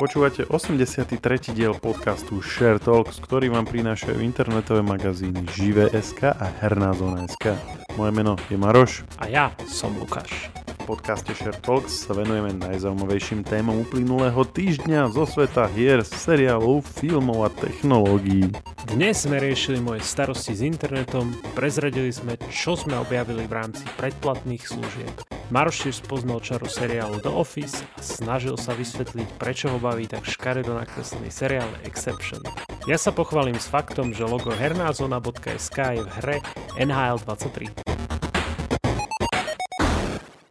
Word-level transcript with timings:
Počúvate 0.00 0.48
83. 0.48 1.20
diel 1.52 1.76
podcastu 1.76 2.40
Share 2.40 2.80
Talks, 2.80 3.20
ktorý 3.20 3.52
vám 3.52 3.68
prinášajú 3.68 4.24
internetové 4.24 4.80
magazíny 4.80 5.44
Živé.sk 5.52 6.24
a 6.24 6.46
Herná 6.64 6.96
zóna.sk. 6.96 7.52
Moje 8.00 8.12
meno 8.16 8.40
je 8.48 8.56
Maroš. 8.56 9.04
A 9.20 9.28
ja 9.28 9.52
som 9.68 9.92
Lukáš. 10.00 10.48
Podcaste 10.90 11.38
Share 11.38 11.54
Talks 11.54 12.10
sa 12.10 12.18
venujeme 12.18 12.50
najzaujímavejším 12.66 13.46
témam 13.46 13.78
uplynulého 13.86 14.42
týždňa 14.42 15.14
zo 15.14 15.22
sveta 15.22 15.70
hier, 15.70 16.02
seriálov, 16.02 16.82
filmov 16.82 17.46
a 17.46 17.50
technológií. 17.54 18.50
Dnes 18.90 19.22
sme 19.22 19.38
riešili 19.38 19.78
moje 19.78 20.02
starosti 20.02 20.50
s 20.50 20.66
internetom, 20.66 21.30
prezradili 21.54 22.10
sme, 22.10 22.34
čo 22.50 22.74
sme 22.74 22.98
objavili 22.98 23.46
v 23.46 23.54
rámci 23.54 23.86
predplatných 24.02 24.66
služieb. 24.66 25.14
Maroš 25.54 25.86
tiež 25.86 26.02
spoznal 26.02 26.42
čaru 26.42 26.66
seriálu 26.66 27.22
The 27.22 27.30
Office 27.30 27.86
a 27.94 28.02
snažil 28.02 28.58
sa 28.58 28.74
vysvetliť, 28.74 29.38
prečo 29.38 29.70
ho 29.70 29.78
baví 29.78 30.10
tak 30.10 30.26
škaredo 30.26 30.74
nakreslený 30.74 31.30
seriál 31.30 31.70
Exception. 31.86 32.42
Ja 32.90 32.98
sa 32.98 33.14
pochválim 33.14 33.62
s 33.62 33.70
faktom, 33.70 34.10
že 34.10 34.26
logo 34.26 34.50
hernázona.sk 34.50 35.78
je 35.94 36.02
v 36.02 36.10
hre 36.18 36.36
NHL 36.82 37.22
23. 37.22 37.89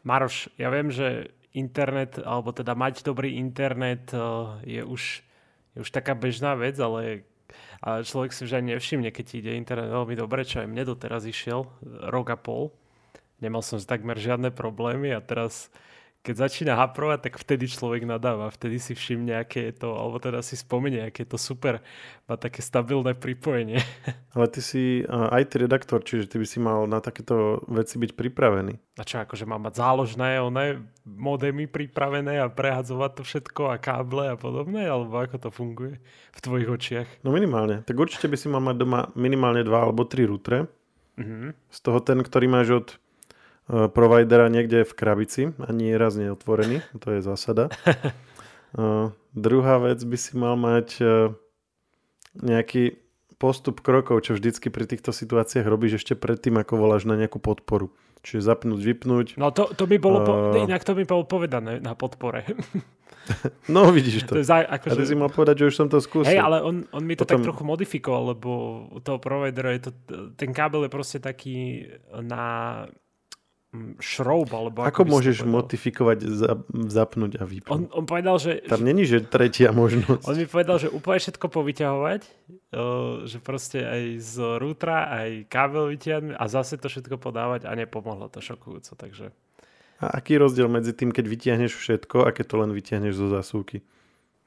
Maroš, 0.09 0.49
ja 0.57 0.73
viem, 0.73 0.89
že 0.89 1.29
internet, 1.53 2.17
alebo 2.17 2.49
teda 2.49 2.73
mať 2.73 3.05
dobrý 3.05 3.37
internet 3.37 4.09
eh, 4.09 4.21
je 4.65 4.81
už, 4.81 5.21
je 5.77 5.79
už 5.85 5.89
taká 5.93 6.17
bežná 6.17 6.57
vec, 6.57 6.73
ale 6.81 7.29
ale 7.79 8.03
človek 8.03 8.35
si 8.35 8.43
už 8.43 8.59
aj 8.59 8.63
nevšimne, 8.75 9.09
keď 9.09 9.25
ide 9.39 9.51
internet 9.55 9.89
veľmi 9.89 10.15
dobre, 10.19 10.43
čo 10.43 10.61
aj 10.61 10.67
mne 10.67 10.83
doteraz 10.83 11.23
išiel, 11.23 11.65
rok 12.11 12.27
a 12.29 12.37
pol. 12.37 12.75
Nemal 13.39 13.63
som 13.63 13.79
takmer 13.79 14.19
žiadne 14.19 14.51
problémy 14.51 15.15
a 15.15 15.23
teraz 15.23 15.71
keď 16.19 16.35
začína 16.35 16.75
haprovať, 16.75 17.31
tak 17.31 17.33
vtedy 17.39 17.71
človek 17.71 18.03
nadáva, 18.03 18.51
vtedy 18.51 18.75
si 18.75 18.91
všimne, 18.91 19.39
aké 19.39 19.71
je 19.71 19.87
to, 19.87 19.95
alebo 19.95 20.19
teda 20.19 20.43
si 20.43 20.59
spomenie, 20.59 20.99
aké 20.99 21.23
je 21.23 21.31
to 21.31 21.39
super, 21.39 21.79
má 22.27 22.35
také 22.35 22.59
stabilné 22.59 23.15
pripojenie. 23.15 23.79
Ale 24.35 24.51
ty 24.51 24.59
si 24.59 25.07
IT 25.07 25.51
redaktor, 25.55 26.03
čiže 26.03 26.27
ty 26.27 26.35
by 26.35 26.47
si 26.47 26.59
mal 26.59 26.83
na 26.91 26.99
takéto 26.99 27.63
veci 27.71 27.95
byť 27.95 28.11
pripravený. 28.19 28.99
A 28.99 29.03
čo, 29.07 29.23
akože 29.23 29.47
mám 29.47 29.63
mať 29.63 29.79
záložné 29.79 30.43
one 30.43 30.91
modemy 31.07 31.71
pripravené 31.71 32.43
a 32.43 32.51
prehadzovať 32.51 33.11
to 33.15 33.23
všetko 33.23 33.61
a 33.71 33.79
káble 33.79 34.27
a 34.27 34.35
podobné, 34.35 34.91
alebo 34.91 35.23
ako 35.23 35.39
to 35.39 35.49
funguje 35.55 36.03
v 36.35 36.39
tvojich 36.43 36.67
očiach? 36.67 37.07
No 37.23 37.31
minimálne. 37.31 37.87
Tak 37.87 37.95
určite 37.95 38.27
by 38.27 38.35
si 38.35 38.51
mal 38.51 38.59
mať 38.59 38.75
doma 38.75 39.07
minimálne 39.15 39.63
dva 39.63 39.87
alebo 39.87 40.03
tri 40.03 40.27
routere. 40.27 40.67
Mm-hmm. 41.15 41.51
Z 41.71 41.79
toho 41.79 41.99
ten, 42.03 42.19
ktorý 42.19 42.47
máš 42.51 42.67
od 42.75 42.87
providera 43.69 44.49
niekde 44.49 44.81
v 44.81 44.93
krabici, 44.97 45.41
ani 45.61 45.93
raz 45.93 46.17
neotvorený, 46.17 46.81
to 46.97 47.17
je 47.17 47.21
zásada. 47.21 47.69
Uh, 48.73 49.13
druhá 49.37 49.77
vec 49.77 50.01
by 50.01 50.17
si 50.17 50.33
mal 50.33 50.57
mať 50.57 50.87
uh, 50.99 51.09
nejaký 52.33 52.97
postup 53.39 53.79
krokov, 53.79 54.25
čo 54.27 54.35
vždycky 54.35 54.67
pri 54.67 54.89
týchto 54.89 55.15
situáciách 55.15 55.63
robíš 55.63 56.03
ešte 56.03 56.13
predtým, 56.17 56.59
ako 56.59 56.75
voláš 56.75 57.07
na 57.07 57.15
nejakú 57.15 57.39
podporu. 57.39 57.93
Čiže 58.19 58.51
zapnúť, 58.51 58.83
vypnúť. 58.83 59.27
No 59.39 59.55
to, 59.55 59.71
to 59.71 59.87
by 59.87 59.95
bolo, 59.95 60.19
po, 60.27 60.33
inak 60.59 60.83
to 60.83 60.91
by 60.91 61.07
bolo 61.07 61.23
povedané 61.23 61.79
na 61.79 61.95
podpore. 61.95 62.43
no 63.73 63.87
vidíš 63.95 64.27
to. 64.27 64.35
to 64.35 64.43
za, 64.43 64.59
akože... 64.67 64.91
A 64.91 64.99
ty 64.99 65.07
si 65.07 65.15
mal 65.15 65.31
povedať, 65.31 65.63
že 65.63 65.65
už 65.71 65.75
som 65.79 65.87
to 65.87 66.03
skúsil. 66.03 66.35
Hej, 66.35 66.43
ale 66.43 66.59
on, 66.59 66.83
on 66.91 67.03
mi 67.07 67.15
to 67.15 67.23
Potom... 67.23 67.39
tak 67.39 67.47
trochu 67.47 67.63
modifikoval, 67.63 68.35
lebo 68.35 68.49
u 68.91 68.99
toho 68.99 69.23
providera 69.23 69.71
je 69.71 69.87
to, 69.87 69.91
ten 70.35 70.51
kábel 70.51 70.83
je 70.83 70.91
proste 70.91 71.23
taký 71.23 71.87
na 72.11 72.83
šroub, 74.01 74.49
alebo 74.49 74.81
ako, 74.81 74.89
ako 74.89 75.01
môžeš 75.05 75.45
modifikovať, 75.45 76.25
zapnúť 76.89 77.37
a 77.37 77.45
vypnúť? 77.45 77.69
On, 77.69 77.81
on 78.01 78.05
povedal, 78.09 78.41
že... 78.41 78.65
Tam 78.65 78.81
není, 78.81 79.05
že 79.05 79.21
tretia 79.21 79.69
možnosť. 79.69 80.25
On 80.25 80.33
mi 80.33 80.49
povedal, 80.49 80.81
že 80.81 80.89
úplne 80.89 81.21
všetko 81.21 81.45
povyťahovať, 81.53 82.21
že 83.29 83.37
proste 83.45 83.85
aj 83.85 84.01
z 84.17 84.35
rútra, 84.57 85.13
aj 85.13 85.45
kábel 85.53 85.93
vyťahnuť 85.93 86.33
a 86.33 86.45
zase 86.49 86.81
to 86.81 86.89
všetko 86.89 87.21
podávať 87.21 87.69
a 87.69 87.77
nepomohlo 87.77 88.25
to 88.33 88.41
šokujúco, 88.41 88.97
takže... 88.97 89.29
A 90.01 90.17
aký 90.17 90.39
je 90.39 90.43
rozdiel 90.49 90.65
medzi 90.71 90.95
tým, 90.95 91.13
keď 91.13 91.29
vytiahneš 91.29 91.77
všetko 91.77 92.25
a 92.25 92.33
keď 92.33 92.45
to 92.49 92.55
len 92.57 92.71
vytiahneš 92.73 93.21
zo 93.21 93.27
zásuvky? 93.29 93.85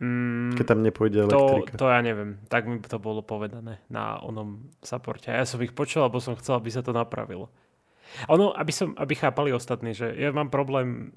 Mm, 0.03 0.59
keď 0.59 0.67
tam 0.67 0.81
nepôjde 0.83 1.31
elektrika. 1.31 1.79
To, 1.79 1.87
to 1.87 1.93
ja 1.95 2.03
neviem. 2.03 2.43
Tak 2.51 2.67
mi 2.67 2.83
to 2.83 2.99
bolo 2.99 3.23
povedané 3.23 3.79
na 3.87 4.19
onom 4.19 4.67
supporte. 4.83 5.31
A 5.31 5.39
ja 5.39 5.47
som 5.47 5.63
ich 5.63 5.71
počul, 5.71 6.03
lebo 6.03 6.19
som 6.19 6.35
chcel, 6.35 6.59
aby 6.59 6.75
sa 6.75 6.83
to 6.83 6.91
napravilo. 6.91 7.53
Ono, 8.29 8.53
aby, 8.55 8.73
som, 8.73 8.95
aby 8.97 9.15
chápali 9.15 9.51
ostatní, 9.53 9.97
že 9.97 10.13
ja 10.15 10.31
mám 10.31 10.53
problém, 10.53 11.13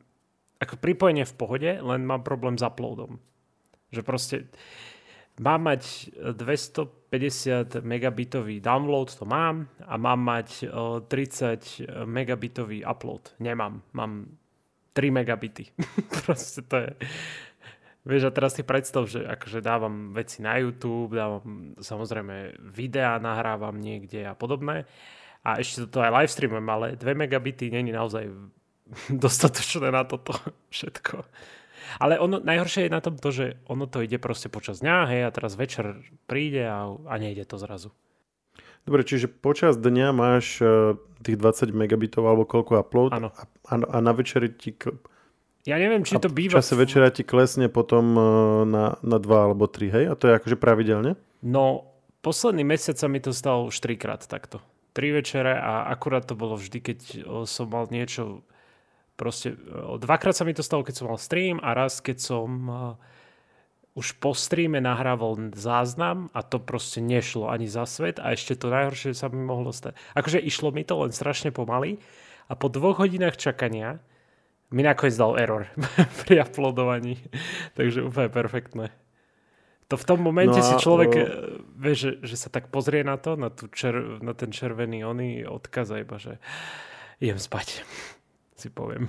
ako 0.60 0.80
pripojenie 0.80 1.28
v 1.28 1.38
pohode, 1.38 1.72
len 1.80 2.02
mám 2.08 2.24
problém 2.24 2.56
s 2.56 2.64
uploadom. 2.64 3.20
Že 3.92 4.02
proste 4.02 4.36
mám 5.40 5.68
mať 5.68 6.16
250 6.36 7.84
megabitový 7.84 8.64
download, 8.64 9.12
to 9.12 9.28
mám, 9.28 9.68
a 9.84 9.94
mám 10.00 10.20
mať 10.24 10.72
30 11.08 12.08
megabitový 12.08 12.88
upload. 12.88 13.36
Nemám. 13.44 13.84
Mám 13.92 14.32
3 14.96 15.12
megabity. 15.12 15.76
proste 16.24 16.64
to 16.64 16.76
je... 16.80 16.90
Vieš, 18.06 18.30
a 18.30 18.36
teraz 18.38 18.54
si 18.54 18.62
predstav, 18.62 19.10
že 19.10 19.26
akože 19.26 19.66
dávam 19.66 20.14
veci 20.14 20.46
na 20.46 20.62
YouTube, 20.62 21.18
dávam 21.18 21.74
samozrejme 21.82 22.54
videá, 22.62 23.18
nahrávam 23.18 23.74
niekde 23.82 24.30
a 24.30 24.38
podobné 24.38 24.86
a 25.46 25.62
ešte 25.62 25.86
to 25.86 26.02
aj 26.02 26.10
live 26.10 26.32
streamujem, 26.34 26.66
ale 26.66 26.88
2 26.98 27.06
megabity 27.14 27.70
není 27.70 27.94
naozaj 27.94 28.34
dostatočné 29.24 29.94
na 29.94 30.02
toto 30.10 30.34
všetko. 30.74 31.22
Ale 32.02 32.18
ono, 32.18 32.42
najhoršie 32.42 32.90
je 32.90 32.92
na 32.92 33.00
tom 33.00 33.16
to, 33.16 33.30
že 33.30 33.62
ono 33.70 33.86
to 33.86 34.02
ide 34.02 34.18
proste 34.18 34.50
počas 34.50 34.82
dňa, 34.82 35.06
hej, 35.06 35.22
a 35.22 35.30
teraz 35.30 35.54
večer 35.54 36.02
príde 36.26 36.66
a, 36.66 36.90
a 36.90 37.14
nejde 37.22 37.46
to 37.46 37.62
zrazu. 37.62 37.94
Dobre, 38.90 39.06
čiže 39.06 39.30
počas 39.30 39.78
dňa 39.78 40.08
máš 40.14 40.62
uh, 40.62 40.98
tých 41.22 41.38
20 41.38 41.74
megabitov 41.74 42.26
alebo 42.26 42.46
koľko 42.46 42.82
upload 42.82 43.10
a, 43.14 43.30
a, 43.70 43.74
a 43.82 43.98
na 44.02 44.14
večeri 44.14 44.50
ti... 44.54 44.74
Ja 45.66 45.82
neviem, 45.82 46.06
či 46.06 46.22
to 46.22 46.30
býva... 46.30 46.58
V 46.58 46.62
čase 46.62 46.78
večera 46.78 47.10
ti 47.10 47.26
klesne 47.26 47.70
potom 47.70 48.06
uh, 48.14 48.26
na, 48.66 48.98
na 49.02 49.18
2 49.18 49.26
alebo 49.26 49.66
3, 49.66 49.90
hej? 49.90 50.06
A 50.10 50.14
to 50.14 50.30
je 50.30 50.38
akože 50.38 50.58
pravidelne? 50.58 51.18
No, 51.42 51.90
posledný 52.22 52.62
mesiac 52.62 52.98
sa 52.98 53.10
mi 53.10 53.18
to 53.18 53.34
stalo 53.34 53.70
už 53.70 53.78
trikrát 53.82 54.22
takto 54.26 54.62
tri 54.96 55.12
večere 55.12 55.60
a 55.60 55.92
akurát 55.92 56.24
to 56.24 56.40
bolo 56.40 56.56
vždy, 56.56 56.80
keď 56.80 57.00
som 57.44 57.68
mal 57.68 57.92
niečo 57.92 58.48
proste, 59.20 59.60
dvakrát 60.00 60.32
sa 60.32 60.48
mi 60.48 60.56
to 60.56 60.64
stalo, 60.64 60.88
keď 60.88 60.96
som 60.96 61.12
mal 61.12 61.20
stream 61.20 61.60
a 61.60 61.76
raz, 61.76 62.00
keď 62.00 62.18
som 62.24 62.50
už 63.96 64.20
po 64.20 64.36
streame 64.36 64.84
nahrával 64.84 65.56
záznam 65.56 66.28
a 66.36 66.44
to 66.44 66.60
proste 66.60 67.00
nešlo 67.00 67.48
ani 67.48 67.68
za 67.68 67.88
svet 67.88 68.20
a 68.20 68.36
ešte 68.36 68.60
to 68.60 68.68
najhoršie 68.68 69.16
sa 69.16 69.32
mi 69.32 69.40
mohlo 69.40 69.72
stať. 69.72 69.96
Akože 70.16 70.40
išlo 70.40 70.72
mi 70.76 70.84
to 70.84 71.00
len 71.00 71.16
strašne 71.16 71.52
pomaly 71.56 72.00
a 72.52 72.60
po 72.60 72.68
dvoch 72.68 73.00
hodinách 73.00 73.40
čakania 73.40 74.04
mi 74.72 74.84
nakoniec 74.84 75.16
dal 75.16 75.40
error 75.40 75.72
pri 76.28 76.44
uploadovaní. 76.44 77.24
Takže 77.80 78.04
úplne 78.04 78.28
perfektné. 78.28 78.86
To 79.90 79.96
v 80.02 80.06
tom 80.06 80.18
momente 80.18 80.58
no 80.58 80.66
si 80.66 80.74
človek, 80.82 81.12
o... 81.14 81.22
vie, 81.78 81.94
že, 81.94 82.18
že 82.26 82.36
sa 82.42 82.50
tak 82.50 82.74
pozrie 82.74 83.06
na 83.06 83.22
to, 83.22 83.38
na, 83.38 83.54
tú 83.54 83.70
čer, 83.70 83.94
na 84.22 84.34
ten 84.34 84.50
červený 84.50 85.06
oný 85.06 85.46
odkaz 85.46 85.94
a 85.94 86.02
iba, 86.02 86.18
že 86.18 86.42
idem 87.22 87.38
spať, 87.38 87.86
si 88.62 88.74
poviem. 88.74 89.06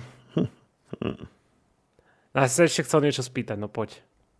A 2.37 2.45
ja 2.45 2.49
sa 2.49 2.69
ešte 2.69 2.85
chcel 2.85 3.01
niečo 3.09 3.25
spýtať, 3.25 3.57
no 3.57 3.65
poď. 3.65 3.97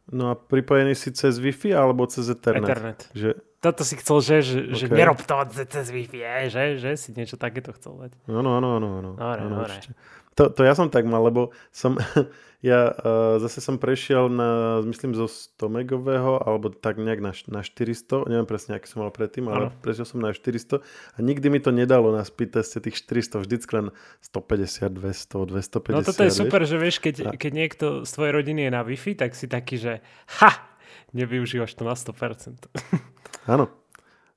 No 0.08 0.32
a 0.32 0.34
pripojený 0.40 0.96
si 0.96 1.12
cez 1.12 1.36
Wi-Fi 1.42 1.76
alebo 1.76 2.08
cez 2.08 2.32
Ethernet? 2.32 2.64
Ethernet. 2.64 3.02
Že... 3.12 3.30
Toto 3.60 3.82
si 3.84 4.00
chcel, 4.00 4.18
že, 4.22 4.36
že, 4.46 4.60
okay. 4.70 4.78
že 4.78 4.86
nerob 4.94 5.20
to 5.20 5.36
cez 5.68 5.90
Wi-Fi, 5.92 6.48
že, 6.48 6.64
že 6.80 6.96
si 6.96 7.12
niečo 7.12 7.36
takéto 7.36 7.76
chcel 7.76 8.08
dať. 8.08 8.12
No, 8.30 8.40
no, 8.40 8.64
no, 8.64 8.80
no. 8.80 9.02
no. 9.04 9.12
Dobre, 9.18 9.42
no, 9.44 9.66
dobre. 9.66 9.76
To, 10.38 10.54
to 10.54 10.62
ja 10.62 10.78
som 10.78 10.88
tak 10.94 11.04
mal, 11.10 11.26
lebo 11.26 11.50
som, 11.74 11.98
ja 12.66 12.90
uh, 12.90 13.38
zase 13.38 13.62
som 13.62 13.78
prešiel 13.78 14.34
na, 14.34 14.82
myslím, 14.82 15.14
zo 15.14 15.30
100 15.30 15.70
megového, 15.70 16.42
alebo 16.42 16.74
tak 16.74 16.98
nejak 16.98 17.22
na, 17.22 17.32
na 17.54 17.62
400, 17.62 18.26
neviem 18.26 18.50
presne, 18.50 18.74
aký 18.74 18.90
som 18.90 19.06
mal 19.06 19.14
predtým, 19.14 19.46
ale 19.46 19.70
ano. 19.70 19.78
prešiel 19.86 20.10
som 20.10 20.18
na 20.18 20.34
400 20.34 20.82
a 20.82 21.18
nikdy 21.22 21.54
mi 21.54 21.62
to 21.62 21.70
nedalo 21.70 22.10
na 22.10 22.26
speed 22.26 22.58
teste 22.58 22.82
tých 22.82 22.98
400, 23.06 23.46
vždycky 23.46 23.72
len 23.78 23.88
150, 24.26 24.90
200, 24.90 25.54
250. 25.54 25.94
No 25.94 26.02
toto 26.02 26.26
je 26.26 26.34
vieš? 26.34 26.42
super, 26.42 26.62
že 26.66 26.78
vieš, 26.82 26.98
keď, 26.98 27.16
a... 27.30 27.30
keď 27.38 27.52
niekto 27.54 27.86
z 28.06 28.10
tvojej 28.10 28.34
rodiny 28.34 28.60
je 28.66 28.72
na 28.74 28.82
Wi-Fi, 28.82 29.14
tak 29.14 29.38
si 29.38 29.46
taký, 29.46 29.78
že 29.78 29.94
ha, 30.42 30.52
nevyužívaš 31.14 31.78
to 31.78 31.86
na 31.86 31.94
100%. 31.94 32.74
Áno. 33.54 33.70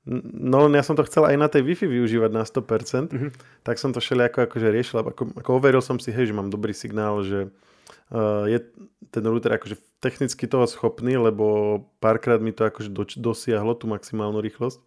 No 0.08 0.64
ja 0.72 0.80
som 0.80 0.96
to 0.96 1.04
chcel 1.04 1.28
aj 1.28 1.36
na 1.36 1.48
tej 1.52 1.60
Wi-Fi 1.60 1.84
využívať 1.84 2.30
na 2.32 2.48
100%, 2.48 3.12
mm-hmm. 3.12 3.30
tak 3.60 3.76
som 3.76 3.92
to 3.92 4.00
všelijako 4.00 4.48
akože 4.48 4.68
riešil, 4.72 4.96
ako, 5.04 5.36
ako 5.36 5.50
overil 5.60 5.84
som 5.84 6.00
si, 6.00 6.08
hej, 6.08 6.32
že 6.32 6.36
mám 6.36 6.48
dobrý 6.48 6.72
signál, 6.72 7.20
že 7.20 7.52
uh, 8.08 8.48
je 8.48 8.64
ten 9.12 9.24
router 9.28 9.52
akože 9.52 9.76
technicky 10.00 10.48
toho 10.48 10.64
schopný, 10.64 11.20
lebo 11.20 11.76
párkrát 12.00 12.40
mi 12.40 12.48
to 12.48 12.64
akože 12.64 12.88
do, 12.88 13.04
dosiahlo 13.04 13.76
tú 13.76 13.92
maximálnu 13.92 14.40
rýchlosť, 14.40 14.80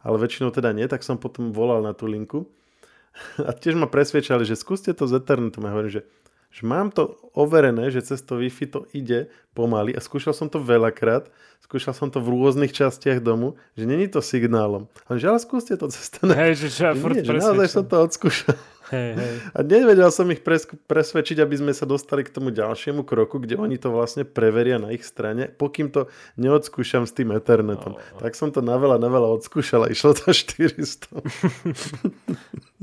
ale 0.00 0.16
väčšinou 0.16 0.48
teda 0.48 0.72
nie, 0.72 0.88
tak 0.88 1.04
som 1.04 1.20
potom 1.20 1.52
volal 1.52 1.84
na 1.84 1.92
tú 1.92 2.08
linku 2.08 2.48
a 3.48 3.52
tiež 3.52 3.76
ma 3.76 3.84
presviečali, 3.84 4.48
že 4.48 4.56
skúste 4.56 4.96
to 4.96 5.04
z 5.04 5.20
Ethernetom. 5.20 5.60
Ja 5.60 5.76
hovorím, 5.76 6.00
že 6.00 6.08
že 6.54 6.62
mám 6.62 6.94
to 6.94 7.18
overené, 7.34 7.90
že 7.90 8.06
cez 8.06 8.22
to 8.22 8.38
Wi-Fi 8.38 8.70
to 8.70 8.80
ide 8.94 9.26
pomaly 9.58 9.90
a 9.90 9.98
skúšal 9.98 10.30
som 10.30 10.46
to 10.46 10.62
veľakrát, 10.62 11.26
skúšal 11.66 11.90
som 11.90 12.14
to 12.14 12.22
v 12.22 12.30
rôznych 12.30 12.70
častiach 12.70 13.18
domu, 13.18 13.58
že 13.74 13.90
není 13.90 14.06
to 14.06 14.22
signálom. 14.22 14.86
A 15.10 15.18
že 15.18 15.34
ale 15.34 15.42
skúste 15.42 15.74
to 15.74 15.90
cez 15.90 16.14
ten... 16.14 16.30
Hej, 16.30 16.62
že, 16.62 16.68
že, 16.70 16.94
nie, 16.94 17.26
že 17.26 17.34
naozaj 17.34 17.68
som 17.74 17.82
to 17.82 18.06
odskúšal. 18.06 18.54
Hej, 18.94 19.16
hej. 19.16 19.34
A 19.56 19.58
nevedel 19.64 20.10
som 20.12 20.28
ich 20.28 20.44
pres, 20.44 20.68
presvedčiť, 20.68 21.40
aby 21.40 21.56
sme 21.56 21.72
sa 21.72 21.88
dostali 21.88 22.20
k 22.20 22.30
tomu 22.30 22.52
ďalšiemu 22.52 23.02
kroku, 23.02 23.40
kde 23.40 23.56
oni 23.56 23.80
to 23.80 23.88
vlastne 23.88 24.28
preveria 24.28 24.76
na 24.76 24.92
ich 24.92 25.02
strane, 25.02 25.48
pokým 25.48 25.88
to 25.88 26.06
neodskúšam 26.36 27.08
s 27.08 27.16
tým 27.16 27.32
Ethernetom. 27.32 27.96
Oh. 27.96 28.20
Tak 28.20 28.36
som 28.36 28.52
to 28.52 28.60
na 28.60 28.76
veľa, 28.76 29.00
na 29.00 29.08
veľa 29.08 29.40
odskúšal 29.40 29.88
a 29.88 29.90
išlo 29.90 30.12
to 30.14 30.30
400. 30.36 31.10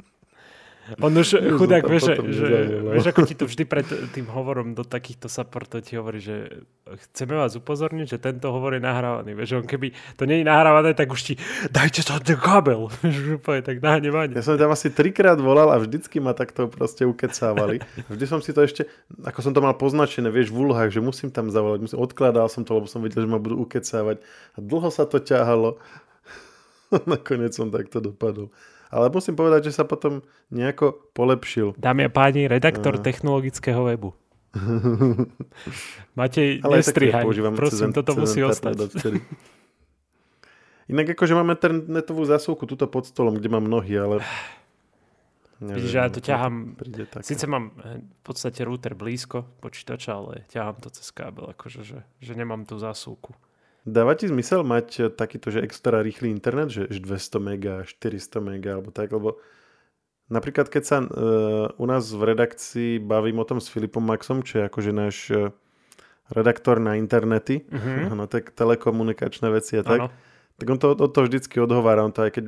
On 1.00 1.14
už 1.16 1.40
chudák, 1.56 1.88
vieš, 1.88 2.20
že, 2.20 2.48
vieš, 2.92 3.06
ako 3.08 3.22
ti 3.24 3.36
to 3.38 3.48
vždy 3.48 3.64
pred 3.64 3.88
tým 4.12 4.28
hovorom 4.28 4.76
do 4.76 4.84
takýchto 4.84 5.32
supportov 5.32 5.88
ti 5.88 5.96
hovorí, 5.96 6.20
že 6.20 6.68
chceme 7.08 7.40
vás 7.40 7.56
upozorniť, 7.56 8.08
že 8.12 8.18
tento 8.20 8.52
hovor 8.52 8.76
je 8.76 8.84
nahrávaný. 8.84 9.32
Vieš, 9.32 9.64
on 9.64 9.66
keby 9.70 9.96
to 10.20 10.28
nie 10.28 10.44
je 10.44 10.46
nahrávané, 10.50 10.92
tak 10.92 11.08
už 11.08 11.22
ti 11.22 11.34
dajte 11.72 12.04
to 12.04 12.20
ten 12.20 12.36
kabel. 12.36 12.92
Tak 13.62 13.84
nahnevaný. 13.84 14.34
Ja 14.34 14.44
som 14.44 14.58
tam 14.58 14.74
asi 14.74 14.90
trikrát 14.90 15.38
volal 15.38 15.70
a 15.70 15.78
vždycky 15.78 16.18
ma 16.18 16.34
takto 16.34 16.66
proste 16.66 17.06
ukecávali. 17.06 17.84
Vždy 18.10 18.26
som 18.26 18.40
si 18.42 18.56
to 18.56 18.66
ešte, 18.66 18.90
ako 19.22 19.40
som 19.44 19.54
to 19.54 19.62
mal 19.62 19.78
poznačené, 19.78 20.34
vieš, 20.34 20.50
v 20.50 20.66
úlohách, 20.66 20.90
že 20.90 21.04
musím 21.04 21.30
tam 21.30 21.54
zavolať. 21.54 21.80
Musím, 21.86 22.00
odkladal 22.02 22.50
som 22.50 22.66
to, 22.66 22.74
lebo 22.80 22.88
som 22.90 23.04
videl, 23.06 23.28
že 23.28 23.30
ma 23.30 23.38
budú 23.38 23.62
ukecávať. 23.62 24.24
A 24.56 24.58
dlho 24.58 24.90
sa 24.90 25.06
to 25.06 25.22
ťahalo. 25.22 25.78
Nakoniec 27.12 27.54
som 27.54 27.70
takto 27.70 28.02
dopadol 28.02 28.50
ale 28.92 29.08
musím 29.08 29.40
povedať, 29.40 29.72
že 29.72 29.80
sa 29.80 29.88
potom 29.88 30.22
nejako 30.52 31.00
polepšil. 31.16 31.80
Dámy 31.80 32.08
a 32.08 32.12
páni, 32.12 32.52
redaktor 32.52 33.00
uh. 33.00 33.02
technologického 33.02 33.88
webu. 33.88 34.12
Matej, 36.20 36.60
ale 36.60 36.84
nestrihaj, 36.84 37.24
prosím, 37.56 37.96
toto 37.96 38.20
musí 38.20 38.44
ostať. 38.44 38.92
Inak 40.92 41.16
akože 41.16 41.34
máme 41.40 41.56
internetovú 41.56 42.28
zásuvku 42.28 42.68
tuto 42.68 42.84
pod 42.92 43.08
stolom, 43.08 43.40
kde 43.40 43.48
mám 43.48 43.64
nohy, 43.64 43.96
ale... 43.96 44.20
Neviem, 45.62 45.78
Vidíš, 45.78 45.94
ja 45.94 46.10
to 46.10 46.20
ťahám, 46.26 46.74
síce 47.22 47.46
mám 47.46 47.70
eh, 47.86 48.02
v 48.02 48.22
podstate 48.26 48.66
router 48.66 48.98
blízko 48.98 49.46
počítača, 49.62 50.18
ale 50.18 50.34
ťahám 50.50 50.82
to 50.82 50.90
cez 50.90 51.06
kábel, 51.14 51.54
akože, 51.54 51.86
že, 51.86 52.02
že 52.18 52.34
nemám 52.34 52.66
tú 52.66 52.82
zásuvku. 52.82 53.38
Dáva 53.82 54.14
ti 54.14 54.30
zmysel 54.30 54.62
mať 54.62 54.88
eh, 55.00 55.04
takýto, 55.10 55.50
že 55.50 55.66
extra 55.66 56.06
rýchly 56.06 56.30
internet, 56.30 56.70
že 56.70 56.86
200 56.88 57.42
mega, 57.42 57.74
400 57.86 58.38
mega 58.42 58.78
alebo 58.78 58.94
tak, 58.94 59.10
lebo 59.10 59.42
napríklad 60.32 60.72
keď 60.72 60.84
sa 60.86 60.98
uh, 61.04 61.74
u 61.76 61.86
nás 61.90 62.08
v 62.08 62.24
redakcii 62.24 62.92
bavím 63.04 63.44
o 63.44 63.46
tom 63.46 63.60
s 63.60 63.68
Filipom 63.68 64.00
Maxom, 64.06 64.46
čo 64.46 64.64
je 64.64 64.64
akože 64.70 64.92
náš 64.96 65.18
uh, 65.34 65.52
redaktor 66.32 66.80
na 66.80 66.96
internety, 66.96 67.68
uh-huh. 67.68 68.16
na 68.16 68.26
te- 68.32 68.48
telekomunikačné 68.48 69.52
veci 69.52 69.76
a 69.76 69.84
tak, 69.84 70.08
ano. 70.08 70.08
tak 70.56 70.68
on 70.72 70.80
to, 70.80 70.96
to 70.96 71.20
vždycky 71.28 71.60
odhovára, 71.60 72.08
on 72.08 72.16
to 72.16 72.24
aj 72.24 72.32
keď, 72.32 72.46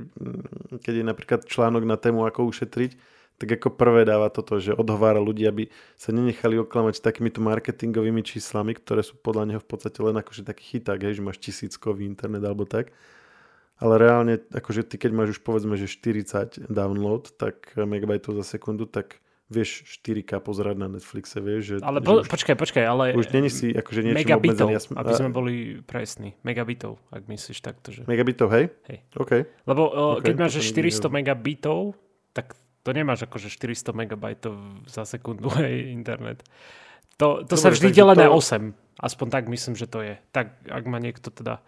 keď 0.80 0.94
je 0.96 1.06
napríklad 1.06 1.40
článok 1.44 1.84
na 1.84 2.00
tému, 2.00 2.24
ako 2.24 2.48
ušetriť, 2.48 2.96
tak 3.42 3.50
ako 3.60 3.74
prvé 3.74 4.06
dáva 4.06 4.30
toto, 4.30 4.62
že 4.62 4.78
odhovára 4.78 5.20
ľudí, 5.20 5.44
aby 5.44 5.68
sa 5.98 6.14
nenechali 6.14 6.56
oklamať 6.62 7.02
takýmito 7.02 7.42
marketingovými 7.42 8.22
číslami, 8.22 8.78
ktoré 8.78 9.02
sú 9.02 9.18
podľa 9.20 9.44
neho 9.54 9.62
v 9.62 9.68
podstate 9.68 10.00
len 10.00 10.16
akože 10.16 10.46
taký 10.46 10.78
chyták, 10.78 11.02
hej, 11.02 11.20
že 11.20 11.26
máš 11.26 11.42
tisíckový 11.42 12.06
internet 12.08 12.46
alebo 12.46 12.64
tak. 12.64 12.94
Ale 13.82 14.00
reálne, 14.00 14.40
akože 14.54 14.86
ty 14.86 14.96
keď 15.02 15.12
máš 15.12 15.30
už 15.36 15.40
povedzme, 15.42 15.76
že 15.76 15.90
40 15.90 16.72
download, 16.72 17.36
tak 17.36 17.74
megabajtov 17.76 18.38
za 18.40 18.46
sekundu, 18.56 18.86
tak 18.86 19.20
vieš 19.52 19.86
4K 20.02 20.40
pozerať 20.40 20.76
na 20.82 20.88
Netflixe, 20.90 21.38
vieš. 21.44 21.62
Že, 21.62 21.76
ale 21.86 22.00
že 22.00 22.06
po, 22.08 22.14
už, 22.24 22.28
počkaj, 22.32 22.56
počkaj, 22.58 22.84
ale... 22.88 23.06
Už 23.14 23.30
není 23.30 23.54
si 23.54 23.70
akože 23.70 24.02
niečo 24.02 24.24
megabitov, 24.24 24.68
obmedzený. 24.72 24.98
Aby 24.98 25.12
sme 25.14 25.30
boli 25.30 25.54
presní. 25.86 26.34
Megabitov, 26.42 26.98
ak 27.14 27.30
myslíš 27.30 27.60
takto. 27.62 27.94
Že... 27.94 28.10
Megabitov, 28.10 28.50
hej? 28.50 28.74
Hej. 28.90 28.98
OK. 29.14 29.32
Lebo 29.68 29.82
okay, 30.18 30.32
keď 30.32 30.36
máš 30.42 30.64
400 30.64 31.12
megabitov, 31.12 31.94
tak 32.34 32.58
to 32.84 32.90
nemáš 32.92 33.26
akože 33.26 33.48
400 33.48 33.96
MB 33.96 34.26
za 34.86 35.08
sekundu 35.08 35.50
aj 35.60 35.72
internet. 35.92 36.40
To, 37.18 37.46
to 37.48 37.56
Dobre, 37.56 37.64
sa 37.64 37.70
vždy 37.72 37.90
delá 37.96 38.14
to... 38.14 38.22
na 38.26 38.30
8. 38.30 38.76
Aspoň 39.00 39.28
tak 39.32 39.46
myslím, 39.50 39.74
že 39.80 39.88
to 39.90 40.04
je. 40.04 40.16
Tak, 40.36 40.54
ak 40.70 40.84
ma 40.86 41.00
niekto 41.02 41.32
teda 41.34 41.64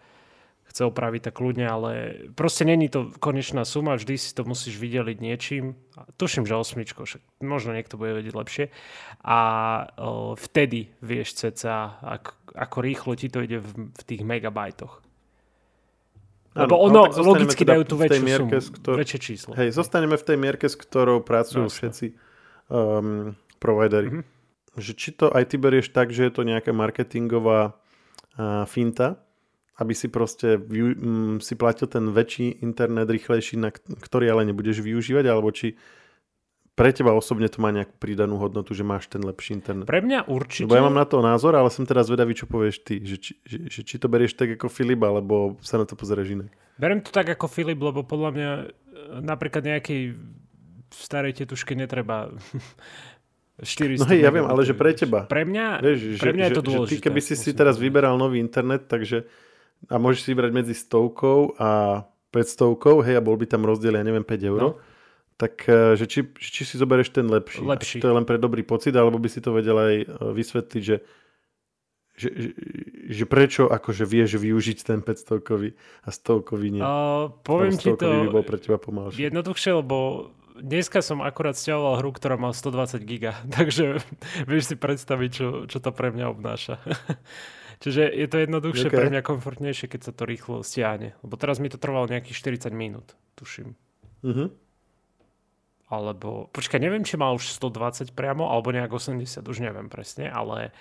chce 0.66 0.82
opraviť, 0.82 1.30
tak 1.30 1.38
kľudne, 1.38 1.66
ale 1.66 1.90
proste 2.34 2.66
není 2.66 2.90
to 2.90 3.14
konečná 3.22 3.62
suma, 3.62 3.94
vždy 3.94 4.18
si 4.18 4.34
to 4.34 4.42
musíš 4.42 4.76
vydeliť 4.82 5.18
niečím. 5.22 5.78
Tuším, 6.18 6.42
že 6.42 6.58
osmičko, 6.58 7.06
však 7.06 7.22
možno 7.38 7.70
niekto 7.72 7.94
bude 7.94 8.18
vedieť 8.18 8.34
lepšie. 8.34 8.64
A 9.22 9.38
o, 9.94 10.34
vtedy 10.34 10.90
vieš 10.98 11.38
ceca, 11.38 12.02
ako, 12.02 12.34
ako 12.52 12.76
rýchlo 12.82 13.12
ti 13.14 13.30
to 13.30 13.46
ide 13.46 13.62
v, 13.62 13.94
v 13.94 14.02
tých 14.02 14.22
megabajtoch. 14.26 15.05
Lebo 16.56 16.80
ono 16.80 17.12
no, 17.12 17.20
logicky 17.20 17.62
teda 17.62 17.76
dajú 17.76 17.82
tú 17.84 17.96
väčšiu 18.00 18.24
mierke, 18.24 18.56
sumu, 18.64 18.74
ktor- 18.80 18.96
väčšie 18.96 19.18
číslo. 19.20 19.52
Hej, 19.52 19.76
zostaneme 19.76 20.16
v 20.16 20.24
tej 20.24 20.36
mierke, 20.40 20.66
s 20.66 20.76
ktorou 20.80 21.20
pracujú 21.20 21.68
no, 21.68 21.72
všetci 21.72 22.06
um, 22.72 23.36
providery. 23.60 24.08
Mm-hmm. 24.08 24.80
Že 24.80 24.92
či 24.96 25.10
to 25.12 25.28
aj 25.28 25.44
ty 25.52 25.56
berieš 25.60 25.92
tak, 25.92 26.16
že 26.16 26.28
je 26.28 26.32
to 26.32 26.48
nejaká 26.48 26.72
marketingová 26.72 27.76
uh, 27.76 28.64
finta, 28.64 29.20
aby 29.76 29.92
si 29.92 30.08
proste 30.08 30.56
vyu, 30.56 30.96
um, 30.96 31.36
si 31.44 31.52
platil 31.52 31.92
ten 31.92 32.08
väčší 32.08 32.64
internet 32.64 33.12
rýchlejší, 33.12 33.60
na 33.60 33.68
ktorý 33.76 34.32
ale 34.32 34.48
nebudeš 34.48 34.80
využívať, 34.80 35.24
alebo 35.28 35.52
či 35.52 35.76
pre 36.76 36.92
teba 36.92 37.16
osobne 37.16 37.48
to 37.48 37.64
má 37.64 37.72
nejakú 37.72 37.96
pridanú 37.96 38.36
hodnotu, 38.36 38.76
že 38.76 38.84
máš 38.84 39.08
ten 39.08 39.24
lepší 39.24 39.56
internet? 39.56 39.88
Pre 39.88 40.04
mňa 40.04 40.28
určite. 40.28 40.68
Lebo 40.68 40.76
ja 40.76 40.84
mám 40.84 41.00
na 41.00 41.08
to 41.08 41.24
názor, 41.24 41.56
ale 41.56 41.72
som 41.72 41.88
teraz 41.88 42.12
vedavý, 42.12 42.36
čo 42.36 42.44
povieš 42.44 42.84
ty. 42.84 43.00
Že, 43.00 43.16
či, 43.16 43.32
že, 43.48 43.58
že 43.72 43.80
či 43.80 43.96
to 43.96 44.12
berieš 44.12 44.36
tak 44.36 44.60
ako 44.60 44.68
Filip, 44.68 45.00
alebo 45.00 45.56
sa 45.64 45.80
na 45.80 45.88
to 45.88 45.96
pozeráš 45.96 46.36
inak. 46.36 46.52
Berem 46.76 47.00
to 47.00 47.08
tak 47.08 47.32
ako 47.32 47.48
Filip, 47.48 47.80
lebo 47.80 48.04
podľa 48.04 48.30
mňa 48.36 48.50
e, 48.60 48.64
napríklad 49.24 49.64
nejakej 49.64 50.20
starej 50.92 51.40
tetuške 51.40 51.72
netreba 51.72 52.28
400 53.64 54.04
No 54.04 54.12
hej, 54.12 54.20
ja 54.20 54.28
viem, 54.28 54.44
ale 54.44 54.60
že 54.68 54.76
pre 54.76 54.92
teba. 54.92 55.24
Pre 55.24 55.48
mňa, 55.48 55.80
Vieš, 55.80 56.20
pre 56.20 56.36
mňa 56.36 56.44
že, 56.44 56.48
je 56.52 56.56
to 56.60 56.64
dôležité. 56.68 56.92
Že 56.92 57.00
ty 57.00 57.04
keby 57.08 57.20
si 57.24 57.34
si 57.40 57.50
teraz 57.56 57.80
vyberal 57.80 58.20
nový 58.20 58.36
internet, 58.36 58.84
takže 58.84 59.24
a 59.88 59.96
môžeš 59.96 60.28
si 60.28 60.28
vybrať 60.36 60.52
medzi 60.52 60.76
stovkou 60.76 61.56
a 61.56 62.04
500, 62.36 63.00
hej, 63.00 63.16
a 63.16 63.24
bol 63.24 63.40
by 63.40 63.48
tam 63.48 63.64
rozdiel, 63.64 63.96
ja 63.96 64.04
neviem, 64.04 64.24
5 64.28 64.44
eur. 64.52 64.60
No 64.60 64.70
tak 65.36 65.68
e, 65.68 65.94
že 66.00 66.04
či, 66.08 66.20
či 66.40 66.64
si 66.64 66.80
zoberieš 66.80 67.12
ten 67.12 67.28
lepší. 67.28 67.60
lepší. 67.60 67.98
To 68.00 68.08
je 68.08 68.16
len 68.16 68.26
pre 68.26 68.40
dobrý 68.40 68.64
pocit, 68.64 68.96
alebo 68.96 69.20
by 69.20 69.28
si 69.28 69.44
to 69.44 69.52
vedel 69.52 69.76
aj 69.76 69.94
e, 70.00 70.06
vysvetliť, 70.32 70.82
že, 70.82 70.96
že, 72.16 72.28
že, 72.32 72.50
že 73.12 73.24
prečo 73.28 73.68
akože 73.68 74.08
vieš 74.08 74.40
využiť 74.40 74.78
ten 74.80 75.04
500-kový 75.04 75.76
a 75.76 76.08
100-kový 76.08 76.68
nie. 76.80 76.82
Uh, 76.82 77.36
poviem 77.44 77.76
ti 77.76 77.92
to 77.92 78.04
by 78.24 78.32
bol 78.32 78.44
pre 78.48 78.56
teba 78.56 78.80
pomalšie. 78.80 79.28
jednoduchšie, 79.28 79.76
lebo 79.76 79.96
dneska 80.56 81.04
som 81.04 81.20
akurát 81.20 81.60
stiahoval 81.60 82.00
hru, 82.00 82.16
ktorá 82.16 82.40
má 82.40 82.56
120 82.56 82.96
giga, 83.04 83.36
takže 83.56 84.00
vieš 84.48 84.72
si 84.72 84.76
predstaviť, 84.80 85.30
čo, 85.30 85.46
čo 85.68 85.78
to 85.84 85.92
pre 85.92 86.16
mňa 86.16 86.26
obnáša. 86.32 86.80
Čiže 87.84 88.08
je 88.08 88.24
to 88.24 88.40
jednoduchšie, 88.40 88.88
okay. 88.88 88.96
pre 89.04 89.12
mňa 89.12 89.20
komfortnejšie, 89.20 89.92
keď 89.92 90.00
sa 90.08 90.12
to 90.16 90.24
rýchlo 90.24 90.64
stiahne. 90.64 91.12
Lebo 91.20 91.36
teraz 91.36 91.60
mi 91.60 91.68
to 91.68 91.76
trvalo 91.76 92.08
nejakých 92.08 92.56
40 92.64 92.72
minút, 92.72 93.12
tuším. 93.36 93.76
Uh-huh 94.24 94.48
alebo, 95.86 96.50
počkaj, 96.50 96.82
neviem, 96.82 97.06
či 97.06 97.14
má 97.14 97.30
už 97.30 97.54
120 97.54 98.10
priamo, 98.10 98.50
alebo 98.50 98.74
nejak 98.74 98.90
80, 98.90 99.46
už 99.46 99.58
neviem 99.62 99.86
presne, 99.86 100.26
ale 100.26 100.74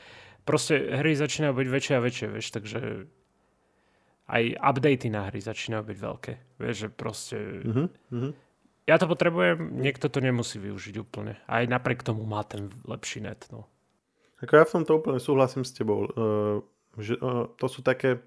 proste 0.49 0.81
hry 0.81 1.13
začínajú 1.13 1.53
byť 1.53 1.67
väčšie 1.69 1.93
a 1.93 2.01
väčšie, 2.01 2.27
vieš, 2.33 2.47
takže 2.53 2.79
aj 4.25 4.43
updaty 4.57 5.07
na 5.13 5.29
hry 5.29 5.37
začínajú 5.37 5.83
byť 5.85 5.97
veľké, 6.01 6.33
vieš, 6.57 6.75
že 6.75 6.87
proste... 6.89 7.37
Uh-huh, 7.61 7.87
uh-huh. 8.09 8.31
Ja 8.85 9.01
to 9.01 9.09
potrebujem, 9.09 9.81
niekto 9.81 10.09
to 10.09 10.21
nemusí 10.21 10.61
využiť 10.61 10.95
úplne. 11.01 11.41
Aj 11.49 11.65
napriek 11.65 12.05
tomu 12.05 12.25
má 12.25 12.45
ten 12.45 12.69
lepší 12.85 13.21
net, 13.21 13.49
no. 13.49 13.65
Ako 14.45 14.61
ja 14.61 14.65
v 14.65 14.73
tomto 14.81 15.01
úplne 15.01 15.17
súhlasím 15.17 15.65
s 15.65 15.73
tebou. 15.73 16.05
Uh, 16.13 16.61
že, 17.01 17.17
uh, 17.17 17.49
to 17.57 17.65
sú 17.65 17.81
také 17.81 18.21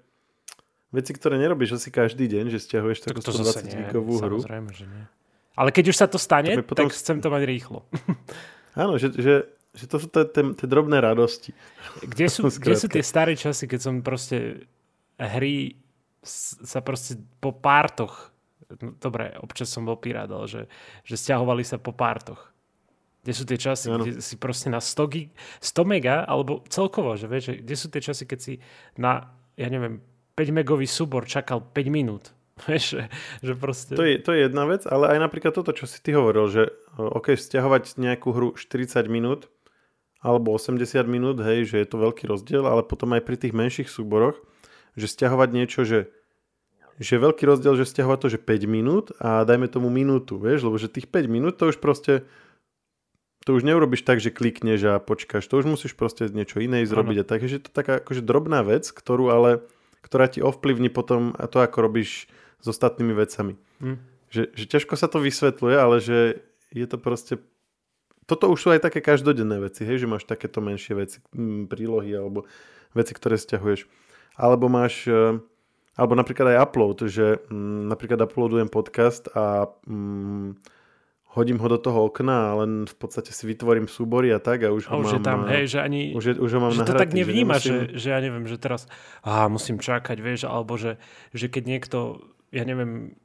veci, 0.91 1.15
ktoré 1.15 1.39
nerobíš 1.39 1.79
asi 1.79 1.95
každý 1.95 2.27
deň, 2.27 2.51
že 2.51 2.59
stiahuješ 2.59 3.07
takú 3.07 3.23
120 3.23 3.71
gigovú 3.71 4.19
hru. 4.19 4.43
Samozrejme, 4.43 4.71
že 4.75 4.85
nie. 4.89 5.05
Ale 5.55 5.73
keď 5.73 5.91
už 5.91 5.97
sa 5.97 6.07
to 6.07 6.21
stane, 6.21 6.53
to 6.55 6.65
potom... 6.65 6.87
tak 6.87 6.95
chcem 6.95 7.17
to 7.19 7.29
mať 7.33 7.43
rýchlo. 7.47 7.85
Áno, 8.81 8.95
že, 9.01 9.11
že, 9.15 9.49
že 9.73 9.85
to 9.89 9.97
sú 9.99 10.07
tie 10.09 10.67
drobné 10.67 11.01
radosti. 11.01 11.51
Kde 12.05 12.25
sú, 12.29 12.47
kde 12.63 12.75
sú 12.77 12.87
tie 12.87 13.03
staré 13.03 13.33
časy, 13.33 13.65
keď 13.65 13.79
som 13.79 13.93
proste 14.05 14.67
hry 15.19 15.75
sa 16.23 16.83
proste 16.83 17.15
po 17.39 17.55
pártoch, 17.55 18.31
no, 18.83 18.95
dobre, 18.99 19.35
občas 19.39 19.71
som 19.71 19.87
bol 19.87 19.95
pirát, 19.95 20.27
ale 20.27 20.51
že, 20.51 20.61
že 21.07 21.15
stiahovali 21.15 21.63
sa 21.63 21.79
po 21.79 21.95
pártoch. 21.95 22.51
Kde 23.23 23.33
sú 23.35 23.43
tie 23.43 23.59
časy, 23.59 23.91
ano. 23.91 24.03
kde 24.03 24.23
si 24.23 24.39
proste 24.39 24.71
na 24.71 24.79
100, 24.79 25.11
gig, 25.11 25.29
100 25.59 25.83
mega, 25.83 26.23
alebo 26.23 26.63
celkovo, 26.71 27.19
že 27.19 27.27
vieš, 27.27 27.59
kde 27.59 27.75
sú 27.75 27.87
tie 27.91 28.03
časy, 28.03 28.23
keď 28.23 28.39
si 28.39 28.53
na, 28.95 29.31
ja 29.59 29.67
neviem, 29.67 29.99
5 30.39 30.55
megový 30.55 30.87
súbor 30.87 31.27
čakal 31.27 31.59
5 31.59 31.91
minút 31.91 32.31
že, 32.67 33.07
že 33.39 33.53
proste... 33.55 33.95
to, 33.95 34.03
je, 34.03 34.19
to 34.19 34.31
je 34.35 34.49
jedna 34.49 34.67
vec, 34.67 34.83
ale 34.83 35.15
aj 35.15 35.19
napríklad 35.23 35.55
toto, 35.55 35.71
čo 35.71 35.87
si 35.87 35.99
ty 36.03 36.11
hovoril, 36.11 36.51
že 36.51 36.63
OK, 36.99 37.35
stiahovať 37.35 37.95
nejakú 37.95 38.35
hru 38.35 38.49
40 38.59 39.07
minút 39.07 39.47
alebo 40.19 40.51
80 40.51 40.83
minút, 41.07 41.39
hej, 41.39 41.63
že 41.63 41.79
je 41.79 41.87
to 41.87 41.95
veľký 42.03 42.27
rozdiel, 42.27 42.67
ale 42.67 42.83
potom 42.83 43.15
aj 43.15 43.23
pri 43.23 43.39
tých 43.39 43.55
menších 43.55 43.87
súboroch, 43.87 44.35
že 44.99 45.07
stiahovať 45.07 45.49
niečo, 45.55 45.87
že 45.87 46.11
že 46.99 47.15
veľký 47.15 47.47
rozdiel, 47.47 47.79
že 47.79 47.87
stiahovať 47.87 48.19
to, 48.19 48.27
že 48.35 48.39
5 48.43 48.67
minút 48.67 49.15
a 49.23 49.47
dajme 49.47 49.71
tomu 49.71 49.87
minútu, 49.87 50.35
vieš, 50.35 50.67
lebo 50.67 50.75
že 50.75 50.91
tých 50.91 51.07
5 51.07 51.31
minút 51.31 51.55
to 51.55 51.71
už 51.71 51.79
proste 51.79 52.27
to 53.47 53.55
už 53.55 53.63
neurobiš 53.63 54.03
tak, 54.03 54.19
že 54.19 54.35
klikneš 54.35 54.83
a 54.83 54.93
počkáš, 54.99 55.47
to 55.47 55.63
už 55.63 55.65
musíš 55.65 55.95
proste 55.95 56.27
niečo 56.27 56.59
iné 56.59 56.83
zrobiť. 56.83 57.23
A 57.23 57.27
takže 57.27 57.63
to 57.63 57.71
taká 57.71 58.03
akože 58.03 58.19
drobná 58.19 58.67
vec, 58.67 58.91
ktorú 58.91 59.31
ale, 59.31 59.63
ktorá 60.03 60.27
ti 60.27 60.43
ovplyvní 60.43 60.91
potom 60.91 61.31
a 61.39 61.47
to, 61.47 61.63
ako 61.63 61.87
robíš 61.87 62.27
s 62.59 62.67
ostatnými 62.67 63.13
vecami. 63.15 63.55
Hm. 63.79 63.97
Že, 64.29 64.43
že 64.53 64.65
ťažko 64.69 64.93
sa 64.93 65.09
to 65.09 65.17
vysvetľuje, 65.23 65.75
ale 65.75 65.97
že 65.97 66.43
je 66.69 66.85
to 66.85 67.01
proste 67.01 67.41
toto 68.29 68.45
už 68.45 68.59
sú 68.61 68.69
aj 68.69 68.85
také 68.85 69.01
každodenné 69.01 69.57
veci, 69.57 69.81
hej, 69.81 70.05
že 70.05 70.11
máš 70.11 70.29
takéto 70.29 70.61
menšie 70.61 70.93
veci, 70.93 71.17
hm, 71.33 71.65
prílohy 71.65 72.13
alebo 72.13 72.45
veci, 72.93 73.17
ktoré 73.17 73.41
stiahuješ. 73.41 73.89
Alebo 74.37 74.69
máš, 74.69 75.09
e, 75.09 75.41
alebo 75.97 76.13
napríklad 76.13 76.53
aj 76.53 76.61
upload, 76.69 77.09
že 77.09 77.41
hm, 77.49 77.89
napríklad 77.89 78.21
uploadujem 78.21 78.69
podcast 78.69 79.33
a 79.33 79.73
hm, 79.89 80.61
hodím 81.33 81.57
ho 81.57 81.67
do 81.69 81.77
toho 81.81 82.09
okna 82.09 82.53
a 82.53 82.65
len 82.65 82.85
v 82.85 82.95
podstate 82.97 83.33
si 83.33 83.49
vytvorím 83.49 83.89
súbory 83.89 84.29
a 84.33 84.41
tak 84.41 84.65
a 84.65 84.73
už 84.73 84.89
ho 84.89 84.97
a 84.97 85.01
už 85.01 85.09
mám... 85.09 85.13
je 85.13 85.19
tam, 85.21 85.39
hej, 85.49 85.65
že 85.65 85.79
ani... 85.81 86.13
Už, 86.13 86.23
je, 86.25 86.33
už 86.37 86.49
ho 86.53 86.59
mám 86.61 86.73
že 86.73 86.85
nahratý, 86.85 86.97
to 86.97 87.01
tak 87.01 87.13
nevníma, 87.17 87.55
že, 87.57 87.69
nemusím... 87.69 87.73
že, 87.93 88.01
že 88.01 88.07
ja 88.13 88.19
neviem, 88.21 88.45
že 88.45 88.57
teraz 88.61 88.81
á, 89.25 89.49
musím 89.49 89.77
čakať, 89.81 90.17
vieš, 90.21 90.45
alebo 90.45 90.77
že, 90.77 91.01
že 91.33 91.49
keď 91.49 91.63
niekto, 91.65 91.97
ja 92.49 92.63
neviem, 92.65 93.15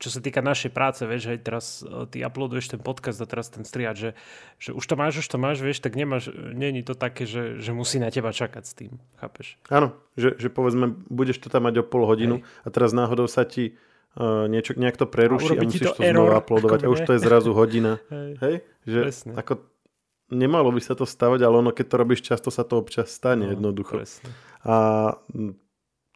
čo 0.00 0.08
sa 0.08 0.24
týka 0.24 0.40
našej 0.40 0.72
práce, 0.72 1.04
vieš, 1.04 1.28
hej, 1.28 1.44
teraz 1.44 1.84
e, 1.84 2.08
ty 2.08 2.24
uploaduješ 2.24 2.72
ten 2.72 2.80
podcast 2.80 3.20
a 3.20 3.28
teraz 3.28 3.52
ten 3.52 3.68
striať, 3.68 3.96
že, 4.00 4.10
že 4.56 4.70
už 4.72 4.80
to 4.80 4.94
máš, 4.96 5.20
už 5.20 5.28
to 5.28 5.36
máš, 5.36 5.60
vieš, 5.60 5.84
tak 5.84 5.92
nemáš, 5.92 6.32
není 6.32 6.80
to 6.80 6.96
také, 6.96 7.28
že, 7.28 7.60
že 7.60 7.76
musí 7.76 8.00
na 8.00 8.08
teba 8.08 8.32
čakať 8.32 8.64
s 8.64 8.72
tým, 8.72 8.96
chápeš? 9.20 9.60
Áno, 9.68 9.92
že, 10.16 10.40
že 10.40 10.48
povedzme, 10.48 10.96
budeš 11.12 11.44
to 11.44 11.52
tam 11.52 11.68
mať 11.68 11.84
o 11.84 11.84
pol 11.84 12.08
hodinu 12.08 12.40
hej. 12.40 12.44
a 12.64 12.68
teraz 12.72 12.96
náhodou 12.96 13.28
sa 13.28 13.44
ti 13.44 13.76
uh, 14.16 14.48
niečo, 14.48 14.72
nejak 14.72 14.96
to 14.96 15.04
preruší 15.04 15.60
a, 15.60 15.60
a 15.60 15.68
musíš 15.68 15.92
to, 15.92 16.00
to 16.00 16.02
error, 16.02 16.32
znova 16.32 16.40
uploadovať 16.40 16.80
a 16.80 16.88
už 16.88 17.00
to 17.04 17.12
je 17.12 17.20
zrazu 17.28 17.52
hodina. 17.52 18.00
Hej, 18.08 18.30
Hej? 18.40 18.54
Že 18.88 19.00
presne. 19.04 19.32
ako 19.36 19.52
nemalo 20.32 20.72
by 20.72 20.80
sa 20.80 20.96
to 20.96 21.04
stavať, 21.04 21.44
ale 21.44 21.54
ono 21.60 21.70
keď 21.76 21.86
to 21.92 21.96
robíš 22.00 22.20
často 22.24 22.48
sa 22.48 22.64
to 22.64 22.80
občas 22.80 23.12
stane 23.12 23.44
no, 23.44 23.52
jednoducho. 23.52 24.00
Presne. 24.00 24.32
A 24.64 24.76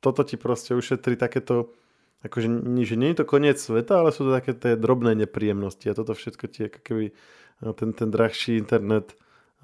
toto 0.01 0.21
ti 0.25 0.41
proste 0.41 0.73
ušetrí 0.73 1.21
takéto 1.21 1.77
akože 2.25 2.49
že 2.89 2.97
nie 2.97 3.13
je 3.13 3.19
to 3.21 3.29
koniec 3.29 3.61
sveta, 3.61 4.01
ale 4.01 4.11
sú 4.11 4.27
to 4.27 4.33
také 4.33 4.57
tie 4.57 4.81
drobné 4.81 5.13
nepríjemnosti 5.15 5.87
a 5.93 5.97
toto 5.97 6.17
všetko 6.17 6.45
ti 6.49 6.73
ako 6.73 6.81
keby 6.81 7.07
ten, 7.73 7.93
ten 7.93 8.09
drahší 8.11 8.59
internet 8.59 9.15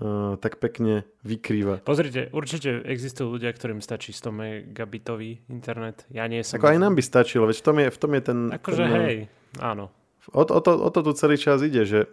uh, 0.00 0.37
tak 0.40 0.62
pekne 0.62 1.05
vykrýva. 1.26 1.85
Pozrite, 1.85 2.33
určite 2.33 2.81
existujú 2.85 3.37
ľudia, 3.37 3.52
ktorým 3.52 3.85
stačí 3.85 4.14
100 4.14 4.31
megabitový 4.33 5.45
internet. 5.52 6.09
Ja 6.09 6.25
nie 6.31 6.40
som... 6.47 6.57
Ako 6.57 6.73
aj 6.73 6.79
nám 6.81 6.95
by 6.97 7.02
stačilo, 7.05 7.45
veď 7.45 7.57
v 7.61 7.64
tom 7.64 7.76
je, 7.76 7.88
v 7.90 7.99
tom 7.99 8.11
je 8.14 8.23
ten... 8.23 8.38
Akože 8.55 8.85
ten, 8.87 8.93
hej, 8.95 9.19
áno. 9.61 9.93
O, 10.31 10.45
o, 10.45 10.61
to, 10.61 10.71
o 10.76 10.88
to 10.93 11.00
tu 11.02 11.12
celý 11.17 11.37
čas 11.37 11.61
ide, 11.64 11.83
že 11.85 12.07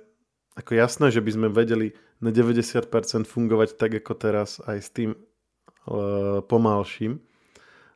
ako 0.57 0.73
jasné, 0.73 1.13
že 1.13 1.21
by 1.21 1.31
sme 1.31 1.47
vedeli 1.53 1.93
na 2.17 2.33
90% 2.33 2.89
fungovať 3.29 3.77
tak 3.77 4.01
ako 4.01 4.13
teraz 4.17 4.57
aj 4.65 4.77
s 4.81 4.89
tým 4.89 5.13
uh, 5.13 6.41
pomalším, 6.41 7.21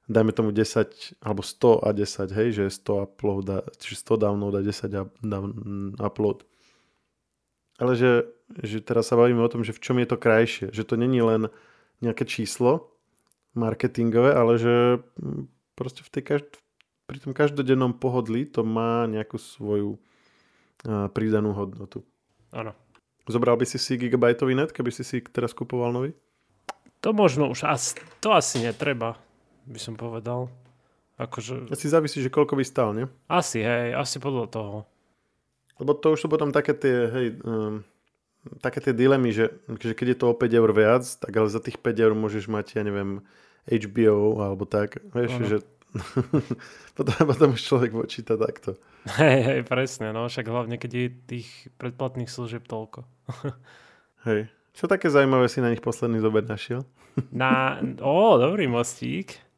dajme 0.10 0.32
tomu 0.34 0.50
10 0.52 1.22
alebo 1.22 1.42
100 1.46 1.86
a 1.86 1.90
10, 1.94 2.32
hej, 2.32 2.50
že 2.52 2.64
100 2.70 3.06
upload, 3.06 3.46
a, 3.50 3.58
čiže 3.78 4.02
100 4.02 4.24
download 4.26 4.54
a 4.58 4.62
10 4.66 6.02
upload. 6.02 6.46
Ale 7.82 7.98
že, 7.98 8.30
že 8.62 8.82
teraz 8.82 9.10
sa 9.10 9.18
bavíme 9.18 9.42
o 9.42 9.50
tom, 9.50 9.66
že 9.66 9.74
v 9.74 9.82
čom 9.82 9.98
je 9.98 10.08
to 10.10 10.18
krajšie. 10.18 10.70
Že 10.70 10.84
to 10.86 10.96
není 11.02 11.18
len 11.22 11.50
nejaké 12.02 12.30
číslo 12.30 12.94
marketingové, 13.58 14.38
ale 14.38 14.62
že 14.62 14.76
hm, 15.18 15.50
proste 15.74 16.06
v 16.06 16.10
tej 16.14 16.24
každ- 16.24 16.62
pri 17.10 17.18
tom 17.20 17.34
každodennom 17.34 17.98
pohodlí 17.98 18.48
to 18.48 18.64
má 18.64 19.04
nejakú 19.10 19.36
svoju 19.36 19.98
uh, 19.98 21.10
pridanú 21.12 21.52
hodnotu. 21.52 22.06
Áno. 22.54 22.72
Zobral 23.28 23.60
by 23.60 23.66
si 23.68 23.78
si 23.78 24.00
gigabajtový 24.00 24.56
net, 24.56 24.72
keby 24.72 24.92
si 24.94 25.04
si 25.04 25.20
teraz 25.20 25.52
kupoval 25.52 25.92
nový? 25.92 26.12
To 27.02 27.12
možno 27.18 27.50
už 27.50 27.66
asi, 27.66 27.98
to 28.22 28.32
asi 28.32 28.62
netreba 28.62 29.18
by 29.66 29.80
som 29.80 29.96
povedal. 29.98 30.50
Akože... 31.22 31.70
Asi 31.70 31.86
závisí, 31.86 32.18
že 32.18 32.34
koľko 32.34 32.58
by 32.58 32.66
stál, 32.66 32.98
nie? 32.98 33.06
Asi, 33.30 33.62
hej, 33.62 33.94
asi 33.94 34.18
podľa 34.18 34.48
toho. 34.50 34.78
Lebo 35.78 35.94
to 35.94 36.18
už 36.18 36.26
sú 36.26 36.28
potom 36.30 36.50
také 36.50 36.74
tie, 36.74 36.98
hej, 37.10 37.28
um, 37.46 37.86
také 38.62 38.82
tie 38.82 38.94
dilemy, 38.94 39.30
že, 39.30 39.54
že 39.78 39.94
keď 39.94 40.08
je 40.14 40.18
to 40.18 40.26
o 40.34 40.38
5 40.38 40.50
eur 40.50 40.72
viac, 40.74 41.06
tak 41.06 41.34
ale 41.34 41.50
za 41.50 41.62
tých 41.62 41.78
5 41.78 41.94
eur 42.02 42.14
môžeš 42.18 42.50
mať, 42.50 42.82
ja 42.82 42.84
neviem, 42.86 43.22
HBO 43.70 44.42
alebo 44.42 44.66
tak, 44.66 44.98
vieš, 45.14 45.38
ano. 45.38 45.46
že 45.46 45.58
potom, 46.98 47.14
potom 47.30 47.50
už 47.54 47.62
človek 47.62 47.92
počíta 47.94 48.34
takto. 48.40 48.80
Hej, 49.22 49.40
hej, 49.46 49.60
presne, 49.66 50.10
no 50.10 50.26
však 50.26 50.50
hlavne, 50.50 50.82
keď 50.82 50.92
je 50.94 51.06
tých 51.38 51.50
predplatných 51.78 52.30
služieb 52.30 52.66
toľko. 52.66 53.06
hej, 54.30 54.50
čo 54.74 54.90
také 54.90 55.14
zaujímavé 55.14 55.46
si 55.52 55.62
na 55.62 55.70
nich 55.70 55.84
posledný 55.84 56.18
zober 56.18 56.42
našiel? 56.50 56.82
Na, 57.30 57.78
ó, 58.02 58.40
dobrý 58.42 58.66
mostík 58.72 59.51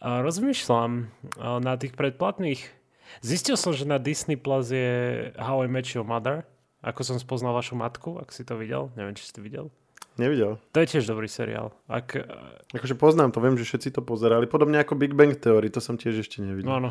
rozmýšľam 0.00 1.12
na 1.38 1.74
tých 1.76 1.92
predplatných. 1.94 2.60
Zistil 3.20 3.54
som, 3.60 3.76
že 3.76 3.84
na 3.84 4.00
Disney 4.00 4.40
Plus 4.40 4.72
je 4.72 5.30
How 5.36 5.64
I 5.64 5.68
Met 5.68 5.86
Your 5.92 6.06
Mother. 6.06 6.46
Ako 6.80 7.04
som 7.04 7.20
spoznal 7.20 7.52
vašu 7.52 7.76
matku, 7.76 8.16
ak 8.16 8.32
si 8.32 8.40
to 8.40 8.56
videl. 8.56 8.88
Neviem, 8.96 9.12
či 9.12 9.28
si 9.28 9.32
to 9.36 9.44
videl. 9.44 9.68
Nevidel. 10.16 10.56
To 10.72 10.78
je 10.80 10.88
tiež 10.96 11.04
dobrý 11.04 11.28
seriál. 11.28 11.72
Ak... 11.88 12.16
Akože 12.72 12.96
poznám 12.96 13.32
to, 13.32 13.40
viem, 13.40 13.56
že 13.56 13.68
všetci 13.68 13.96
to 13.96 14.00
pozerali. 14.00 14.48
Podobne 14.48 14.80
ako 14.80 14.96
Big 14.96 15.12
Bang 15.12 15.36
Theory, 15.36 15.68
to 15.68 15.80
som 15.80 16.00
tiež 16.00 16.24
ešte 16.24 16.40
nevidel. 16.40 16.68
No, 16.68 16.76
no. 16.88 16.90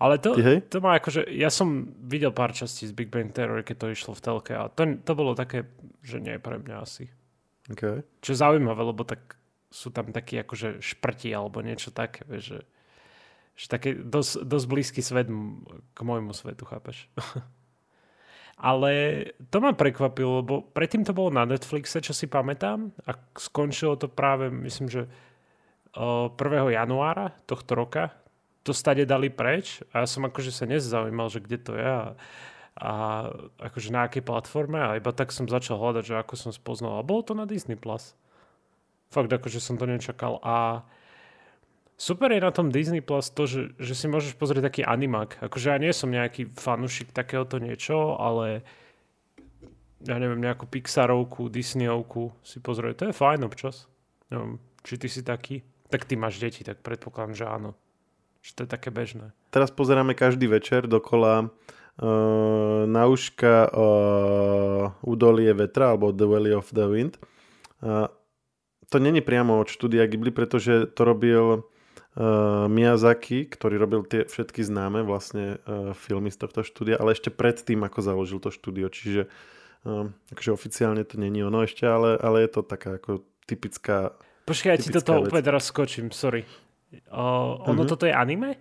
Ale 0.00 0.16
to, 0.16 0.32
Ty, 0.32 0.64
to 0.64 0.80
má 0.80 0.96
akože, 0.96 1.28
ja 1.28 1.52
som 1.52 1.92
videl 2.00 2.32
pár 2.32 2.56
častí 2.56 2.88
z 2.88 2.96
Big 2.96 3.12
Bang 3.12 3.28
Theory, 3.28 3.60
keď 3.60 3.76
to 3.84 3.86
išlo 3.92 4.12
v 4.16 4.22
telke 4.24 4.56
a 4.56 4.72
to, 4.72 4.96
to 4.96 5.12
bolo 5.12 5.36
také, 5.36 5.68
že 6.00 6.24
nie 6.24 6.40
pre 6.40 6.56
mňa 6.56 6.76
asi. 6.80 7.12
Okay. 7.68 8.00
Čo 8.24 8.28
je 8.32 8.38
zaujímavé, 8.40 8.80
lebo 8.80 9.04
tak 9.04 9.36
sú 9.70 9.94
tam 9.94 10.10
takí 10.10 10.34
akože 10.42 10.82
šprti 10.82 11.30
alebo 11.30 11.62
niečo 11.62 11.94
také, 11.94 12.26
že, 12.42 12.66
že 13.54 13.66
taký 13.70 13.94
dosť, 14.02 14.42
dosť 14.42 14.66
blízky 14.66 15.00
svet 15.00 15.30
k 15.94 15.98
môjmu 16.02 16.34
svetu, 16.34 16.66
chápeš? 16.66 17.06
Ale 18.60 19.24
to 19.48 19.56
ma 19.64 19.72
prekvapilo, 19.72 20.44
lebo 20.44 20.60
predtým 20.60 21.00
to 21.00 21.16
bolo 21.16 21.32
na 21.32 21.48
Netflixe, 21.48 22.04
čo 22.04 22.12
si 22.12 22.28
pamätám 22.28 22.92
a 23.08 23.16
skončilo 23.32 23.96
to 23.96 24.04
práve, 24.04 24.52
myslím, 24.52 24.92
že 24.92 25.08
1. 25.96 26.36
januára 26.76 27.32
tohto 27.48 27.72
roka. 27.72 28.12
To 28.68 28.76
stade 28.76 29.08
dali 29.08 29.32
preč 29.32 29.80
a 29.96 30.04
ja 30.04 30.06
som 30.06 30.28
akože 30.28 30.52
sa 30.52 30.68
nezaujímal, 30.68 31.32
že 31.32 31.40
kde 31.40 31.58
to 31.64 31.72
je 31.72 31.88
a, 31.88 32.12
a 32.76 32.92
akože 33.56 33.88
na 33.88 34.04
akej 34.04 34.20
platforme 34.20 34.76
a 34.76 35.00
iba 35.00 35.08
tak 35.16 35.32
som 35.32 35.48
začal 35.48 35.80
hľadať, 35.80 36.04
že 36.04 36.20
ako 36.20 36.34
som 36.36 36.52
spoznal 36.52 37.00
a 37.00 37.06
bolo 37.06 37.24
to 37.24 37.32
na 37.32 37.48
Disney+. 37.48 37.80
Plus. 37.80 38.12
Fakt 39.10 39.30
akože 39.30 39.58
som 39.58 39.74
to 39.74 39.90
nečakal. 39.90 40.38
A 40.46 40.86
super 41.98 42.30
je 42.30 42.38
na 42.38 42.54
tom 42.54 42.70
Disney 42.70 43.02
Plus 43.02 43.26
to, 43.34 43.42
že, 43.50 43.74
že 43.74 43.98
si 43.98 44.06
môžeš 44.06 44.38
pozrieť 44.38 44.70
taký 44.70 44.82
animák. 44.86 45.42
Akože 45.42 45.74
ja 45.74 45.82
nie 45.82 45.90
som 45.90 46.14
nejaký 46.14 46.46
fanušik 46.54 47.10
takéhoto 47.10 47.58
niečo, 47.58 48.14
ale 48.14 48.62
ja 50.06 50.16
neviem, 50.16 50.38
nejakú 50.38 50.64
Pixarovku, 50.70 51.50
Disneyovku 51.50 52.30
si 52.46 52.62
pozrieť. 52.62 52.94
To 52.96 53.04
je 53.10 53.18
fajn 53.18 53.40
občas. 53.44 53.90
Neviem, 54.30 54.62
či 54.86 54.94
ty 54.96 55.10
si 55.10 55.26
taký. 55.26 55.66
Tak 55.90 56.06
ty 56.06 56.14
máš 56.14 56.38
deti, 56.38 56.62
tak 56.62 56.78
predpokladám, 56.80 57.34
že 57.34 57.44
áno. 57.50 57.70
Že 58.46 58.50
to 58.54 58.60
je 58.62 58.68
také 58.70 58.88
bežné. 58.94 59.34
Teraz 59.50 59.74
pozeráme 59.74 60.14
každý 60.14 60.46
večer 60.46 60.86
dokola 60.86 61.50
uh, 61.50 62.86
na 62.86 63.02
uška 63.10 63.68
uh, 63.68 64.94
Udolie 65.02 65.50
vetra 65.50 65.92
alebo 65.92 66.14
The 66.14 66.26
Valley 66.30 66.54
of 66.54 66.70
the 66.70 66.86
Wind. 66.86 67.18
Uh, 67.82 68.06
to 68.90 68.98
není 68.98 69.22
priamo 69.22 69.62
od 69.62 69.70
štúdia 69.70 70.04
Ghibli, 70.10 70.34
pretože 70.34 70.90
to 70.90 71.06
robil 71.06 71.44
uh, 71.62 72.66
Miyazaki, 72.66 73.46
ktorý 73.46 73.78
robil 73.78 74.02
tie 74.04 74.26
všetky 74.26 74.66
známe 74.66 75.06
vlastne 75.06 75.62
uh, 75.62 75.94
filmy 75.94 76.34
z 76.34 76.42
tohto 76.42 76.66
štúdia, 76.66 76.98
ale 76.98 77.14
ešte 77.14 77.30
predtým, 77.30 77.86
ako 77.86 77.98
založil 78.02 78.42
to 78.42 78.50
štúdio, 78.50 78.90
čiže 78.90 79.30
uh, 79.86 80.10
akože 80.34 80.50
oficiálne 80.50 81.06
to 81.06 81.22
není 81.22 81.40
ono 81.46 81.62
ešte, 81.62 81.86
ale, 81.86 82.18
ale 82.18 82.44
je 82.44 82.50
to 82.50 82.60
taká 82.66 82.98
ako 82.98 83.22
typická 83.46 84.12
Počkaj, 84.50 84.70
ja 84.74 84.78
ti 84.82 84.90
to 84.90 85.22
úplne 85.22 85.46
teraz 85.46 85.70
skočím, 85.70 86.10
sorry. 86.10 86.42
Uh, 87.06 87.62
ono 87.70 87.86
uh-huh. 87.86 87.94
toto 87.94 88.02
je 88.02 88.10
anime? 88.10 88.58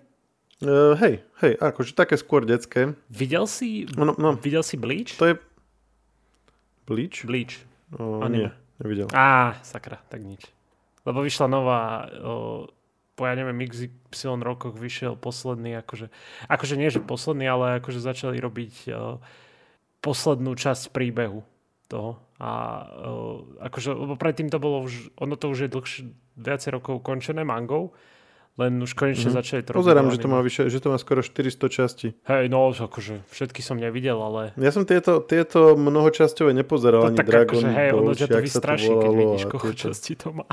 Uh, 0.61 0.93
hej, 1.01 1.25
hej, 1.41 1.57
akože 1.57 1.97
také 1.97 2.13
skôr 2.13 2.45
detské. 2.45 2.93
Videl 3.09 3.49
si, 3.49 3.89
no, 3.97 4.13
no, 4.13 4.37
videl 4.37 4.61
si 4.61 4.77
Bleach? 4.77 5.17
To 5.17 5.33
je... 5.33 5.35
Bleach? 6.85 7.25
Bleach. 7.25 7.65
Uh, 7.97 8.21
anime. 8.21 8.53
Nie. 8.53 8.68
Nevidel. 8.79 9.07
Á, 9.11 9.59
sakra, 9.61 9.99
tak 10.07 10.23
nič. 10.23 10.47
Lebo 11.03 11.23
vyšla 11.23 11.47
nová, 11.51 12.07
o, 12.19 12.67
po 13.15 13.27
ja 13.27 13.35
neviem, 13.35 13.67
XY 13.67 14.39
rokoch 14.39 14.75
vyšiel 14.79 15.19
posledný, 15.19 15.79
akože, 15.83 16.07
akože 16.47 16.75
nie, 16.79 16.87
že 16.91 17.03
posledný, 17.03 17.45
ale 17.47 17.65
akože 17.83 17.99
začali 17.99 18.39
robiť 18.39 18.75
o, 18.95 19.19
poslednú 19.99 20.55
časť 20.55 20.95
príbehu. 20.95 21.43
toho. 21.89 22.21
A 22.39 22.49
uh, 22.87 23.65
akože, 23.65 23.91
lebo 23.91 24.15
predtým 24.15 24.47
to 24.47 24.61
bolo 24.61 24.85
už, 24.85 25.11
ono 25.19 25.35
to 25.35 25.51
už 25.51 25.67
je 25.67 25.73
dlhšie, 25.73 26.01
viacej 26.39 26.79
rokov 26.79 27.03
končené 27.03 27.43
mangou, 27.43 27.91
len 28.59 28.83
už 28.83 28.91
konečne 28.91 29.31
mm-hmm. 29.31 29.39
začali 29.39 29.61
to 29.63 29.71
Pozerám, 29.71 30.11
že 30.11 30.19
to, 30.19 30.27
má 30.27 30.43
vyše, 30.43 30.67
že 30.67 30.83
to 30.83 30.91
má 30.91 30.99
skoro 30.99 31.23
400 31.23 31.55
častí. 31.71 32.07
Hej, 32.27 32.51
no 32.51 32.67
akože 32.75 33.23
všetky 33.31 33.63
som 33.63 33.79
nevidel, 33.79 34.19
ale... 34.19 34.51
Ja 34.59 34.75
som 34.75 34.83
tieto, 34.83 35.23
tieto 35.23 35.79
mnohočasťové 35.79 36.51
nepozeral, 36.51 37.07
to 37.07 37.09
ani 37.15 37.19
tak 37.23 37.31
Dragon 37.31 37.63
akože, 37.63 37.67
hej, 37.71 37.89
ono 37.95 38.11
ťa 38.11 38.27
to 38.27 38.37
vystraší, 38.43 38.91
keď 38.91 39.11
vidíš, 39.15 39.43
koľko 39.47 39.71
častí 39.79 40.13
to 40.19 40.35
má. 40.35 40.47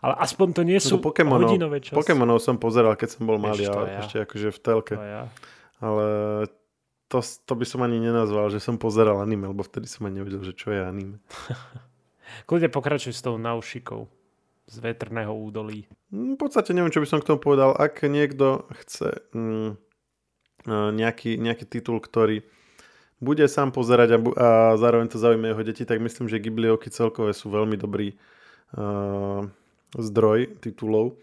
Ale 0.00 0.14
aspoň 0.22 0.46
to 0.56 0.62
nie 0.64 0.80
sú 0.80 0.96
Pokémonov, 1.02 1.52
hodinové 1.52 1.84
časti. 1.84 1.98
Pokémonov 1.98 2.40
som 2.40 2.56
pozeral, 2.56 2.96
keď 2.96 3.20
som 3.20 3.22
bol 3.28 3.36
malý, 3.36 3.68
ale 3.68 3.92
ja. 3.92 4.00
ešte 4.00 4.16
akože 4.24 4.48
v 4.54 4.58
telke. 4.62 4.94
Ja. 4.96 5.28
Ale 5.84 6.06
to, 7.12 7.18
to 7.20 7.52
by 7.52 7.64
som 7.68 7.84
ani 7.84 8.00
nenazval, 8.00 8.48
že 8.48 8.62
som 8.62 8.80
pozeral 8.80 9.20
anime, 9.20 9.50
lebo 9.50 9.60
vtedy 9.60 9.84
som 9.90 10.08
ani 10.08 10.22
nevedel, 10.22 10.40
že 10.46 10.54
čo 10.56 10.72
je 10.72 10.80
anime. 10.80 11.20
Kľudne 12.48 12.70
pokračuj 12.70 13.12
s 13.12 13.22
tou 13.24 13.34
naušikou 13.36 14.06
z 14.66 14.76
vetrného 14.82 15.30
údolí. 15.30 15.86
Mm, 16.10 16.34
v 16.34 16.38
podstate 16.38 16.74
neviem, 16.74 16.90
čo 16.90 17.02
by 17.02 17.08
som 17.08 17.20
k 17.22 17.28
tomu 17.30 17.38
povedal. 17.38 17.72
Ak 17.78 18.02
niekto 18.02 18.66
chce 18.82 19.22
mm, 19.30 19.70
e, 20.66 20.74
nejaký, 20.90 21.38
nejaký 21.38 21.64
titul, 21.70 22.02
ktorý 22.02 22.42
bude 23.22 23.46
sám 23.48 23.72
pozerať 23.72 24.08
a, 24.12 24.18
a 24.18 24.48
zároveň 24.76 25.08
to 25.08 25.22
zaujíma 25.22 25.54
jeho 25.54 25.62
deti, 25.64 25.88
tak 25.88 26.02
myslím, 26.04 26.28
že 26.28 26.42
Ghiblioky 26.42 26.92
celkové 26.92 27.32
sú 27.32 27.48
veľmi 27.48 27.80
dobrý 27.80 28.12
uh, 28.76 29.48
zdroj 29.96 30.60
titulov. 30.60 31.16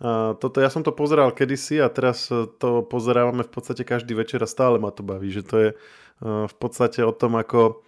Uh, 0.00 0.32
toto, 0.40 0.64
ja 0.64 0.72
som 0.72 0.80
to 0.80 0.88
pozeral 0.88 1.28
kedysi 1.36 1.84
a 1.84 1.92
teraz 1.92 2.32
to 2.32 2.80
pozerávame 2.86 3.44
v 3.44 3.52
podstate 3.52 3.84
každý 3.84 4.16
večer 4.16 4.40
a 4.40 4.48
stále 4.48 4.80
ma 4.80 4.88
to 4.88 5.04
baví, 5.04 5.28
že 5.28 5.44
to 5.44 5.56
je 5.60 5.70
uh, 5.76 6.48
v 6.48 6.54
podstate 6.56 7.04
o 7.04 7.12
tom, 7.12 7.36
ako 7.36 7.84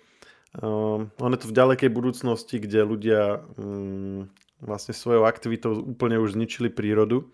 uh, 0.60 1.08
on 1.08 1.32
je 1.32 1.40
to 1.40 1.48
v 1.48 1.56
ďalekej 1.56 1.88
budúcnosti, 1.88 2.60
kde 2.60 2.84
ľudia 2.84 3.40
um, 3.56 4.28
vlastne 4.60 4.92
svojou 4.92 5.24
aktivitou 5.24 5.76
úplne 5.80 6.20
už 6.20 6.36
zničili 6.36 6.68
prírodu 6.68 7.28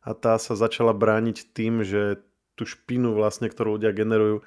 a 0.00 0.16
tá 0.16 0.40
sa 0.40 0.56
začala 0.56 0.96
brániť 0.96 1.52
tým, 1.52 1.84
že 1.84 2.24
tú 2.56 2.64
špinu 2.68 3.16
vlastne, 3.16 3.48
ktorú 3.48 3.80
ľudia 3.80 3.92
generujú, 3.92 4.44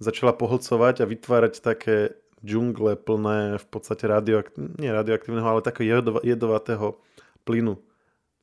začala 0.00 0.36
pohlcovať 0.36 1.04
a 1.04 1.08
vytvárať 1.08 1.60
také 1.60 2.18
džungle 2.44 3.00
plné 3.00 3.56
v 3.56 3.66
podstate 3.72 4.04
radioakt- 4.04 4.56
nie 4.56 4.92
radioaktívneho, 4.92 5.48
ale 5.48 5.64
takého 5.64 6.04
jedovatého 6.20 7.00
plynu. 7.48 7.80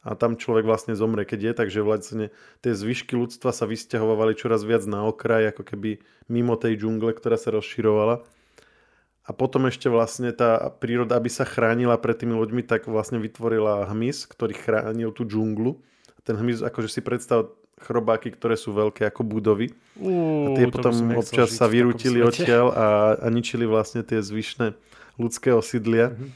A 0.02 0.18
tam 0.18 0.34
človek 0.34 0.66
vlastne 0.66 0.98
zomre, 0.98 1.30
keď 1.30 1.40
je, 1.46 1.54
takže 1.54 1.80
vlastne 1.86 2.26
tie 2.66 2.74
zvyšky 2.74 3.14
ľudstva 3.14 3.54
sa 3.54 3.70
vysťahovali 3.70 4.34
čoraz 4.34 4.66
viac 4.66 4.82
na 4.90 5.06
okraj, 5.06 5.54
ako 5.54 5.62
keby 5.62 6.02
mimo 6.26 6.58
tej 6.58 6.82
džungle, 6.82 7.14
ktorá 7.14 7.38
sa 7.38 7.54
rozširovala 7.54 8.26
a 9.22 9.30
potom 9.38 9.70
ešte 9.70 9.86
vlastne 9.86 10.34
tá 10.34 10.74
príroda, 10.82 11.14
aby 11.14 11.30
sa 11.30 11.46
chránila 11.46 11.94
pred 12.02 12.18
tými 12.18 12.34
ľuďmi, 12.34 12.66
tak 12.66 12.90
vlastne 12.90 13.22
vytvorila 13.22 13.86
hmyz, 13.86 14.26
ktorý 14.26 14.58
chránil 14.58 15.14
tú 15.14 15.30
džunglu. 15.30 15.78
Ten 16.26 16.38
hmyz, 16.42 16.66
akože 16.66 16.90
si 16.90 17.02
predstav 17.06 17.54
chrobáky, 17.82 18.34
ktoré 18.34 18.58
sú 18.58 18.74
veľké 18.74 19.10
ako 19.10 19.22
budovy. 19.26 19.74
Uh, 19.98 20.54
a 20.54 20.58
tie 20.58 20.66
potom 20.70 20.94
občas 21.18 21.54
sa 21.54 21.66
vyrútili 21.66 22.22
odtiaľ 22.22 22.66
a, 22.74 22.88
a 23.18 23.28
ničili 23.34 23.66
vlastne 23.66 24.06
tie 24.06 24.22
zvyšné 24.22 24.78
ľudské 25.18 25.50
osídlia. 25.54 26.14
Uh-huh. 26.14 26.30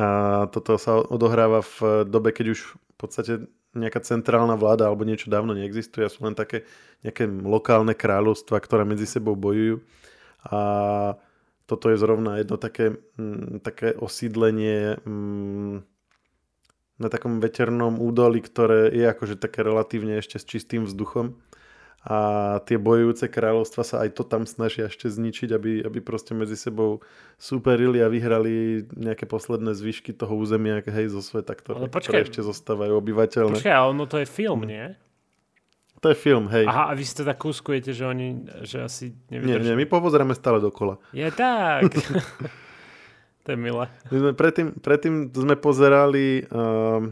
A 0.00 0.06
toto 0.52 0.76
sa 0.80 1.00
odohráva 1.00 1.64
v 1.64 2.04
dobe, 2.08 2.32
keď 2.32 2.56
už 2.56 2.60
v 2.76 2.96
podstate 2.96 3.32
nejaká 3.72 4.02
centrálna 4.02 4.58
vláda 4.58 4.88
alebo 4.88 5.06
niečo 5.06 5.30
dávno 5.30 5.54
neexistuje 5.54 6.02
a 6.02 6.12
sú 6.12 6.26
len 6.26 6.34
také 6.34 6.66
nejaké 7.06 7.26
lokálne 7.26 7.94
kráľovstva, 7.94 8.58
ktoré 8.58 8.82
medzi 8.82 9.06
sebou 9.06 9.38
bojujú. 9.38 9.80
A 10.46 10.58
toto 11.70 11.94
je 11.94 11.96
zrovna 12.02 12.42
jedno 12.42 12.58
také, 12.58 12.98
mm, 13.14 13.62
také 13.62 13.94
osídlenie 13.94 14.98
mm, 15.06 15.86
na 16.98 17.08
takom 17.08 17.38
veternom 17.38 18.02
údolí, 18.02 18.42
ktoré 18.42 18.90
je 18.90 19.06
akože 19.06 19.38
také 19.38 19.62
relatívne 19.62 20.18
ešte 20.18 20.42
s 20.42 20.44
čistým 20.44 20.90
vzduchom 20.90 21.38
a 22.00 22.16
tie 22.64 22.80
bojujúce 22.80 23.28
kráľovstva 23.28 23.84
sa 23.84 23.96
aj 24.00 24.16
to 24.16 24.24
tam 24.24 24.48
snažia 24.48 24.88
ešte 24.88 25.12
zničiť, 25.12 25.52
aby, 25.52 25.72
aby 25.84 25.98
proste 26.00 26.32
medzi 26.32 26.56
sebou 26.56 27.04
superili 27.36 28.00
a 28.00 28.08
vyhrali 28.08 28.88
nejaké 28.96 29.28
posledné 29.28 29.76
zvyšky 29.76 30.16
toho 30.16 30.32
územia, 30.32 30.80
hej, 30.80 31.12
zo 31.12 31.20
sveta, 31.20 31.52
ktoré, 31.52 31.92
počkaj, 31.92 32.00
ktoré 32.08 32.18
ešte 32.24 32.40
zostávajú 32.40 32.96
obyvateľné. 32.96 33.60
Počkaj, 33.60 33.76
ale 33.76 33.88
ono 33.92 34.08
to 34.08 34.16
je 34.16 34.24
film, 34.24 34.64
nie? 34.64 34.96
To 36.00 36.08
je 36.08 36.16
film, 36.16 36.48
hej. 36.48 36.64
Aha, 36.64 36.88
a 36.88 36.92
vy 36.96 37.04
si 37.04 37.12
teda 37.12 37.36
kúskujete, 37.36 37.92
že 37.92 38.08
oni, 38.08 38.48
že 38.64 38.80
asi 38.80 39.12
nevydrží. 39.28 39.52
Nie, 39.52 39.60
nie, 39.60 39.76
my 39.76 39.84
pozeráme 39.84 40.32
stále 40.32 40.56
dokola. 40.56 40.96
Je 41.12 41.28
tak. 41.28 41.92
to 43.44 43.48
je 43.52 43.58
milé. 43.60 43.84
My 44.08 44.16
sme 44.16 44.32
predtým, 44.32 44.66
predtým 44.80 45.28
sme 45.28 45.60
pozerali 45.60 46.48
uh, 46.48 47.04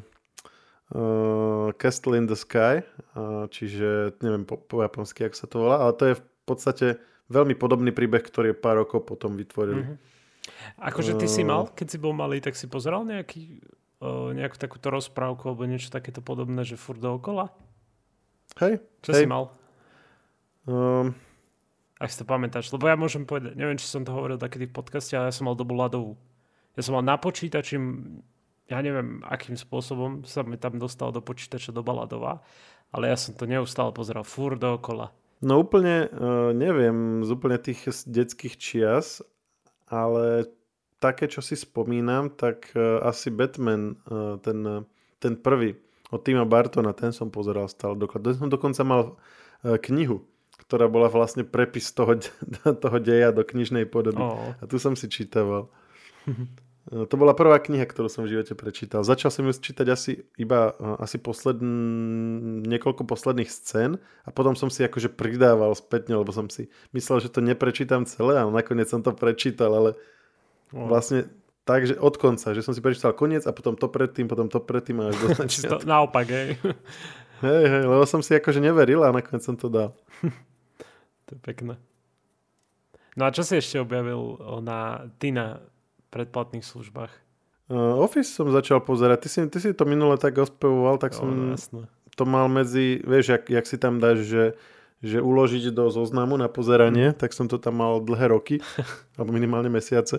uh, 0.96 1.68
Castle 1.77 2.16
in 2.16 2.24
the 2.24 2.37
Sky, 2.37 2.81
uh, 2.81 3.44
čiže 3.53 4.16
neviem 4.24 4.48
po, 4.48 4.57
po 4.57 4.81
japonsky, 4.81 5.29
ako 5.29 5.37
sa 5.37 5.46
to 5.53 5.57
volá, 5.61 5.85
ale 5.85 5.92
to 5.92 6.05
je 6.09 6.14
v 6.16 6.24
podstate 6.48 6.87
veľmi 7.29 7.53
podobný 7.61 7.92
príbeh, 7.92 8.24
ktorý 8.24 8.57
pár 8.57 8.88
rokov 8.88 9.05
potom 9.05 9.37
vytvorili. 9.37 9.85
Uh-huh. 9.85 10.01
Akože 10.81 11.12
ty 11.20 11.29
uh, 11.29 11.33
si 11.33 11.44
mal, 11.44 11.68
keď 11.77 11.87
si 11.92 11.98
bol 12.01 12.16
malý, 12.16 12.40
tak 12.40 12.57
si 12.57 12.64
pozeral 12.64 13.05
nejaký, 13.05 13.61
uh, 14.01 14.33
nejakú 14.33 14.57
takúto 14.57 14.88
rozprávku 14.88 15.44
alebo 15.44 15.68
niečo 15.68 15.92
takéto 15.92 16.24
podobné, 16.24 16.64
že 16.64 16.81
furt 16.81 17.05
dookola? 17.05 17.53
Hej. 18.59 18.83
Čo 19.07 19.11
hej. 19.14 19.23
si 19.23 19.27
mal? 19.31 19.55
Um, 20.66 21.14
Ak 22.03 22.11
si 22.11 22.18
to 22.18 22.27
pamätáš. 22.27 22.71
Lebo 22.75 22.90
ja 22.90 22.99
môžem 22.99 23.25
povedať, 23.25 23.55
neviem, 23.55 23.79
či 23.79 23.87
som 23.87 24.03
to 24.03 24.11
hovoril 24.14 24.38
takedy 24.38 24.66
v 24.66 24.77
podcaste, 24.77 25.14
ale 25.14 25.31
ja 25.31 25.35
som 25.35 25.47
mal 25.47 25.59
dobu 25.59 25.79
ľadovú. 25.79 26.12
Ja 26.79 26.87
som 26.87 26.94
mal 26.94 27.03
na 27.03 27.18
počítači, 27.18 27.75
ja 28.71 28.79
neviem, 28.85 29.18
akým 29.27 29.59
spôsobom 29.59 30.23
sa 30.23 30.47
mi 30.47 30.61
tam 30.61 30.79
dostal 30.79 31.11
do 31.11 31.18
počítača 31.18 31.75
doba 31.75 32.05
ľadová, 32.05 32.38
ale 32.94 33.11
ja 33.11 33.16
som 33.18 33.35
to 33.35 33.49
neustále 33.49 33.90
pozeral 33.90 34.23
fur 34.23 34.55
dookola. 34.55 35.11
No 35.42 35.62
úplne 35.62 36.07
uh, 36.07 36.51
neviem 36.55 37.23
z 37.27 37.31
úplne 37.35 37.59
tých 37.59 37.87
detských 38.07 38.55
čias, 38.59 39.23
ale 39.90 40.51
také, 41.03 41.31
čo 41.31 41.42
si 41.42 41.55
spomínam, 41.59 42.35
tak 42.35 42.71
uh, 42.75 43.03
asi 43.07 43.31
Batman, 43.35 43.99
uh, 44.07 44.38
ten, 44.42 44.87
ten 45.23 45.35
prvý, 45.38 45.79
od 46.09 46.21
Tima 46.25 46.49
Bartona, 46.49 46.97
ten 46.97 47.12
som 47.12 47.29
pozeral 47.29 47.68
stále 47.68 47.97
doklad. 47.97 48.25
Ten 48.25 48.37
som 48.37 48.49
dokonca 48.49 48.81
mal 48.85 49.21
e, 49.61 49.77
knihu, 49.92 50.25
ktorá 50.64 50.88
bola 50.88 51.12
vlastne 51.12 51.44
prepis 51.44 51.92
toho, 51.92 52.16
toho 52.85 52.99
deja 52.99 53.31
do 53.33 53.44
knižnej 53.44 53.85
podoby. 53.85 54.25
Oh. 54.25 54.57
A 54.59 54.64
tu 54.64 54.81
som 54.81 54.97
si 54.97 55.07
čítaval. 55.12 55.68
E, 56.88 57.05
to 57.05 57.14
bola 57.21 57.37
prvá 57.37 57.61
kniha, 57.61 57.85
ktorú 57.85 58.09
som 58.09 58.25
v 58.25 58.33
živote 58.33 58.57
prečítal. 58.57 59.05
Začal 59.05 59.29
som 59.29 59.44
ju 59.44 59.53
čítať 59.53 59.87
asi 59.92 60.25
iba 60.40 60.73
e, 60.73 60.97
asi 61.05 61.21
posledn... 61.21 61.68
niekoľko 62.64 63.05
posledných 63.05 63.53
scén 63.53 64.01
a 64.25 64.33
potom 64.33 64.57
som 64.57 64.73
si 64.73 64.81
akože 64.81 65.12
pridával 65.12 65.77
spätne, 65.77 66.16
lebo 66.16 66.33
som 66.33 66.49
si 66.49 66.73
myslel, 66.97 67.21
že 67.21 67.29
to 67.29 67.44
neprečítam 67.44 68.09
celé 68.09 68.40
a 68.40 68.49
nakoniec 68.49 68.88
som 68.88 69.05
to 69.05 69.12
prečítal, 69.12 69.77
ale 69.77 69.90
oh. 70.73 70.88
Takže 71.68 72.00
od 72.00 72.16
konca, 72.16 72.57
že 72.57 72.64
som 72.64 72.72
si 72.72 72.81
prečítal 72.81 73.12
koniec 73.12 73.44
a 73.44 73.52
potom 73.52 73.76
to 73.76 73.92
predtým, 73.92 74.24
potom 74.24 74.48
to 74.48 74.57
predtým 74.57 75.04
a 75.04 75.12
až 75.12 75.20
do 75.20 75.28
začiatku. 75.44 75.85
Naopak, 75.85 76.24
hej. 76.33 76.57
Hej, 77.44 77.64
hej, 77.68 77.85
lebo 77.85 78.09
som 78.09 78.24
si 78.24 78.33
akože 78.33 78.64
neveril 78.64 79.04
a 79.04 79.12
nakoniec 79.12 79.44
som 79.44 79.52
to 79.52 79.68
dal. 79.68 79.92
to 81.28 81.31
je 81.37 81.40
pekné. 81.44 81.76
No 83.20 83.28
a 83.28 83.35
čo 83.37 83.44
si 83.44 83.61
ešte 83.61 83.76
objavil 83.76 84.40
na, 84.64 85.12
ty 85.20 85.28
na 85.28 85.61
predplatných 86.09 86.64
službách? 86.64 87.12
Uh, 87.68 88.00
Office 88.00 88.33
som 88.33 88.48
začal 88.48 88.81
pozerať. 88.81 89.26
Ty 89.26 89.28
si, 89.28 89.38
ty 89.52 89.59
si 89.61 89.70
to 89.76 89.85
minule 89.85 90.16
tak 90.16 90.40
ospevoval, 90.40 90.96
tak 90.96 91.12
som 91.12 91.28
oh, 91.28 91.52
jasné. 91.52 91.85
to 92.16 92.24
mal 92.24 92.48
medzi, 92.48 93.04
vieš, 93.04 93.37
jak, 93.37 93.44
jak 93.52 93.64
si 93.68 93.76
tam 93.76 94.00
dáš, 94.00 94.24
že 94.24 94.44
že 94.98 95.22
uložiť 95.22 95.70
do 95.70 95.94
zoznamu 95.94 96.35
na 96.35 96.50
pozeranie, 96.50 97.14
mm. 97.14 97.22
tak 97.22 97.31
som 97.31 97.46
to 97.46 97.54
tam 97.54 97.78
mal 97.78 98.02
dlhé 98.02 98.35
roky, 98.35 98.59
alebo 99.14 99.31
minimálne 99.31 99.70
mesiace. 99.70 100.18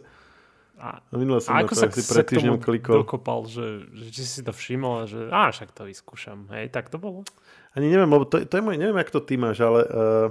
A, 0.79 1.03
no 1.11 1.19
minule 1.19 1.43
som 1.43 1.53
a 1.53 1.67
ako 1.67 1.75
sa, 1.75 1.91
si 1.91 2.01
pred 2.07 2.23
týždňom 2.23 2.57
klikol. 2.63 3.03
dokopal, 3.03 3.43
že, 3.45 3.83
že 3.91 4.07
či 4.15 4.23
si 4.23 4.41
to 4.41 4.55
všimol 4.55 5.03
a 5.03 5.05
že 5.05 5.27
á, 5.27 5.51
však 5.51 5.75
to 5.75 5.83
vyskúšam. 5.83 6.47
Hej, 6.55 6.71
tak 6.71 6.87
to 6.87 6.95
bolo? 6.95 7.27
Ani 7.75 7.91
neviem, 7.91 8.07
lebo 8.07 8.23
to, 8.23 8.39
to 8.47 8.53
je 8.55 8.63
môj, 8.63 8.79
neviem, 8.79 8.95
ako 8.95 9.19
to 9.19 9.21
ty 9.27 9.35
máš, 9.35 9.59
ale 9.59 9.83
uh, 9.85 10.27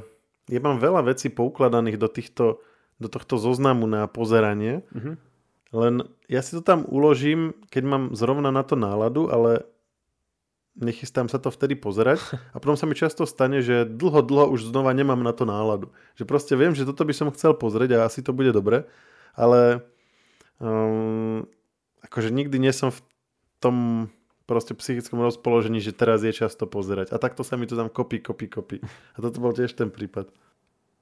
ja 0.48 0.60
mám 0.64 0.80
veľa 0.80 1.04
vecí 1.04 1.28
poukladaných 1.28 2.00
do, 2.00 2.08
týchto, 2.08 2.64
do 2.96 3.08
tohto 3.12 3.36
zoznamu 3.36 3.84
na 3.84 4.08
pozeranie. 4.08 4.82
Uh-huh. 4.90 5.14
Len 5.76 6.08
ja 6.32 6.40
si 6.40 6.56
to 6.56 6.64
tam 6.64 6.88
uložím, 6.88 7.52
keď 7.68 7.82
mám 7.84 8.02
zrovna 8.16 8.48
na 8.48 8.64
to 8.64 8.74
náladu, 8.74 9.28
ale 9.28 9.68
nechystám 10.78 11.26
sa 11.26 11.42
to 11.42 11.52
vtedy 11.52 11.74
pozerať 11.76 12.22
a 12.54 12.56
potom 12.56 12.78
sa 12.78 12.88
mi 12.88 12.96
často 12.96 13.28
stane, 13.28 13.60
že 13.60 13.84
dlho, 13.84 14.24
dlho 14.24 14.46
už 14.54 14.72
znova 14.72 14.96
nemám 14.96 15.20
na 15.20 15.36
to 15.36 15.44
náladu. 15.44 15.92
Že 16.16 16.24
proste 16.24 16.54
viem, 16.56 16.72
že 16.72 16.88
toto 16.88 17.04
by 17.04 17.12
som 17.12 17.28
chcel 17.34 17.52
pozrieť 17.52 18.00
a 18.00 18.08
asi 18.08 18.24
to 18.24 18.32
bude 18.32 18.54
dobre, 18.56 18.88
ale 19.36 19.84
um, 20.62 21.46
akože 22.04 22.30
nikdy 22.30 22.58
nie 22.58 22.74
som 22.74 22.94
v 22.94 23.00
tom 23.58 23.76
proste 24.46 24.72
psychickom 24.72 25.20
rozpoložení, 25.20 25.82
že 25.82 25.92
teraz 25.92 26.24
je 26.24 26.32
čas 26.32 26.56
to 26.56 26.64
pozerať. 26.64 27.12
A 27.12 27.20
takto 27.20 27.44
sa 27.44 27.58
mi 27.60 27.68
to 27.68 27.76
tam 27.76 27.92
kopí, 27.92 28.22
kopí, 28.22 28.48
kopí. 28.48 28.80
A 29.14 29.18
toto 29.20 29.42
bol 29.42 29.52
tiež 29.52 29.74
ten 29.76 29.92
prípad. 29.92 30.32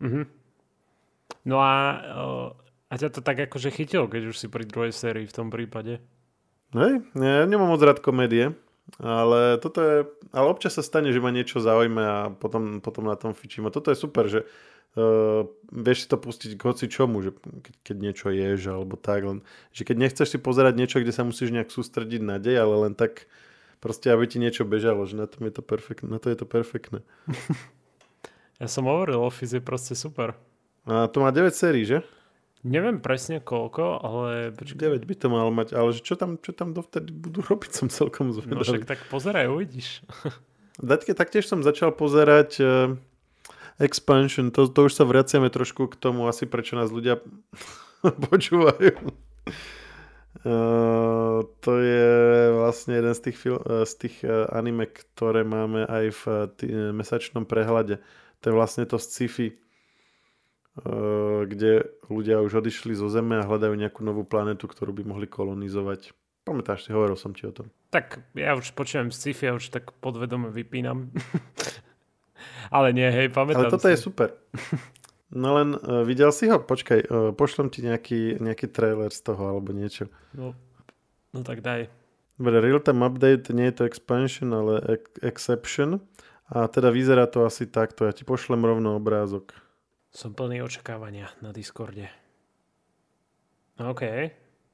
Mm-hmm. 0.03 0.25
No 1.47 1.63
a 1.63 1.73
uh, 2.03 2.49
A 2.87 2.95
ťa 2.95 3.19
to 3.19 3.21
tak 3.23 3.43
akože 3.51 3.75
chytilo, 3.75 4.07
keď 4.07 4.31
už 4.31 4.37
si 4.39 4.47
pri 4.47 4.63
druhej 4.63 4.95
sérii 4.95 5.27
v 5.27 5.35
tom 5.35 5.51
prípade? 5.51 5.99
Hej, 6.71 7.03
ja 7.19 7.43
nemám 7.47 7.75
moc 7.75 7.83
rád 7.83 7.99
komédie, 7.99 8.55
ale 9.03 9.59
toto 9.59 9.79
je, 9.83 9.97
ale 10.31 10.47
občas 10.47 10.79
sa 10.79 10.87
stane, 10.87 11.11
že 11.11 11.19
ma 11.19 11.35
niečo 11.35 11.59
zaujme 11.59 12.03
a 12.03 12.19
potom, 12.31 12.79
potom 12.79 13.11
na 13.11 13.19
tom 13.19 13.35
fičím. 13.35 13.67
A 13.67 13.75
toto 13.75 13.91
je 13.91 13.99
super, 13.99 14.31
že 14.31 14.47
uh, 14.97 15.45
vieš 15.71 16.05
si 16.05 16.09
to 16.09 16.17
pustiť 16.17 16.57
k 16.57 16.63
hoci 16.67 16.89
čomu, 16.89 17.21
že 17.21 17.31
keď, 17.37 17.75
keď 17.85 17.97
niečo 18.01 18.27
ješ 18.33 18.61
alebo 18.73 18.97
tak, 18.97 19.21
len, 19.23 19.39
že 19.71 19.85
keď 19.85 19.97
nechceš 19.97 20.29
si 20.35 20.39
pozerať 20.41 20.75
niečo, 20.77 20.99
kde 20.99 21.13
sa 21.13 21.23
musíš 21.23 21.53
nejak 21.53 21.71
sústrediť 21.71 22.23
na 22.25 22.41
dej, 22.41 22.57
ale 22.59 22.89
len 22.89 22.93
tak 22.97 23.29
proste, 23.79 24.09
aby 24.09 24.25
ti 24.27 24.41
niečo 24.41 24.65
bežalo, 24.65 25.05
že 25.05 25.15
na, 25.15 25.29
tom 25.29 25.47
je 25.47 25.55
to 25.55 25.63
perfektné, 25.63 26.09
na 26.09 26.19
to 26.19 26.33
je 26.33 26.39
to 26.41 26.47
perfektné. 26.49 27.05
ja 28.63 28.67
som 28.67 28.89
hovoril, 28.89 29.21
Office 29.21 29.55
je 29.55 29.63
proste 29.63 29.93
super. 29.93 30.35
A 30.89 31.07
to 31.13 31.21
má 31.21 31.31
9 31.31 31.53
sérií, 31.53 31.85
že? 31.85 32.01
Neviem 32.67 32.99
presne 32.99 33.39
koľko, 33.39 34.03
ale... 34.03 34.51
9 34.59 35.07
by 35.07 35.15
to 35.15 35.27
malo 35.31 35.55
mať, 35.55 35.77
ale 35.77 35.95
čo 35.95 36.19
tam, 36.19 36.35
čo 36.41 36.51
tam 36.51 36.75
dovtedy 36.75 37.15
budú 37.15 37.45
robiť, 37.53 37.71
som 37.71 37.87
celkom 37.87 38.35
zvedavý. 38.35 38.59
No 38.59 38.67
však 38.67 38.89
tak 38.89 39.01
pozeraj, 39.13 39.47
uvidíš. 39.47 40.03
Daťke, 40.83 41.17
taktiež 41.17 41.49
som 41.49 41.65
začal 41.65 41.95
pozerať 41.95 42.51
uh, 42.61 42.67
Expansion, 43.77 44.49
to, 44.51 44.69
to 44.69 44.89
už 44.89 44.93
sa 44.97 45.05
vraciame 45.05 45.53
trošku 45.53 45.89
k 45.93 46.01
tomu 46.01 46.25
asi, 46.31 46.49
prečo 46.49 46.77
nás 46.77 46.89
ľudia 46.89 47.21
počúvajú. 48.31 48.97
Uh, 50.47 51.43
to 51.59 51.73
je 51.83 52.11
vlastne 52.55 52.95
jeden 52.95 53.15
z 53.17 53.21
tých, 53.21 53.37
fil- 53.37 53.65
z 53.67 53.93
tých 53.99 54.17
anime, 54.53 54.87
ktoré 54.87 55.43
máme 55.43 55.85
aj 55.85 56.05
v 56.13 56.23
tý, 56.55 56.67
mesačnom 56.95 57.45
prehľade. 57.45 57.99
To 58.41 58.45
je 58.49 58.55
vlastne 58.55 58.87
to 58.87 59.01
sci-fi 59.01 59.59
Eh, 60.77 61.41
kde 61.49 61.89
ľudia 62.13 62.45
už 62.45 62.61
odišli 62.61 62.93
zo 62.93 63.09
Zeme 63.09 63.41
a 63.41 63.49
hľadajú 63.49 63.73
nejakú 63.81 64.05
novú 64.05 64.29
planetu, 64.29 64.69
ktorú 64.69 64.93
by 64.93 65.09
mohli 65.09 65.25
kolonizovať. 65.25 66.13
Pamätáš 66.45 66.85
si, 66.85 66.93
hovoril 66.93 67.17
som 67.17 67.33
ti 67.33 67.49
o 67.49 67.53
tom. 67.57 67.73
Tak 67.89 68.21
ja 68.37 68.53
už 68.53 68.77
počujem 68.77 69.09
sci-fi, 69.09 69.49
ja 69.49 69.53
už 69.57 69.73
tak 69.73 69.97
podvedome 70.05 70.53
vypínam. 70.53 71.09
Ale 72.71 72.93
nie, 72.93 73.09
hej, 73.09 73.29
pamätám 73.33 73.69
Ale 73.69 73.73
toto 73.73 73.89
si. 73.89 73.95
je 73.95 73.99
super. 73.99 74.29
No 75.27 75.59
len 75.59 75.75
uh, 75.75 76.07
videl 76.07 76.31
si 76.31 76.47
ho? 76.47 76.63
Počkaj, 76.63 77.01
uh, 77.11 77.31
pošlem 77.35 77.67
ti 77.67 77.83
nejaký, 77.83 78.39
nejaký 78.39 78.71
trailer 78.71 79.11
z 79.11 79.27
toho 79.27 79.43
alebo 79.59 79.75
niečo. 79.75 80.07
No, 80.31 80.55
no 81.35 81.41
tak 81.43 81.67
daj. 81.67 81.91
Dobre, 82.39 82.63
real-time 82.63 83.03
update, 83.03 83.51
nie 83.51 83.67
je 83.73 83.83
to 83.83 83.89
expansion, 83.89 84.55
ale 84.55 84.79
ex- 84.87 85.19
exception. 85.25 86.05
A 86.47 86.71
teda 86.71 86.95
vyzerá 86.95 87.27
to 87.27 87.43
asi 87.43 87.67
takto. 87.67 88.07
Ja 88.07 88.15
ti 88.15 88.23
pošlem 88.23 88.63
rovno 88.63 88.95
obrázok. 88.95 89.51
Som 90.15 90.31
plný 90.31 90.63
očakávania 90.63 91.35
na 91.43 91.51
Discorde. 91.51 92.07
OK. 93.83 94.03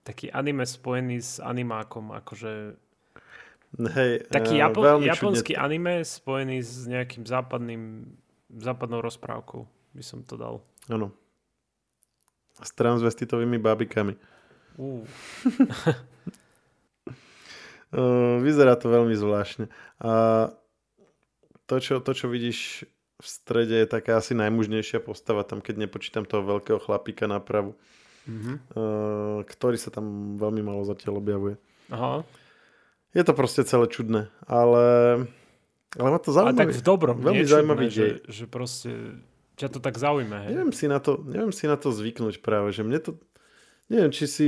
Taký 0.05 0.29
anime 0.35 0.69
spojený 0.69 1.19
s 1.23 1.41
animákom, 1.41 2.13
akože... 2.13 2.77
Hej, 3.73 4.29
Taký 4.29 4.61
Japo- 4.61 5.01
japonský 5.01 5.57
čudne. 5.57 5.65
anime 5.65 5.95
spojený 6.05 6.61
s 6.61 6.85
nejakým 6.85 7.25
západným, 7.25 8.05
západnou 8.53 9.01
rozprávkou, 9.01 9.65
by 9.97 10.05
som 10.05 10.21
to 10.29 10.37
dal. 10.37 10.61
Áno. 10.93 11.09
S 12.61 12.69
transvestitovými 12.77 13.57
babikami. 13.57 14.13
Uh. 14.77 15.09
Vyzerá 18.45 18.77
to 18.77 18.93
veľmi 18.93 19.17
zvláštne. 19.17 19.69
A 20.05 20.13
to, 21.65 21.77
čo, 21.81 22.01
to, 22.05 22.13
čo 22.13 22.29
vidíš 22.29 22.85
v 23.23 23.27
strede 23.27 23.77
je 23.85 23.89
taká 23.89 24.19
asi 24.19 24.35
najmužnejšia 24.37 25.01
postava, 25.01 25.47
tam 25.47 25.63
keď 25.63 25.87
nepočítam 25.87 26.27
toho 26.27 26.43
veľkého 26.43 26.83
chlapíka 26.83 27.31
napravu, 27.31 27.79
mm-hmm. 28.27 28.57
uh, 28.75 29.39
ktorý 29.47 29.79
sa 29.79 29.95
tam 29.95 30.37
veľmi 30.37 30.61
malo 30.61 30.83
zatiaľ 30.83 31.23
objavuje. 31.23 31.55
Aha. 31.89 32.27
Je 33.13 33.23
to 33.25 33.33
proste 33.37 33.69
celé 33.69 33.87
čudné, 33.93 34.33
ale, 34.49 34.85
ale 36.01 36.09
ma 36.09 36.21
to 36.21 36.33
zaujímavé. 36.33 36.57
Ale 36.57 36.63
tak 36.65 36.73
v 36.73 36.83
dobrom, 36.83 37.17
veľmi 37.21 37.45
zaujímavý 37.45 37.87
že, 37.93 38.25
že 38.25 38.45
proste 38.49 39.21
ťa 39.61 39.69
to 39.69 39.79
tak 39.85 40.01
zaujíma. 40.01 40.49
Hej? 40.49 40.53
Neviem 40.57 40.75
si, 40.75 40.87
na 40.89 40.97
to, 40.97 41.21
neviem 41.29 41.53
si 41.53 41.69
na 41.69 41.77
to 41.77 41.93
zvyknúť 41.93 42.41
práve, 42.41 42.73
že 42.73 42.81
mne 42.81 42.99
to, 43.05 43.11
neviem, 43.93 44.09
či 44.09 44.25
si 44.25 44.47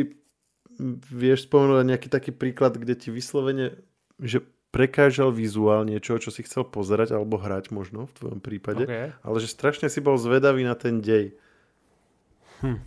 vieš 1.13 1.47
spomenúť 1.47 1.87
nejaký 1.87 2.09
taký 2.11 2.33
príklad, 2.35 2.75
kde 2.81 2.97
ti 2.99 3.09
vyslovene, 3.13 3.79
že 4.19 4.43
prekážal 4.75 5.31
vizuál 5.31 5.87
niečo, 5.87 6.19
čo 6.19 6.35
si 6.35 6.43
chcel 6.43 6.67
pozerať 6.67 7.15
alebo 7.15 7.39
hrať 7.39 7.71
možno 7.71 8.11
v 8.11 8.17
tvojom 8.19 8.41
prípade, 8.43 8.91
okay. 8.91 9.15
ale 9.23 9.37
že 9.39 9.47
strašne 9.47 9.87
si 9.87 10.03
bol 10.03 10.19
zvedavý 10.19 10.67
na 10.67 10.75
ten 10.75 10.99
dej. 10.99 11.39
Hm. 12.59 12.83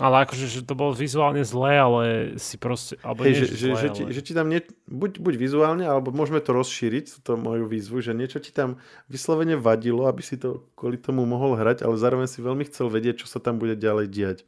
Ale 0.00 0.24
akože, 0.24 0.48
že 0.48 0.60
to 0.64 0.72
bolo 0.72 0.96
vizuálne 0.96 1.44
zlé, 1.44 1.76
ale 1.76 2.02
si 2.40 2.56
proste... 2.56 2.96
Alebo 3.04 3.28
Hej, 3.28 3.32
nie, 3.36 3.36
že, 3.36 3.46
že, 3.52 3.66
zlé, 3.68 3.76
že, 3.76 3.88
ale... 3.92 3.96
ti, 3.96 4.02
že 4.08 4.20
ti 4.24 4.32
tam 4.32 4.46
nie, 4.48 4.64
buď, 4.88 5.20
buď 5.20 5.34
vizuálne, 5.36 5.84
alebo 5.84 6.08
môžeme 6.08 6.40
to 6.40 6.56
rozšíriť, 6.56 7.20
to 7.20 7.36
moju 7.36 7.68
výzvu, 7.68 8.00
že 8.00 8.16
niečo 8.16 8.40
ti 8.40 8.48
tam 8.48 8.80
vyslovene 9.12 9.60
vadilo, 9.60 10.08
aby 10.08 10.24
si 10.24 10.40
to 10.40 10.64
kvôli 10.72 10.96
tomu 10.96 11.28
mohol 11.28 11.52
hrať, 11.52 11.84
ale 11.84 12.00
zároveň 12.00 12.32
si 12.32 12.40
veľmi 12.40 12.64
chcel 12.72 12.88
vedieť, 12.88 13.22
čo 13.22 13.26
sa 13.28 13.44
tam 13.44 13.60
bude 13.60 13.76
ďalej 13.76 14.08
diať. 14.08 14.38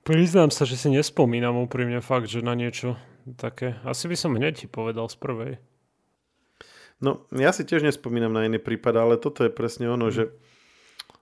Priznám 0.00 0.48
sa, 0.48 0.64
že 0.64 0.80
si 0.80 0.88
nespomínam 0.88 1.60
úprimne 1.60 2.00
fakt, 2.00 2.32
že 2.32 2.40
na 2.40 2.56
niečo 2.56 2.96
také. 3.36 3.76
Asi 3.84 4.08
by 4.08 4.16
som 4.16 4.32
hneď 4.32 4.64
ti 4.64 4.66
povedal 4.66 5.12
z 5.12 5.16
prvej. 5.20 5.52
No, 7.04 7.28
ja 7.32 7.52
si 7.52 7.68
tiež 7.68 7.84
nespomínam 7.84 8.32
na 8.32 8.48
iný 8.48 8.56
prípad, 8.60 8.96
ale 8.96 9.14
toto 9.20 9.44
je 9.44 9.52
presne 9.52 9.88
ono, 9.88 10.08
že, 10.08 10.32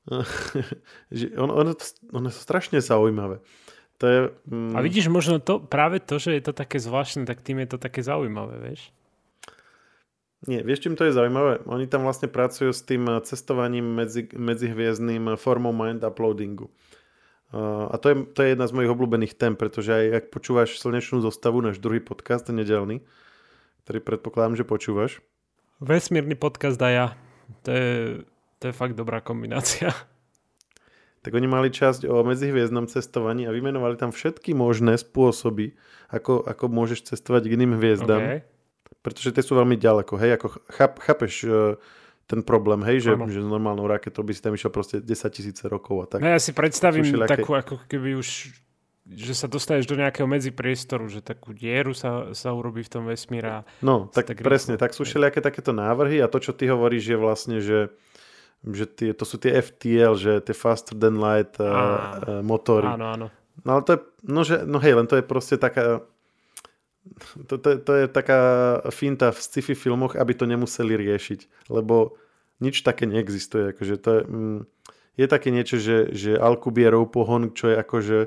že 1.16 1.32
ono, 1.36 1.52
ono, 1.54 1.72
ono 2.12 2.26
je 2.28 2.34
strašne 2.34 2.80
zaujímavé. 2.80 3.40
To 3.98 4.04
je, 4.06 4.18
mm... 4.46 4.74
A 4.74 4.80
vidíš, 4.80 5.10
možno 5.10 5.42
to, 5.42 5.58
práve 5.58 5.98
to, 5.98 6.22
že 6.22 6.38
je 6.38 6.42
to 6.42 6.54
také 6.54 6.78
zvláštne, 6.78 7.26
tak 7.26 7.42
tým 7.42 7.66
je 7.66 7.74
to 7.74 7.78
také 7.82 8.00
zaujímavé, 8.00 8.62
vieš? 8.62 8.94
Nie, 10.46 10.62
vieš, 10.62 10.86
čím 10.86 10.94
to 10.94 11.02
je 11.02 11.16
zaujímavé? 11.18 11.66
Oni 11.66 11.90
tam 11.90 12.06
vlastne 12.06 12.30
pracujú 12.30 12.70
s 12.70 12.86
tým 12.86 13.10
cestovaním 13.26 13.82
medzi, 13.82 14.30
medzihviezdným 14.30 15.34
formou 15.34 15.74
mind 15.74 16.06
uploadingu. 16.06 16.70
A 17.90 17.96
to 17.98 18.06
je, 18.12 18.16
to 18.36 18.38
je 18.46 18.48
jedna 18.54 18.70
z 18.70 18.76
mojich 18.76 18.92
obľúbených 18.92 19.34
tém, 19.34 19.58
pretože 19.58 19.90
aj 19.90 20.06
ak 20.14 20.24
počúvaš 20.30 20.78
slnečnú 20.78 21.18
zostavu, 21.24 21.58
náš 21.58 21.82
druhý 21.82 21.98
podcast, 21.98 22.46
nedelný, 22.54 23.02
ktorý 23.82 23.98
predpokladám, 24.04 24.54
že 24.62 24.68
počúvaš. 24.68 25.18
Vesmírny 25.82 26.38
podcast 26.38 26.78
a 26.84 26.90
ja. 26.92 27.06
To 27.66 27.70
je, 27.72 27.90
to 28.58 28.70
je 28.70 28.74
fakt 28.74 28.94
dobrá 28.98 29.22
kombinácia. 29.22 29.94
Tak 31.18 31.34
oni 31.34 31.50
mali 31.50 31.68
časť 31.74 32.06
o 32.06 32.22
medzihviezdnom 32.22 32.86
cestovaní 32.86 33.44
a 33.44 33.50
vymenovali 33.50 33.98
tam 33.98 34.14
všetky 34.14 34.54
možné 34.54 34.94
spôsoby, 34.94 35.74
ako, 36.14 36.46
ako 36.46 36.64
môžeš 36.70 37.10
cestovať 37.10 37.50
k 37.50 37.54
iným 37.58 37.74
hviezdam. 37.74 38.22
Okay. 38.22 38.38
Pretože 39.02 39.34
tie 39.34 39.42
sú 39.42 39.58
veľmi 39.58 39.74
ďaleko. 39.74 40.14
Hej, 40.14 40.38
ako 40.38 40.46
cháp, 40.70 41.02
chápeš, 41.02 41.42
ten 42.28 42.44
problém, 42.44 42.84
hej, 42.84 43.08
že, 43.08 43.12
že 43.32 43.40
s 43.40 43.48
normálnou 43.48 43.88
raketou 43.88 44.20
by 44.20 44.36
si 44.36 44.44
tam 44.44 44.52
išiel 44.52 44.68
proste 44.68 45.00
10 45.00 45.10
tisíce 45.32 45.64
rokov 45.64 46.04
a 46.04 46.06
tak. 46.06 46.18
No 46.20 46.28
ja 46.28 46.36
si 46.36 46.52
predstavím 46.52 47.00
všelijaké... 47.00 47.40
takú, 47.40 47.56
ako 47.56 47.74
keby 47.88 48.20
už 48.20 48.52
že 49.08 49.32
sa 49.32 49.48
dostaneš 49.48 49.88
do 49.88 49.96
nejakého 49.96 50.28
medzipriestoru, 50.28 51.08
že 51.08 51.24
takú 51.24 51.56
dieru 51.56 51.96
sa, 51.96 52.36
sa 52.36 52.52
urobí 52.52 52.84
v 52.84 52.92
tom 52.92 53.08
vesmíre. 53.08 53.64
No, 53.80 54.04
tak, 54.12 54.28
tak 54.28 54.44
presne, 54.44 54.76
tak 54.76 54.92
sú 54.92 55.08
všelijaké 55.08 55.40
takéto 55.40 55.72
návrhy 55.72 56.20
a 56.20 56.28
to, 56.28 56.36
čo 56.36 56.52
ty 56.52 56.68
hovoríš, 56.68 57.16
je 57.16 57.18
vlastne, 57.18 57.56
že, 57.64 57.88
že 58.66 58.86
tie, 58.90 59.10
to 59.14 59.22
sú 59.22 59.38
tie 59.38 59.54
FTL, 59.62 60.18
že 60.18 60.32
tie 60.42 60.56
faster 60.56 60.98
than 60.98 61.22
light 61.22 61.54
uh, 61.62 61.66
uh, 61.66 62.42
motory. 62.42 62.90
Áno, 62.90 63.06
áno. 63.06 63.26
No 63.62 63.78
ale 63.78 63.82
to 63.86 63.90
je, 63.94 64.00
no, 64.26 64.40
že, 64.42 64.56
no 64.66 64.78
hej, 64.78 64.94
len 64.98 65.06
to 65.06 65.18
je 65.18 65.24
proste 65.26 65.58
taká, 65.58 66.02
to, 67.46 67.54
to, 67.58 67.78
to 67.78 67.92
je 67.94 68.06
taká 68.10 68.40
finta 68.90 69.34
v 69.34 69.38
sci-fi 69.38 69.74
filmoch, 69.74 70.14
aby 70.14 70.34
to 70.34 70.46
nemuseli 70.46 70.94
riešiť, 70.94 71.70
lebo 71.70 72.18
nič 72.58 72.82
také 72.82 73.06
neexistuje. 73.06 73.74
Akože 73.74 73.94
to 73.98 74.10
je, 74.10 74.22
mm, 74.26 74.60
je 75.18 75.26
také 75.26 75.50
niečo, 75.50 75.78
že, 75.78 76.14
že 76.14 76.38
Alcubierov 76.38 77.10
pohon, 77.10 77.54
čo 77.54 77.70
je 77.70 77.76
akože 77.78 78.18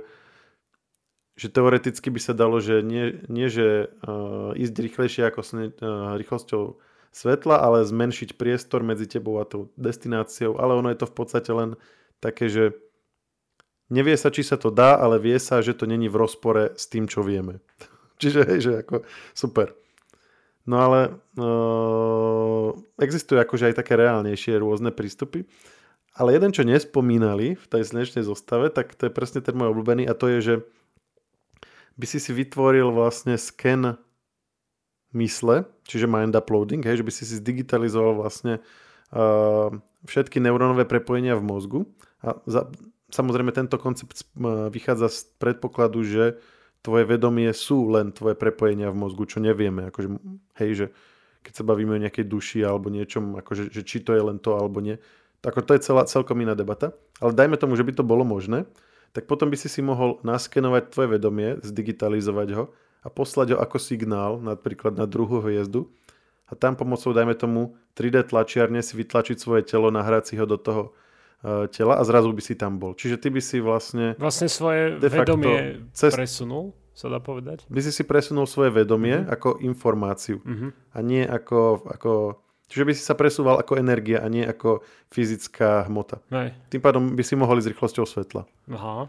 že 1.42 1.48
teoreticky 1.50 2.14
by 2.14 2.22
sa 2.22 2.38
dalo, 2.38 2.62
že 2.62 2.86
nie, 2.86 3.18
nie 3.26 3.48
že 3.50 3.90
uh, 4.06 4.54
ísť 4.54 4.76
rýchlejšie 4.78 5.24
ako 5.26 5.42
sne, 5.42 5.66
uh, 5.82 6.14
rýchlosťou 6.20 6.78
svetla, 7.12 7.60
ale 7.60 7.84
zmenšiť 7.84 8.40
priestor 8.40 8.82
medzi 8.82 9.08
tebou 9.08 9.40
a 9.40 9.46
tou 9.46 9.70
destináciou, 9.76 10.56
ale 10.58 10.80
ono 10.80 10.90
je 10.92 11.00
to 11.04 11.08
v 11.08 11.16
podstate 11.16 11.52
len 11.52 11.76
také, 12.24 12.48
že 12.48 12.72
nevie 13.92 14.16
sa, 14.16 14.32
či 14.32 14.48
sa 14.48 14.56
to 14.56 14.72
dá, 14.72 14.96
ale 14.96 15.20
vie 15.20 15.36
sa, 15.36 15.60
že 15.60 15.76
to 15.76 15.84
není 15.84 16.08
v 16.08 16.20
rozpore 16.24 16.72
s 16.80 16.88
tým, 16.88 17.06
čo 17.06 17.22
vieme. 17.22 17.60
Čiže, 18.22 18.42
hej, 18.48 18.60
že 18.64 18.72
ako 18.88 19.04
super. 19.36 19.76
No 20.62 20.78
ale 20.78 21.00
uh, 21.42 22.70
existujú 23.02 23.42
akože 23.42 23.74
aj 23.74 23.76
také 23.82 23.98
reálnejšie 23.98 24.62
rôzne 24.62 24.94
prístupy. 24.94 25.50
Ale 26.14 26.36
jeden, 26.36 26.52
čo 26.52 26.68
nespomínali 26.68 27.56
v 27.56 27.66
tej 27.66 27.88
slnečnej 27.88 28.22
zostave, 28.28 28.70
tak 28.70 28.94
to 28.94 29.08
je 29.08 29.16
presne 29.16 29.40
ten 29.42 29.56
môj 29.56 29.72
obľúbený 29.72 30.06
a 30.06 30.14
to 30.14 30.28
je, 30.28 30.40
že 30.44 30.56
by 31.96 32.06
si 32.06 32.20
si 32.20 32.32
vytvoril 32.36 32.92
vlastne 32.92 33.40
sken 33.40 33.96
mysle, 35.12 35.68
čiže 35.88 36.08
mind 36.08 36.36
uploading, 36.36 36.84
hej, 36.84 37.04
že 37.04 37.06
by 37.08 37.12
si 37.12 37.24
si 37.28 37.36
zdigitalizoval 37.40 38.20
vlastne 38.20 38.64
uh, 39.12 39.70
všetky 40.08 40.40
neurónové 40.40 40.88
prepojenia 40.88 41.36
v 41.36 41.44
mozgu 41.44 41.80
a 42.24 42.40
za, 42.48 42.72
samozrejme 43.12 43.52
tento 43.52 43.76
koncept 43.76 44.24
vychádza 44.72 45.12
z 45.12 45.20
predpokladu, 45.38 46.02
že 46.08 46.40
tvoje 46.82 47.06
vedomie 47.06 47.52
sú 47.54 47.92
len 47.94 48.10
tvoje 48.10 48.34
prepojenia 48.34 48.90
v 48.90 48.98
mozgu, 48.98 49.30
čo 49.30 49.38
nevieme. 49.38 49.94
Akože, 49.94 50.18
hej, 50.58 50.72
že 50.74 50.86
keď 51.46 51.54
sa 51.62 51.64
bavíme 51.68 51.98
o 51.98 52.02
nejakej 52.02 52.26
duši 52.26 52.66
alebo 52.66 52.90
niečom, 52.90 53.38
akože, 53.38 53.70
že 53.70 53.82
či 53.86 54.02
to 54.02 54.18
je 54.18 54.24
len 54.24 54.42
to 54.42 54.58
alebo 54.58 54.82
nie. 54.82 54.98
Ako 55.42 55.62
to 55.66 55.74
je 55.78 55.82
celá, 55.82 56.06
celkom 56.06 56.38
iná 56.42 56.54
debata. 56.54 56.94
Ale 57.22 57.34
dajme 57.34 57.58
tomu, 57.58 57.74
že 57.78 57.86
by 57.86 57.94
to 57.98 58.06
bolo 58.06 58.26
možné, 58.26 58.66
tak 59.14 59.26
potom 59.26 59.50
by 59.50 59.58
si 59.58 59.70
si 59.70 59.82
mohol 59.82 60.22
naskenovať 60.22 60.94
tvoje 60.94 61.10
vedomie, 61.18 61.58
zdigitalizovať 61.62 62.50
ho 62.58 62.64
a 63.02 63.08
poslať 63.10 63.54
ho 63.54 63.58
ako 63.58 63.78
signál 63.82 64.38
napríklad 64.38 64.94
na 64.94 65.10
druhú 65.10 65.42
hviezdu 65.42 65.90
a 66.52 66.54
tam 66.54 66.76
pomocou, 66.76 67.16
dajme 67.16 67.32
tomu, 67.40 67.80
3D 67.96 68.28
tlačiarne 68.28 68.84
si 68.84 69.00
vytlačiť 69.00 69.40
svoje 69.40 69.64
telo, 69.64 69.88
nahrať 69.88 70.24
si 70.32 70.34
ho 70.36 70.44
do 70.44 70.60
toho 70.60 70.92
uh, 70.92 71.72
tela 71.72 71.96
a 71.96 72.04
zrazu 72.04 72.28
by 72.36 72.44
si 72.44 72.60
tam 72.60 72.76
bol. 72.76 72.92
Čiže 72.92 73.16
ty 73.24 73.32
by 73.32 73.40
si 73.40 73.64
vlastne... 73.64 74.20
Vlastne 74.20 74.52
svoje 74.52 75.00
vedomie 75.00 75.88
cez... 75.96 76.12
presunul 76.12 76.76
sa 76.92 77.08
dá 77.08 77.24
povedať? 77.24 77.64
By 77.72 77.80
si 77.80 77.96
si 77.96 78.04
presunul 78.04 78.52
svoje 78.52 78.76
vedomie 78.76 79.24
mm-hmm. 79.24 79.32
ako 79.32 79.50
informáciu 79.64 80.44
mm-hmm. 80.44 80.70
a 80.92 80.98
nie 81.00 81.24
ako, 81.24 81.88
ako... 81.88 82.12
Čiže 82.68 82.84
by 82.88 82.94
si 82.96 83.04
sa 83.04 83.16
presúval 83.16 83.56
ako 83.60 83.80
energia 83.80 84.20
a 84.20 84.28
nie 84.28 84.44
ako 84.44 84.84
fyzická 85.08 85.88
hmota. 85.88 86.20
Hej. 86.32 86.56
Tým 86.68 86.84
pádom 86.84 87.04
by 87.16 87.24
si 87.24 87.36
mohli 87.40 87.64
s 87.64 87.68
rýchlosťou 87.68 88.04
svetla. 88.08 88.48
Aha. 88.76 89.08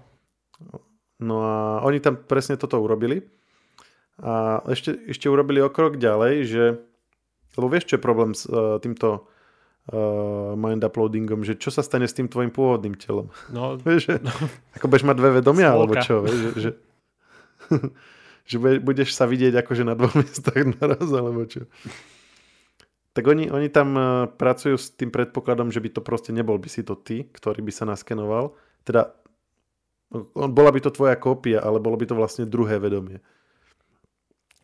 No 1.23 1.37
a 1.43 1.83
oni 1.87 2.03
tam 2.03 2.19
presne 2.19 2.59
toto 2.59 2.79
urobili. 2.79 3.23
A 4.23 4.63
ešte, 4.71 4.95
ešte 5.11 5.27
urobili 5.27 5.59
o 5.59 5.71
krok 5.71 5.99
ďalej, 5.99 6.35
že... 6.47 6.65
Lebo 7.59 7.67
vieš, 7.69 7.91
čo 7.91 7.95
je 7.99 8.07
problém 8.07 8.33
s 8.33 8.47
uh, 8.49 8.79
týmto 8.79 9.27
uh, 9.91 10.55
mind 10.55 10.87
uploadingom, 10.87 11.43
že 11.43 11.59
čo 11.59 11.75
sa 11.75 11.83
stane 11.83 12.07
s 12.07 12.15
tým 12.15 12.31
tvojim 12.31 12.55
pôvodným 12.55 12.95
telom? 12.95 13.35
No, 13.51 13.75
vieš, 13.87 14.09
že, 14.09 14.15
no. 14.23 14.33
Ako 14.79 14.87
budeš 14.87 15.05
mať 15.05 15.17
dve 15.19 15.31
vedomia, 15.43 15.75
alebo 15.75 15.99
čo? 15.99 16.23
Vieš, 16.23 16.39
že, 16.39 16.51
že, 16.55 16.71
že 18.51 18.57
budeš 18.81 19.13
sa 19.13 19.27
vidieť 19.27 19.59
akože 19.59 19.83
na 19.83 19.99
dvoch 19.99 20.15
miestach 20.23 20.63
naraz, 20.79 21.11
alebo 21.11 21.45
čo. 21.45 21.67
Tak 23.13 23.29
oni, 23.29 23.53
oni 23.53 23.69
tam 23.69 23.93
e, 23.93 24.05
pracujú 24.25 24.81
s 24.81 24.89
tým 24.97 25.13
predpokladom, 25.13 25.69
že 25.69 25.85
by 25.85 25.93
to 25.93 26.01
proste 26.01 26.33
nebol 26.33 26.57
by 26.57 26.73
si 26.73 26.81
to 26.81 26.97
ty, 26.97 27.29
ktorý 27.29 27.61
by 27.61 27.69
sa 27.69 27.85
naskenoval. 27.85 28.57
Teda 28.89 29.13
bola 30.33 30.71
by 30.73 30.81
to 30.81 30.89
tvoja 30.93 31.17
kópia, 31.17 31.61
ale 31.61 31.77
bolo 31.81 32.01
by 32.01 32.09
to 32.09 32.17
vlastne 32.17 32.49
druhé 32.49 32.81
vedomie. 32.81 33.21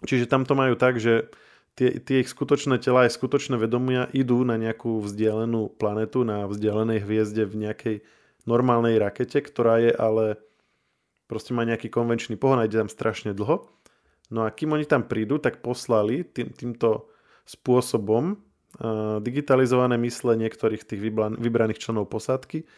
Čiže 0.06 0.30
tam 0.30 0.46
to 0.46 0.54
majú 0.54 0.78
tak, 0.78 1.02
že 1.02 1.30
tie, 1.78 1.98
tie 2.02 2.22
ich 2.22 2.30
skutočné 2.30 2.78
tela 2.82 3.06
aj 3.06 3.14
skutočné 3.14 3.58
vedomia 3.58 4.10
idú 4.10 4.42
na 4.42 4.58
nejakú 4.58 5.02
vzdialenú 5.02 5.74
planetu, 5.78 6.26
na 6.26 6.46
vzdialenej 6.50 7.02
hviezde 7.02 7.46
v 7.46 7.54
nejakej 7.66 7.96
normálnej 8.46 8.98
rakete, 8.98 9.38
ktorá 9.42 9.78
je 9.82 9.92
ale 9.94 10.42
proste 11.28 11.52
má 11.52 11.62
nejaký 11.62 11.92
konvenčný 11.92 12.40
pohon 12.40 12.58
a 12.58 12.66
ide 12.66 12.80
tam 12.80 12.90
strašne 12.90 13.36
dlho. 13.36 13.68
No 14.28 14.44
a 14.44 14.52
kým 14.52 14.74
oni 14.74 14.84
tam 14.84 15.04
prídu, 15.04 15.38
tak 15.38 15.64
poslali 15.64 16.24
tým, 16.24 16.52
týmto 16.52 17.08
spôsobom 17.48 18.36
uh, 18.36 19.20
digitalizované 19.24 19.96
mysle 20.04 20.36
niektorých 20.36 20.84
tých 20.84 21.00
vybraných 21.40 21.80
členov 21.80 22.12
posádky 22.12 22.68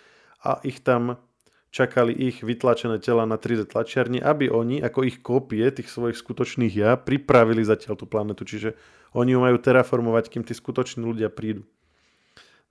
a 0.47 0.63
ich 0.63 0.83
tam 0.83 1.19
čakali 1.71 2.11
ich 2.11 2.43
vytlačené 2.43 2.99
tela 2.99 3.23
na 3.25 3.39
3D 3.39 3.71
tlačiarni, 3.71 4.19
aby 4.19 4.51
oni 4.51 4.83
ako 4.83 5.07
ich 5.07 5.23
kópie 5.23 5.63
tých 5.71 5.87
svojich 5.87 6.19
skutočných 6.19 6.75
ja 6.75 6.99
pripravili 6.99 7.63
zatiaľ 7.63 7.95
tú 7.95 8.11
planetu. 8.11 8.43
Čiže 8.43 8.75
oni 9.15 9.35
ju 9.35 9.41
majú 9.41 9.57
terraformovať, 9.59 10.35
kým 10.35 10.43
tí 10.43 10.55
skutoční 10.55 11.07
ľudia 11.07 11.31
prídu. 11.31 11.63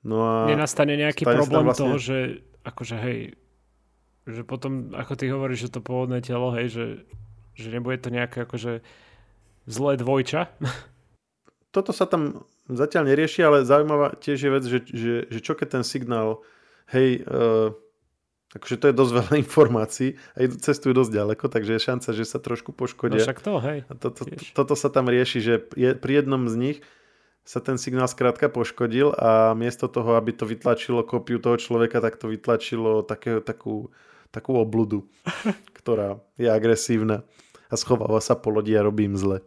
No 0.03 0.23
a 0.23 0.47
Nenastane 0.47 0.95
nejaký 0.95 1.27
problém 1.27 1.67
vlastne... 1.67 1.83
toho, 1.83 1.95
že 1.99 2.17
akože 2.63 2.95
hej, 2.99 3.19
že 4.27 4.41
potom, 4.43 4.95
ako 4.95 5.13
ty 5.15 5.31
hovoríš, 5.31 5.67
že 5.67 5.73
to 5.79 5.81
pôvodné 5.83 6.23
telo, 6.23 6.55
hej, 6.55 6.71
že, 6.71 6.85
že 7.55 7.67
nebude 7.71 7.99
to 7.99 8.11
nejaké 8.11 8.47
akože 8.47 8.83
zlé 9.67 9.91
dvojča? 9.99 10.51
Toto 11.75 11.91
sa 11.95 12.07
tam 12.07 12.47
zatiaľ 12.67 13.11
nerieši, 13.11 13.43
ale 13.43 13.67
zaujímavá 13.67 14.15
tiež 14.19 14.39
je 14.39 14.51
vec, 14.51 14.63
že, 14.63 14.79
že, 14.87 15.15
že 15.27 15.39
čo 15.39 15.55
keď 15.55 15.79
ten 15.79 15.83
signál, 15.83 16.43
hej, 16.91 17.23
uh, 17.27 17.75
akože 18.55 18.75
to 18.81 18.85
je 18.89 18.95
dosť 18.95 19.13
veľa 19.13 19.33
informácií 19.45 20.09
a 20.33 20.49
cestujú 20.49 20.93
dosť 20.97 21.11
ďaleko, 21.13 21.45
takže 21.49 21.77
je 21.77 21.81
šanca, 21.81 22.09
že 22.15 22.25
sa 22.25 22.39
trošku 22.41 22.73
poškodia. 22.73 23.21
No 23.21 23.27
však 23.27 23.41
to, 23.45 23.53
hej. 23.61 23.79
A 23.85 23.93
to, 23.93 24.07
to, 24.09 24.23
to, 24.25 24.43
toto 24.57 24.73
sa 24.73 24.89
tam 24.89 25.05
rieši, 25.09 25.39
že 25.41 25.53
je, 25.77 25.93
pri 25.93 26.23
jednom 26.23 26.49
z 26.49 26.55
nich 26.57 26.77
sa 27.45 27.61
ten 27.61 27.81
signál 27.81 28.09
skrátka 28.09 28.49
poškodil 28.49 29.13
a 29.17 29.57
miesto 29.57 29.89
toho, 29.89 30.17
aby 30.17 30.33
to 30.33 30.45
vytlačilo 30.45 31.01
kopiu 31.01 31.41
toho 31.41 31.57
človeka, 31.57 32.01
tak 32.01 32.17
to 32.17 32.29
vytlačilo 32.29 33.01
také, 33.01 33.41
takú 33.41 33.89
takú 34.29 34.57
obludu, 34.57 35.09
ktorá 35.77 36.21
je 36.37 36.49
agresívna 36.49 37.25
a 37.69 37.75
schováva 37.77 38.21
sa 38.21 38.37
po 38.37 38.53
lodi 38.53 38.73
a 38.77 38.85
robí 38.85 39.05
im 39.09 39.17
zle. 39.17 39.41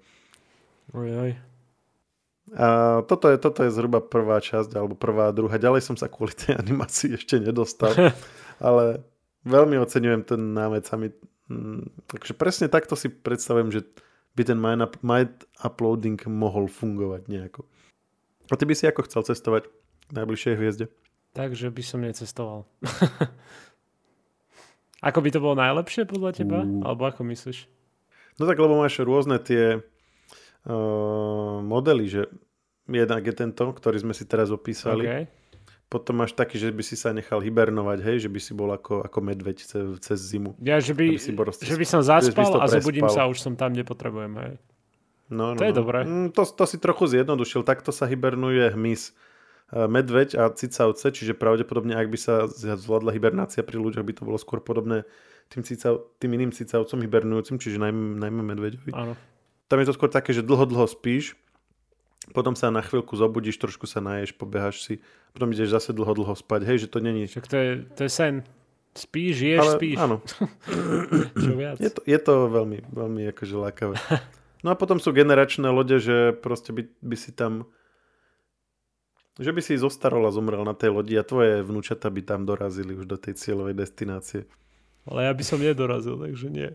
Ojoj. 0.94 1.51
A 2.50 3.00
toto 3.06 3.30
je, 3.30 3.38
toto 3.38 3.62
je 3.62 3.70
zhruba 3.70 4.02
prvá 4.02 4.42
časť, 4.42 4.74
alebo 4.74 4.98
prvá 4.98 5.30
druhá. 5.30 5.62
Ďalej 5.62 5.86
som 5.86 5.96
sa 5.96 6.10
kvôli 6.10 6.34
tej 6.34 6.58
animácii 6.58 7.14
ešte 7.14 7.38
nedostal, 7.38 7.94
ale 8.58 9.06
veľmi 9.46 9.78
oceňujem 9.78 10.26
ten 10.26 10.40
námec 10.50 10.84
a 10.90 10.96
my, 10.98 11.08
mm, 11.48 12.10
takže 12.10 12.34
presne 12.34 12.66
takto 12.66 12.98
si 12.98 13.08
predstavujem, 13.08 13.70
že 13.70 13.80
by 14.34 14.42
ten 14.42 14.58
mind, 14.58 14.82
up, 14.82 14.94
mind 15.06 15.32
uploading 15.62 16.18
mohol 16.26 16.66
fungovať 16.66 17.30
nejako. 17.30 17.62
A 18.50 18.58
ty 18.58 18.66
by 18.66 18.74
si 18.74 18.90
ako 18.90 19.06
chcel 19.06 19.22
cestovať 19.22 19.70
k 19.70 20.10
najbližšej 20.12 20.54
hviezde? 20.58 20.86
Takže 21.32 21.72
by 21.72 21.82
som 21.86 22.04
necestoval. 22.04 22.68
Ako 25.02 25.18
by 25.18 25.34
to 25.34 25.42
bolo 25.42 25.58
najlepšie 25.58 26.06
podľa 26.06 26.30
teba? 26.30 26.62
Uh. 26.62 26.86
Alebo 26.86 27.10
ako 27.10 27.26
myslíš? 27.26 27.66
No 28.38 28.46
tak, 28.46 28.54
lebo 28.62 28.78
máš 28.78 29.02
rôzne 29.02 29.42
tie 29.42 29.82
modely, 31.62 32.06
že 32.06 32.22
jednak 32.86 33.22
je 33.26 33.34
tento, 33.34 33.64
ktorý 33.72 33.98
sme 34.02 34.14
si 34.14 34.26
teraz 34.26 34.50
opísali. 34.54 35.04
Okay. 35.06 35.22
Potom 35.92 36.24
máš 36.24 36.32
taký, 36.32 36.56
že 36.56 36.72
by 36.72 36.80
si 36.80 36.96
sa 36.96 37.12
nechal 37.12 37.44
hibernovať, 37.44 37.98
hej, 38.00 38.16
že 38.24 38.30
by 38.32 38.40
si 38.40 38.56
bol 38.56 38.72
ako, 38.72 39.04
ako 39.04 39.18
medveď 39.20 39.60
cez, 39.60 39.84
cez 40.00 40.18
zimu. 40.24 40.56
Ja, 40.64 40.80
že 40.80 40.96
by, 40.96 41.20
si 41.20 41.36
že 41.36 41.76
by 41.76 41.86
som 41.86 42.00
zaspal 42.00 42.48
by 42.48 42.64
a 42.64 42.66
zobudím 42.80 43.12
sa 43.12 43.28
už 43.28 43.44
som 43.44 43.52
tam, 43.60 43.76
kde 43.76 43.84
potrebujem, 43.84 44.32
hej. 44.40 44.54
No, 45.32 45.52
no, 45.52 45.60
to 45.60 45.64
je 45.68 45.72
no. 45.72 45.78
dobré. 45.84 46.00
Mm, 46.04 46.28
to, 46.32 46.44
to 46.44 46.64
si 46.68 46.76
trochu 46.76 47.08
zjednodušil. 47.08 47.64
Takto 47.64 47.92
sa 47.92 48.04
hibernuje 48.04 48.72
hmyz. 48.72 49.12
E, 49.72 49.88
medveď 49.88 50.36
a 50.36 50.44
cicavce, 50.52 51.08
čiže 51.08 51.32
pravdepodobne, 51.32 51.96
ak 51.96 52.08
by 52.12 52.18
sa 52.20 52.34
zvládla 52.52 53.16
hibernácia 53.16 53.64
pri 53.64 53.80
ľuďoch, 53.80 54.04
by 54.04 54.12
to 54.12 54.22
bolo 54.28 54.36
skôr 54.36 54.60
podobné 54.60 55.08
tým, 55.48 55.64
cicav, 55.64 56.04
tým 56.20 56.36
iným 56.36 56.52
cicavcom 56.52 57.00
hibernujúcim, 57.00 57.56
čiže 57.56 57.80
najmä, 57.80 58.20
najmä 58.20 58.42
medveďovi. 58.52 58.92
Áno. 58.92 59.16
Tam 59.72 59.80
je 59.80 59.88
to 59.88 59.96
skôr 59.96 60.12
také, 60.12 60.36
že 60.36 60.44
dlho, 60.44 60.68
dlho 60.68 60.84
spíš, 60.84 61.32
potom 62.36 62.52
sa 62.52 62.68
na 62.68 62.84
chvíľku 62.84 63.16
zobudíš, 63.16 63.56
trošku 63.56 63.88
sa 63.88 64.04
naješ, 64.04 64.36
pobehaš 64.36 64.84
si, 64.84 64.94
potom 65.32 65.48
ideš 65.48 65.72
zase 65.72 65.96
dlho, 65.96 66.12
dlho 66.12 66.36
spať. 66.36 66.68
Hej, 66.68 66.84
že 66.84 66.88
to 66.92 67.00
není... 67.00 67.24
Však 67.24 67.48
to 67.48 67.56
je, 67.56 67.70
to 67.96 68.00
je 68.04 68.10
sen. 68.12 68.34
Spíš, 68.92 69.34
ješ, 69.40 69.64
Ale, 69.64 69.72
spíš. 69.80 69.96
Áno. 69.96 70.20
Čo 71.48 71.52
viac? 71.56 71.80
Je 71.80 71.88
to, 71.88 72.04
je 72.04 72.18
to 72.20 72.34
veľmi, 72.52 72.84
veľmi 72.92 73.22
akože 73.32 73.54
lákavé. 73.56 73.96
No 74.60 74.70
a 74.70 74.76
potom 74.76 75.00
sú 75.00 75.10
generačné 75.10 75.66
lode, 75.72 75.96
že 75.96 76.36
proste 76.36 76.70
by, 76.76 76.84
by 77.00 77.16
si 77.16 77.32
tam 77.32 77.64
že 79.40 79.48
by 79.48 79.64
si 79.64 79.80
zostarol 79.80 80.28
a 80.28 80.34
zomrel 80.34 80.60
na 80.60 80.76
tej 80.76 80.92
lodi 80.92 81.16
a 81.16 81.24
tvoje 81.24 81.64
vnúčata 81.64 82.12
by 82.12 82.20
tam 82.20 82.44
dorazili 82.44 82.92
už 82.92 83.08
do 83.08 83.16
tej 83.16 83.40
cieľovej 83.40 83.80
destinácie. 83.80 84.44
Ale 85.08 85.24
ja 85.24 85.32
by 85.32 85.40
som 85.40 85.56
nedorazil, 85.56 86.20
takže 86.20 86.52
nie. 86.52 86.70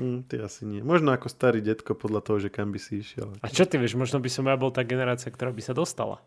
Mm, 0.00 0.24
ty 0.24 0.40
asi 0.40 0.64
nie. 0.64 0.80
Možno 0.80 1.12
ako 1.12 1.28
starý 1.28 1.60
detko 1.60 1.92
podľa 1.92 2.24
toho, 2.24 2.38
že 2.40 2.48
kam 2.48 2.72
by 2.72 2.80
si 2.80 3.04
išiel. 3.04 3.36
A 3.44 3.46
čo 3.52 3.68
ty 3.68 3.76
vieš, 3.76 3.96
možno 3.98 4.22
by 4.24 4.30
som 4.32 4.48
ja 4.48 4.56
bol 4.56 4.72
tá 4.72 4.80
generácia, 4.80 5.28
ktorá 5.28 5.52
by 5.52 5.60
sa 5.60 5.76
dostala. 5.76 6.24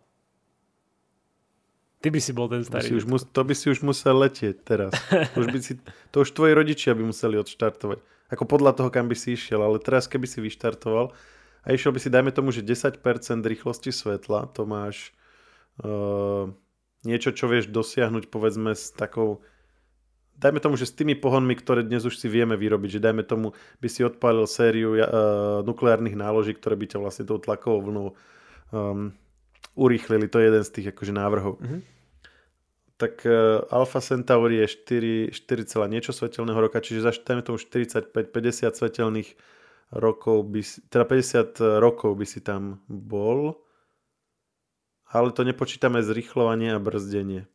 Ty 2.06 2.14
by 2.14 2.22
si 2.22 2.32
bol 2.38 2.46
ten 2.46 2.62
starý. 2.62 2.94
By 2.94 2.98
už, 3.02 3.06
mus, 3.10 3.24
to 3.26 3.42
by 3.42 3.54
si 3.58 3.66
už 3.74 3.82
musel 3.82 4.14
letieť 4.22 4.62
teraz. 4.62 4.94
To 5.34 5.42
už, 5.42 5.48
by 5.50 5.58
si, 5.58 5.74
to 6.14 6.22
už 6.22 6.30
tvoji 6.38 6.54
rodičia 6.54 6.94
by 6.94 7.02
museli 7.02 7.42
odštartovať. 7.42 7.98
Ako 8.30 8.46
podľa 8.46 8.78
toho, 8.78 8.94
kam 8.94 9.10
by 9.10 9.18
si 9.18 9.34
išiel. 9.34 9.58
Ale 9.66 9.82
teraz, 9.82 10.06
keby 10.06 10.30
si 10.30 10.38
vyštartoval 10.46 11.10
a 11.66 11.68
išiel 11.74 11.90
by 11.90 11.98
si, 11.98 12.14
dajme 12.14 12.30
tomu, 12.30 12.54
že 12.54 12.62
10% 12.62 13.02
rýchlosti 13.42 13.90
svetla, 13.90 14.54
to 14.54 14.70
máš 14.70 15.18
uh, 15.82 16.54
niečo, 17.02 17.34
čo 17.34 17.50
vieš 17.50 17.74
dosiahnuť 17.74 18.30
povedzme 18.30 18.78
s 18.78 18.94
takou 18.94 19.42
dajme 20.38 20.60
tomu, 20.60 20.76
že 20.76 20.88
s 20.90 20.98
tými 20.98 21.16
pohonmi, 21.16 21.56
ktoré 21.58 21.84
dnes 21.84 22.06
už 22.06 22.20
si 22.20 22.28
vieme 22.30 22.56
vyrobiť, 22.56 23.00
že 23.00 23.04
dajme 23.04 23.24
tomu, 23.24 23.52
by 23.80 23.88
si 23.88 24.06
odpálil 24.06 24.46
sériu 24.46 24.96
uh, 24.96 25.62
nukleárnych 25.64 26.16
náloží, 26.16 26.56
ktoré 26.56 26.76
by 26.80 26.86
ťa 26.96 27.00
vlastne 27.02 27.26
tou 27.28 27.40
tlakovou 27.40 27.82
vlnou 27.82 28.08
um, 28.72 29.12
urýchlili. 29.76 30.28
To 30.32 30.40
je 30.40 30.48
jeden 30.52 30.64
z 30.64 30.74
tých 30.74 30.88
akože 30.96 31.14
návrhov. 31.16 31.60
Mm-hmm. 31.60 31.82
Tak 32.96 33.28
uh, 33.28 33.68
Alpha 33.72 34.00
Centauri 34.00 34.64
je 34.64 35.32
4, 35.32 35.36
4, 35.36 35.92
niečo 35.92 36.16
svetelného 36.16 36.60
roka, 36.60 36.80
čiže 36.80 37.04
za 37.04 37.12
dajme 37.12 37.44
tomu 37.44 37.58
45-50 37.60 38.72
svetelných 38.72 39.30
rokov 39.96 40.48
by 40.50 40.62
si, 40.64 40.82
teda 40.88 41.04
50 41.08 41.80
rokov 41.80 42.16
by 42.18 42.26
si 42.26 42.40
tam 42.42 42.84
bol 42.88 43.66
ale 45.16 45.32
to 45.32 45.48
nepočítame 45.48 46.04
zrychlovanie 46.04 46.76
a 46.76 46.80
brzdenie. 46.84 47.48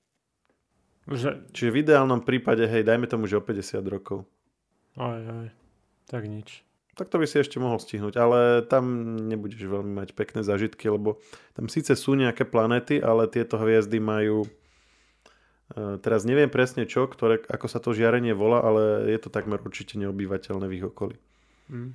Že... 1.11 1.51
Čiže 1.51 1.71
v 1.75 1.81
ideálnom 1.83 2.23
prípade, 2.23 2.63
hej, 2.71 2.87
dajme 2.87 3.11
tomu, 3.11 3.27
že 3.27 3.35
o 3.35 3.43
50 3.43 3.83
rokov. 3.91 4.31
Aj, 4.95 5.19
aj. 5.19 5.47
Tak 6.07 6.23
nič. 6.31 6.63
Tak 6.95 7.11
to 7.11 7.19
by 7.19 7.27
si 7.27 7.43
ešte 7.43 7.59
mohol 7.59 7.79
stihnúť, 7.83 8.15
ale 8.19 8.63
tam 8.67 9.17
nebudeš 9.27 9.67
veľmi 9.67 9.91
mať 10.05 10.15
pekné 10.15 10.47
zažitky, 10.47 10.91
lebo 10.91 11.19
tam 11.55 11.67
síce 11.71 11.95
sú 11.99 12.15
nejaké 12.15 12.47
planety, 12.47 13.03
ale 13.03 13.31
tieto 13.31 13.57
hviezdy 13.57 14.03
majú 14.03 14.45
e, 14.45 14.49
teraz 16.03 16.27
neviem 16.27 16.51
presne 16.51 16.85
čo, 16.85 17.07
ktoré, 17.07 17.41
ako 17.47 17.67
sa 17.67 17.79
to 17.79 17.95
žiarenie 17.95 18.35
volá, 18.35 18.61
ale 18.63 19.09
je 19.11 19.19
to 19.23 19.33
takmer 19.33 19.63
určite 19.63 19.97
neobývateľné 19.97 20.67
v 20.67 20.77
ich 20.77 20.85
okolí. 20.85 21.17
Mm. 21.71 21.95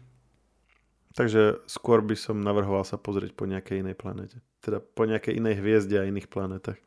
Takže 1.15 1.63
skôr 1.69 2.03
by 2.03 2.15
som 2.19 2.43
navrhoval 2.43 2.83
sa 2.83 2.99
pozrieť 2.99 3.31
po 3.37 3.47
nejakej 3.47 3.85
inej 3.85 3.95
planete. 3.95 4.43
Teda 4.59 4.83
po 4.83 5.07
nejakej 5.07 5.39
inej 5.39 5.63
hviezde 5.63 5.95
a 6.01 6.07
iných 6.07 6.27
planetách. 6.27 6.79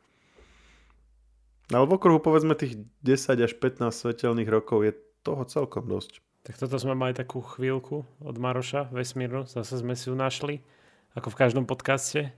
Ale 1.69 1.85
v 1.85 1.95
okruhu 2.01 2.17
povedzme 2.17 2.57
tých 2.57 2.81
10 3.05 3.45
až 3.45 3.53
15 3.53 3.93
svetelných 3.93 4.49
rokov 4.49 4.81
je 4.89 4.97
toho 5.21 5.45
celkom 5.45 5.85
dosť. 5.85 6.25
Tak 6.41 6.57
toto 6.57 6.81
sme 6.81 6.97
mali 6.97 7.13
takú 7.13 7.45
chvíľku 7.45 8.09
od 8.25 8.35
Maroša 8.41 8.89
vesmírnu, 8.89 9.45
zase 9.45 9.77
sme 9.77 9.93
si 9.93 10.09
ju 10.09 10.17
našli, 10.17 10.65
ako 11.13 11.29
v 11.29 11.39
každom 11.45 11.69
podcaste. 11.69 12.33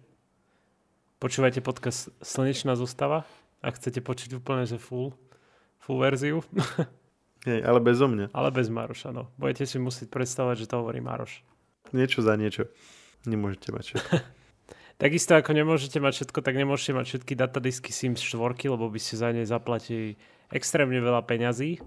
Počúvajte 1.24 1.64
podcast 1.64 2.12
Slnečná 2.20 2.76
zostava, 2.76 3.24
ak 3.64 3.80
chcete 3.80 4.04
počuť 4.04 4.36
úplne, 4.42 4.68
že 4.68 4.82
full, 4.82 5.16
full 5.80 6.02
verziu. 6.02 6.44
Hej, 7.48 7.62
ale 7.64 7.80
bez 7.80 8.04
mňa. 8.04 8.36
Ale 8.36 8.50
bez 8.52 8.68
Maroša, 8.68 9.16
no. 9.16 9.32
Budete 9.40 9.64
si 9.64 9.80
musieť 9.80 10.12
predstavať, 10.12 10.66
že 10.66 10.70
to 10.70 10.84
hovorí 10.84 11.00
Maroš. 11.00 11.40
Niečo 11.96 12.20
za 12.20 12.36
niečo. 12.36 12.68
Nemôžete 13.24 13.72
mať 13.72 13.84
všetko. 13.86 14.14
Takisto 15.02 15.34
ako 15.34 15.58
nemôžete 15.58 15.98
mať 15.98 16.14
všetko, 16.14 16.40
tak 16.46 16.54
nemôžete 16.54 16.94
mať 16.94 17.06
všetky 17.10 17.34
datadisky 17.34 17.90
Sims 17.90 18.22
4, 18.22 18.38
lebo 18.70 18.86
by 18.86 19.02
ste 19.02 19.18
za 19.18 19.34
ne 19.34 19.42
zaplatili 19.50 20.14
extrémne 20.54 21.02
veľa 21.02 21.26
peňazí. 21.26 21.82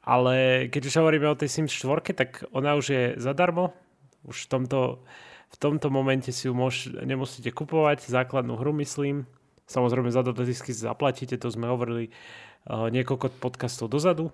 Ale 0.00 0.64
keď 0.72 0.88
už 0.88 0.94
hovoríme 0.96 1.28
o 1.28 1.36
tej 1.36 1.52
Sims 1.52 1.76
4, 1.76 2.16
tak 2.16 2.48
ona 2.56 2.72
už 2.72 2.86
je 2.88 3.02
zadarmo. 3.20 3.76
Už 4.24 4.48
v 4.48 4.56
tomto, 4.56 5.04
v 5.52 5.56
tomto 5.60 5.92
momente 5.92 6.32
si 6.32 6.48
ju 6.48 6.56
môž, 6.56 6.88
nemusíte 7.04 7.52
kupovať, 7.52 8.08
základnú 8.08 8.56
hru 8.56 8.72
myslím. 8.80 9.28
Samozrejme 9.68 10.08
za 10.08 10.24
datadisky 10.24 10.72
zaplatíte, 10.72 11.36
to 11.36 11.52
sme 11.52 11.68
hovorili 11.68 12.08
uh, 12.08 12.88
niekoľko 12.88 13.44
podcastov 13.44 13.92
dozadu. 13.92 14.32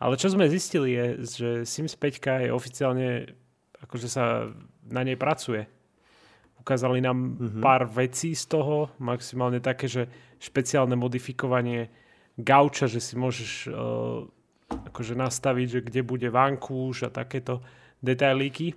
Ale 0.00 0.16
čo 0.16 0.32
sme 0.32 0.48
zistili 0.48 0.96
je, 0.96 1.06
že 1.28 1.48
Sims 1.68 1.92
5 1.92 2.48
je 2.48 2.56
oficiálne, 2.56 3.36
akože 3.84 4.08
sa 4.08 4.48
na 4.88 5.04
nej 5.04 5.20
pracuje 5.20 5.68
Ukázali 6.64 7.04
nám 7.04 7.36
mm-hmm. 7.36 7.60
pár 7.60 7.84
vecí 7.92 8.32
z 8.32 8.48
toho, 8.48 8.88
maximálne 8.96 9.60
také, 9.60 9.84
že 9.84 10.08
špeciálne 10.40 10.96
modifikovanie 10.96 11.92
gauča, 12.40 12.88
že 12.88 13.04
si 13.04 13.20
môžeš 13.20 13.68
uh, 13.68 14.24
akože 14.88 15.12
nastaviť, 15.12 15.66
že 15.68 15.80
kde 15.84 16.00
bude 16.00 16.28
vankúš 16.32 17.04
a 17.04 17.12
takéto 17.12 17.60
detailíky. 18.00 18.72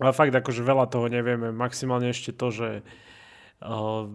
Ale 0.00 0.16
fakt 0.16 0.32
akože 0.32 0.64
veľa 0.64 0.88
toho 0.88 1.12
nevieme. 1.12 1.52
Maximálne 1.52 2.08
ešte 2.08 2.32
to, 2.32 2.48
že 2.48 2.68
uh, 3.60 4.08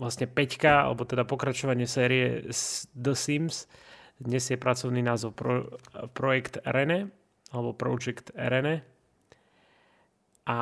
vlastne 0.00 0.24
5, 0.24 0.88
alebo 0.88 1.04
teda 1.04 1.28
pokračovanie 1.28 1.84
série 1.84 2.48
The 2.96 3.12
Sims, 3.12 3.68
dnes 4.16 4.48
je 4.48 4.56
pracovný 4.56 5.04
názov 5.04 5.36
pro, 5.36 5.76
Projekt 6.16 6.56
Rene, 6.64 7.12
alebo 7.52 7.76
Project 7.76 8.32
Rene. 8.32 8.80
A 10.48 10.58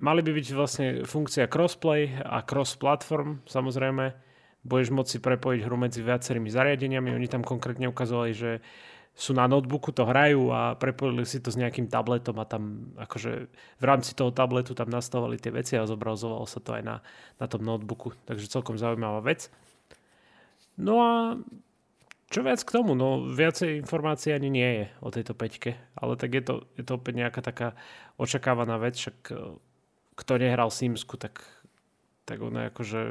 Mali 0.00 0.24
by 0.24 0.32
byť 0.32 0.46
vlastne 0.56 0.86
funkcia 1.04 1.44
crossplay 1.44 2.08
a 2.24 2.40
cross-platform, 2.40 3.44
samozrejme. 3.44 4.16
Budeš 4.64 4.88
moci 4.92 5.16
prepojiť 5.20 5.60
hru 5.64 5.76
medzi 5.76 6.00
viacerými 6.00 6.48
zariadeniami. 6.48 7.12
Oni 7.12 7.28
tam 7.28 7.44
konkrétne 7.44 7.88
ukazovali, 7.88 8.32
že 8.32 8.64
sú 9.12 9.36
na 9.36 9.44
notebooku, 9.44 9.92
to 9.92 10.08
hrajú 10.08 10.48
a 10.48 10.72
prepojili 10.80 11.28
si 11.28 11.44
to 11.44 11.52
s 11.52 11.60
nejakým 11.60 11.92
tabletom 11.92 12.40
a 12.40 12.48
tam 12.48 12.94
akože 12.96 13.52
v 13.52 13.84
rámci 13.84 14.16
toho 14.16 14.32
tabletu 14.32 14.72
tam 14.72 14.88
nastavovali 14.88 15.36
tie 15.36 15.52
veci 15.52 15.76
a 15.76 15.84
zobrazovalo 15.84 16.48
sa 16.48 16.64
to 16.64 16.72
aj 16.72 16.82
na, 16.84 16.96
na 17.36 17.46
tom 17.50 17.60
notebooku. 17.60 18.16
Takže 18.24 18.48
celkom 18.48 18.80
zaujímavá 18.80 19.20
vec. 19.20 19.52
No 20.80 20.94
a 21.04 21.12
čo 22.32 22.40
viac 22.40 22.64
k 22.64 22.72
tomu? 22.72 22.96
No 22.96 23.26
viacej 23.26 23.82
informácií 23.84 24.32
ani 24.32 24.48
nie 24.48 24.70
je 24.80 24.84
o 25.04 25.12
tejto 25.12 25.36
peťke, 25.36 25.76
ale 25.98 26.16
tak 26.16 26.30
je 26.32 26.42
to, 26.46 26.54
je 26.78 26.84
to 26.86 26.96
opäť 26.96 27.14
nejaká 27.20 27.44
taká 27.44 27.68
očakávaná 28.16 28.80
vec, 28.80 28.96
však 28.96 29.34
kto 30.20 30.36
nehral 30.36 30.68
Simsku, 30.68 31.16
tak, 31.16 31.40
tak 32.28 32.44
je 32.44 32.68
akože, 32.68 33.02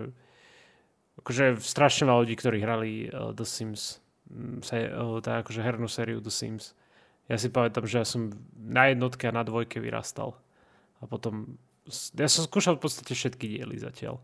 akože 1.26 1.44
strašne 1.58 2.06
veľa 2.06 2.22
ľudí, 2.22 2.36
ktorí 2.38 2.58
hrali 2.62 2.92
uh, 3.10 3.34
The 3.34 3.50
Sims, 3.50 3.98
mm, 4.30 4.62
se, 4.62 4.78
uh, 4.94 5.18
tá 5.26 5.42
akože 5.42 5.66
hernú 5.66 5.90
sériu 5.90 6.22
The 6.22 6.30
Sims. 6.30 6.78
Ja 7.26 7.42
si 7.42 7.50
pamätám, 7.50 7.90
že 7.90 8.02
ja 8.02 8.06
som 8.06 8.30
na 8.54 8.94
jednotke 8.94 9.26
a 9.30 9.34
na 9.34 9.42
dvojke 9.42 9.82
vyrastal. 9.82 10.38
A 11.02 11.10
potom, 11.10 11.58
ja 12.18 12.30
som 12.30 12.46
skúšal 12.46 12.78
v 12.78 12.86
podstate 12.86 13.14
všetky 13.18 13.58
diely 13.58 13.78
zatiaľ. 13.82 14.22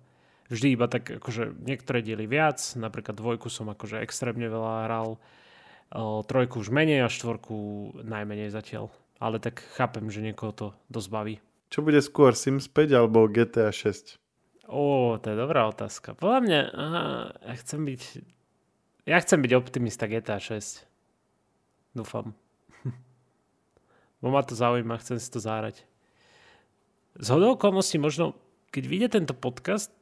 Vždy 0.50 0.78
iba 0.78 0.86
tak, 0.86 1.10
akože 1.10 1.58
niektoré 1.66 2.06
diely 2.06 2.30
viac, 2.30 2.62
napríklad 2.78 3.18
dvojku 3.18 3.50
som 3.50 3.66
akože 3.70 4.02
extrémne 4.02 4.46
veľa 4.46 4.86
hral, 4.86 5.18
uh, 5.18 6.22
trojku 6.22 6.62
už 6.62 6.70
menej 6.70 7.06
a 7.06 7.10
štvorku 7.10 7.98
najmenej 8.06 8.54
zatiaľ. 8.54 8.94
Ale 9.18 9.42
tak 9.42 9.62
chápem, 9.74 10.06
že 10.10 10.22
niekoho 10.22 10.52
to 10.54 10.68
dosť 10.90 11.10
baví. 11.10 11.36
Čo 11.70 11.82
bude 11.82 12.00
skôr, 12.00 12.38
Sims 12.38 12.70
5 12.70 12.94
alebo 12.94 13.26
GTA 13.28 13.74
6? 13.74 14.22
Ó, 14.70 15.18
to 15.22 15.26
je 15.30 15.38
dobrá 15.38 15.70
otázka. 15.70 16.18
Podľa 16.18 16.40
mňa, 16.42 16.60
aha, 16.74 17.04
ja 17.46 17.54
chcem 17.62 17.82
byť, 17.86 18.02
ja 19.06 19.18
chcem 19.22 19.40
byť 19.42 19.52
optimista 19.54 20.10
GTA 20.10 20.42
6. 20.42 20.86
Dúfam. 21.94 22.34
Bo 24.22 24.34
ma 24.34 24.42
to 24.42 24.58
zaujíma, 24.58 25.02
chcem 25.02 25.22
si 25.22 25.30
to 25.30 25.38
zárať. 25.38 25.86
Z 27.16 27.28
hodou 27.32 27.56
možno, 28.02 28.36
keď 28.74 28.84
vyjde 28.90 29.08
tento 29.22 29.34
podcast, 29.38 29.94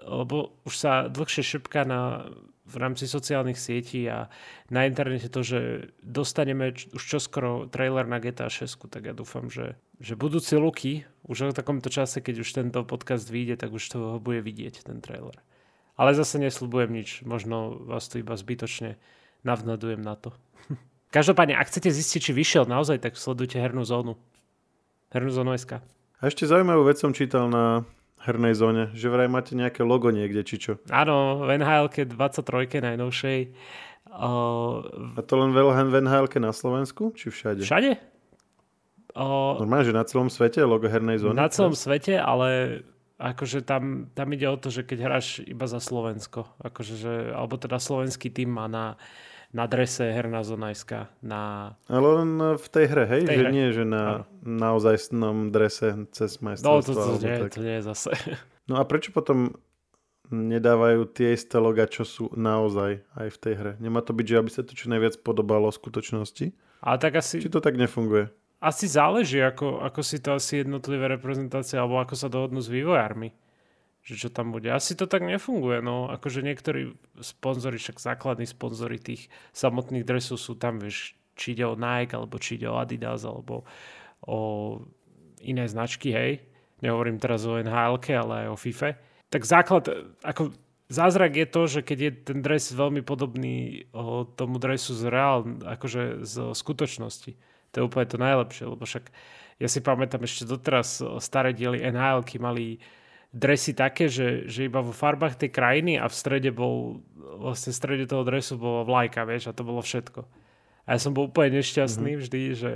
lebo 0.00 0.56
už 0.64 0.74
sa 0.76 0.92
dlhšie 1.12 1.44
šepká 1.44 1.84
na 1.84 2.30
v 2.62 2.76
rámci 2.78 3.10
sociálnych 3.10 3.58
sietí 3.58 4.06
a 4.06 4.30
na 4.70 4.86
internete 4.86 5.26
to, 5.26 5.42
že 5.42 5.90
dostaneme 6.00 6.72
už 6.94 7.02
čoskoro 7.02 7.66
trailer 7.66 8.06
na 8.06 8.22
GTA 8.22 8.46
6, 8.46 8.86
tak 8.86 9.10
ja 9.10 9.14
dúfam, 9.14 9.50
že, 9.50 9.74
že 9.98 10.14
budúci 10.14 10.54
luky, 10.56 11.04
už 11.26 11.52
v 11.52 11.58
takomto 11.58 11.90
čase, 11.90 12.22
keď 12.22 12.46
už 12.46 12.48
tento 12.48 12.80
podcast 12.86 13.26
vyjde, 13.26 13.58
tak 13.60 13.74
už 13.74 13.82
toho 13.82 14.22
bude 14.22 14.40
vidieť, 14.40 14.86
ten 14.86 15.02
trailer. 15.02 15.36
Ale 15.98 16.16
zase 16.16 16.38
nesľubujem 16.38 16.90
nič, 16.94 17.08
možno 17.26 17.82
vás 17.82 18.08
tu 18.08 18.22
iba 18.22 18.38
zbytočne 18.38 18.96
navnadujem 19.42 20.00
na 20.00 20.14
to. 20.14 20.30
Každopádne, 21.16 21.58
ak 21.58 21.68
chcete 21.68 21.90
zistiť, 21.90 22.20
či 22.30 22.32
vyšiel 22.32 22.64
naozaj, 22.70 23.02
tak 23.02 23.18
sledujte 23.18 23.58
hernú 23.58 23.82
zónu. 23.82 24.16
Hernú 25.10 25.34
zónu 25.34 25.52
SK. 25.58 25.82
A 26.22 26.30
ešte 26.30 26.46
zaujímavú 26.46 26.86
vec 26.86 27.02
som 27.02 27.10
čítal 27.10 27.50
na 27.50 27.82
hernej 28.22 28.54
zóne, 28.54 28.88
že 28.94 29.10
vraj 29.10 29.26
máte 29.26 29.58
nejaké 29.58 29.82
logo 29.82 30.14
niekde, 30.14 30.46
či 30.46 30.56
čo? 30.58 30.72
Áno, 30.88 31.42
v 31.42 31.58
nhl 31.58 31.90
23 31.90 32.14
najnovšej. 32.82 33.40
Uh, 34.12 35.16
A 35.16 35.22
to 35.24 35.34
len 35.40 35.50
v 35.56 35.98
nhl 36.04 36.26
na 36.38 36.52
Slovensku, 36.52 37.16
či 37.16 37.32
všade? 37.32 37.64
Všade. 37.64 37.98
Uh, 39.12 39.60
Normálne, 39.60 39.84
že 39.84 39.94
na 39.96 40.04
celom 40.08 40.32
svete 40.32 40.64
logo 40.64 40.88
hernej 40.88 41.20
zóny? 41.20 41.36
Na 41.36 41.52
celom 41.52 41.76
svete, 41.76 42.16
ale 42.16 42.80
akože 43.20 43.62
tam, 43.62 44.08
tam 44.16 44.28
ide 44.32 44.48
o 44.48 44.56
to, 44.56 44.72
že 44.72 44.82
keď 44.82 44.98
hráš 45.04 45.44
iba 45.44 45.68
za 45.68 45.78
Slovensko, 45.78 46.48
akože, 46.58 46.94
že, 46.96 47.14
alebo 47.30 47.54
teda 47.60 47.78
slovenský 47.78 48.32
tým 48.32 48.50
má 48.50 48.66
na 48.66 48.96
na 49.52 49.68
drese 49.68 50.08
herná 50.08 50.40
zóna 50.42 50.72
SK. 50.72 51.12
Na... 51.20 51.74
Ale 51.86 52.24
len 52.24 52.56
v 52.56 52.66
tej 52.72 52.86
hre, 52.88 53.04
hej? 53.04 53.22
tej 53.28 53.36
že 53.36 53.44
hre. 53.44 53.50
nie, 53.52 53.66
že 53.70 53.84
na 53.84 54.24
naozajstnom 54.42 55.52
drese 55.52 56.08
cez 56.16 56.40
majstrovstvo. 56.40 56.96
No 56.96 57.00
to, 57.04 57.20
to, 57.20 57.26
nie, 57.28 57.36
tak. 57.36 57.52
to 57.52 57.60
nie 57.60 57.76
je 57.78 57.84
zase. 57.86 58.10
No 58.70 58.78
a 58.78 58.86
prečo 58.86 59.10
potom 59.10 59.58
nedávajú 60.30 61.10
tie 61.10 61.34
isté 61.34 61.58
loga, 61.58 61.82
čo 61.90 62.06
sú 62.06 62.30
naozaj 62.30 63.02
aj 63.18 63.28
v 63.34 63.38
tej 63.42 63.54
hre? 63.58 63.72
Nemá 63.82 64.06
to 64.06 64.14
byť, 64.14 64.22
že 64.22 64.38
aby 64.38 64.50
sa 64.54 64.62
to 64.62 64.78
čo 64.78 64.86
najviac 64.86 65.18
podobalo 65.18 65.66
v 65.74 65.78
skutočnosti? 65.82 66.46
A 66.78 66.94
tak 66.94 67.18
asi... 67.18 67.42
Či 67.42 67.50
to 67.50 67.58
tak 67.58 67.74
nefunguje? 67.74 68.30
Asi 68.62 68.86
záleží, 68.86 69.42
ako, 69.42 69.82
ako 69.82 70.00
si 70.06 70.22
to 70.22 70.38
asi 70.38 70.62
jednotlivé 70.62 71.10
reprezentácie, 71.10 71.74
alebo 71.74 71.98
ako 71.98 72.14
sa 72.14 72.30
dohodnú 72.30 72.62
s 72.62 72.70
vývojármi 72.70 73.34
že 74.02 74.18
čo 74.18 74.28
tam 74.34 74.50
bude. 74.50 74.66
Asi 74.66 74.98
to 74.98 75.06
tak 75.06 75.22
nefunguje, 75.22 75.78
no 75.78 76.10
akože 76.10 76.42
niektorí 76.42 76.98
sponzori, 77.22 77.78
však 77.78 78.02
základní 78.02 78.50
sponzori 78.50 78.98
tých 78.98 79.30
samotných 79.54 80.02
dresov 80.02 80.42
sú 80.42 80.58
tam, 80.58 80.82
vieš, 80.82 81.14
či 81.38 81.54
ide 81.54 81.64
o 81.64 81.78
Nike, 81.78 82.18
alebo 82.18 82.36
či 82.42 82.58
ide 82.58 82.66
o 82.66 82.76
Adidas, 82.82 83.22
alebo 83.22 83.62
o 84.26 84.38
iné 85.42 85.70
značky, 85.70 86.10
hej. 86.10 86.42
Nehovorím 86.82 87.22
teraz 87.22 87.46
o 87.46 87.54
nhl 87.62 87.94
ale 87.94 88.34
aj 88.42 88.48
o 88.50 88.56
FIFA. 88.58 88.98
Tak 89.30 89.42
základ, 89.46 89.84
ako 90.26 90.50
zázrak 90.90 91.38
je 91.38 91.46
to, 91.46 91.62
že 91.70 91.80
keď 91.86 91.98
je 91.98 92.12
ten 92.26 92.38
dres 92.42 92.74
veľmi 92.74 93.06
podobný 93.06 93.86
o, 93.94 94.26
tomu 94.26 94.58
dresu 94.58 94.98
z 94.98 95.06
reál, 95.06 95.46
akože 95.62 96.26
z 96.26 96.34
skutočnosti. 96.52 97.32
To 97.72 97.74
je 97.80 97.86
úplne 97.86 98.06
to 98.10 98.18
najlepšie, 98.18 98.66
lebo 98.66 98.82
však 98.82 99.08
ja 99.62 99.68
si 99.70 99.78
pamätám 99.78 100.26
ešte 100.26 100.44
doteraz 100.44 101.00
staré 101.22 101.54
diely 101.54 101.80
nhl 101.86 102.26
mali 102.42 102.82
dresy 103.32 103.72
také, 103.72 104.12
že, 104.12 104.44
že 104.46 104.68
iba 104.68 104.84
vo 104.84 104.92
farbách 104.92 105.40
tej 105.40 105.50
krajiny 105.50 105.96
a 105.96 106.04
v 106.06 106.14
strede 106.14 106.52
bol, 106.52 107.00
vlastne 107.40 107.72
v 107.72 107.80
strede 107.80 108.04
toho 108.04 108.28
dresu 108.28 108.60
bola 108.60 108.84
vlajka, 108.84 109.24
vieš, 109.24 109.48
a 109.48 109.56
to 109.56 109.64
bolo 109.64 109.80
všetko. 109.80 110.28
A 110.84 110.88
ja 110.94 110.98
som 111.00 111.16
bol 111.16 111.32
úplne 111.32 111.58
nešťastný 111.64 112.12
mm-hmm. 112.12 112.22
vždy, 112.28 112.40
že, 112.52 112.72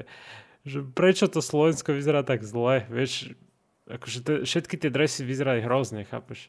že 0.65 0.79
prečo 0.81 1.29
to 1.29 1.45
Slovensko 1.45 1.93
vyzerá 1.93 2.25
tak 2.25 2.41
zle, 2.41 2.89
vieš, 2.89 3.37
akože 3.85 4.19
te, 4.25 4.33
všetky 4.49 4.81
tie 4.81 4.91
dresy 4.91 5.29
vyzerali 5.29 5.61
hrozne, 5.61 6.09
chápeš? 6.09 6.49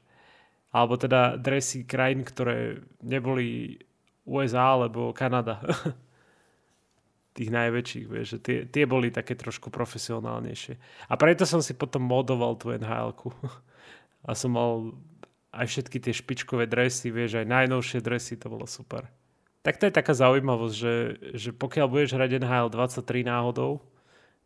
Alebo 0.72 0.95
teda 0.95 1.36
dresy 1.36 1.84
krajín, 1.84 2.24
ktoré 2.24 2.80
neboli 3.03 3.80
USA 4.24 4.76
alebo 4.76 5.12
Kanada. 5.12 5.60
Tých 7.38 7.53
najväčších, 7.53 8.05
vieš, 8.10 8.28
že 8.34 8.39
tie, 8.41 8.58
tie 8.66 8.84
boli 8.89 9.14
také 9.14 9.38
trošku 9.38 9.70
profesionálnejšie. 9.70 10.74
A 11.05 11.14
preto 11.22 11.45
som 11.45 11.62
si 11.62 11.78
potom 11.78 12.01
modoval 12.01 12.58
tú 12.58 12.74
nhl 12.74 13.14
A 14.28 14.36
som 14.36 14.51
mal 14.53 14.93
aj 15.55 15.65
všetky 15.71 15.97
tie 16.03 16.13
špičkové 16.13 16.67
dresy, 16.67 17.09
vieš, 17.09 17.39
aj 17.39 17.47
najnovšie 17.47 18.03
dresy, 18.03 18.36
to 18.36 18.51
bolo 18.51 18.67
super. 18.67 19.07
Tak 19.63 19.80
to 19.80 19.89
je 19.89 19.95
taká 19.95 20.13
zaujímavosť, 20.13 20.75
že, 20.75 20.95
že 21.34 21.49
pokiaľ 21.55 21.88
budeš 21.88 22.15
hrať 22.15 22.43
NHL 22.43 22.67
23 22.71 23.28
náhodou, 23.28 23.82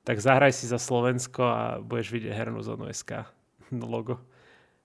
tak 0.02 0.18
zahraj 0.18 0.54
si 0.54 0.66
za 0.66 0.82
Slovensko 0.82 1.42
a 1.46 1.62
budeš 1.82 2.14
vidieť 2.14 2.34
hernú 2.34 2.62
zónu 2.62 2.90
SK 2.90 3.26
logo 3.94 4.22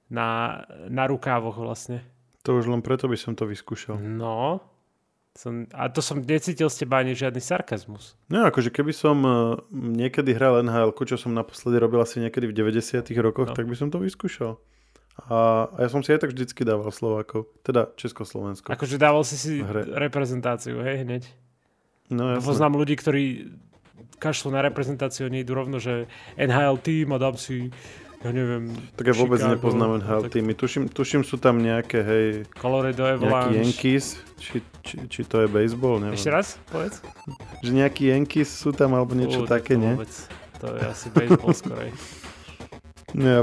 na, 0.08 0.62
na 0.88 1.04
rukávoch 1.08 1.56
vlastne. 1.56 2.04
To 2.44 2.56
už 2.56 2.70
len 2.70 2.80
preto 2.80 3.10
by 3.10 3.18
som 3.18 3.34
to 3.34 3.48
vyskúšal. 3.48 3.98
No, 3.98 4.62
som, 5.36 5.68
a 5.76 5.92
to 5.92 6.00
som 6.00 6.22
necítil 6.22 6.70
z 6.72 6.86
teba 6.86 7.02
ani 7.02 7.12
žiadny 7.12 7.42
sarkazmus. 7.42 8.16
No 8.32 8.46
akože 8.48 8.72
keby 8.72 8.92
som 8.94 9.16
uh, 9.26 9.60
niekedy 9.72 10.32
hral 10.32 10.64
NHL, 10.64 10.96
čo 11.04 11.20
som 11.20 11.36
naposledy 11.36 11.76
robil 11.76 12.00
asi 12.00 12.24
niekedy 12.24 12.48
v 12.48 12.56
90 12.56 13.04
rokoch, 13.20 13.52
no. 13.52 13.56
tak 13.56 13.68
by 13.68 13.76
som 13.76 13.92
to 13.92 14.00
vyskúšal. 14.00 14.56
A, 15.16 15.72
a 15.72 15.78
ja 15.80 15.88
som 15.88 16.04
si 16.04 16.12
aj 16.12 16.28
tak 16.28 16.36
vždycky 16.36 16.60
dával 16.62 16.92
Slovákov, 16.92 17.48
teda 17.64 17.88
Československo. 17.96 18.68
Akože 18.68 19.00
dával 19.00 19.24
si 19.24 19.40
si 19.40 19.64
hre. 19.64 19.88
reprezentáciu, 19.96 20.76
hej, 20.84 21.08
hneď. 21.08 21.24
No, 22.12 22.36
jasne. 22.36 22.44
Poznám 22.44 22.76
ľudí, 22.76 22.94
ktorí 22.94 23.24
kašľú 24.20 24.52
na 24.52 24.60
reprezentáciu, 24.62 25.26
oni 25.26 25.42
idú 25.42 25.56
rovno, 25.56 25.80
že 25.80 26.06
NHL 26.36 26.78
tým 26.84 27.10
a 27.10 27.18
dám 27.18 27.40
si 27.40 27.72
ja 28.24 28.32
neviem... 28.32 28.72
Tak 28.96 29.12
ja 29.12 29.14
vôbec 29.14 29.38
Chicago, 29.38 29.54
nepoznám 29.60 29.90
NHL 30.00 30.22
tak... 30.26 30.32
týmy. 30.32 30.52
Tuším, 30.56 30.84
tuším, 30.88 31.22
sú 31.22 31.36
tam 31.36 31.60
nejaké, 31.60 32.00
hej... 32.00 32.26
Colorado 32.56 33.04
Avalanche. 33.04 33.28
Nejaký 33.28 33.54
Yankees, 33.60 34.06
či, 34.40 34.56
či, 34.80 34.96
či 35.06 35.20
to 35.22 35.44
je 35.44 35.48
baseball, 35.48 36.00
neviem. 36.00 36.16
Ešte 36.16 36.32
raz, 36.32 36.56
povedz. 36.72 37.04
Že 37.60 37.70
nejaký 37.76 38.02
Yankees 38.10 38.48
sú 38.50 38.72
tam, 38.72 38.96
alebo 38.96 39.12
niečo 39.12 39.44
uh, 39.44 39.48
také, 39.48 39.76
nie? 39.76 39.94
Vôbec. 39.94 40.10
To 40.64 40.72
je 40.72 40.80
asi 40.88 41.06
baseball 41.12 41.52
skorej. 41.52 41.92
Ja, 43.16 43.40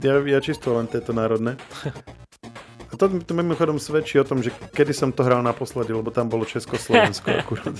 ja, 0.00 0.14
ja 0.24 0.38
čisto 0.40 0.72
len 0.72 0.88
tieto 0.88 1.12
národné. 1.12 1.60
A 2.94 2.96
to, 2.96 3.10
to 3.10 3.34
mimochodom 3.34 3.82
svedčí 3.82 4.22
o 4.22 4.24
tom, 4.24 4.38
že 4.38 4.54
kedy 4.70 4.94
som 4.94 5.10
to 5.10 5.26
hral 5.26 5.42
naposledy, 5.42 5.90
lebo 5.90 6.14
tam 6.14 6.30
bolo 6.30 6.46
Československo 6.46 7.26
akurát. 7.42 7.74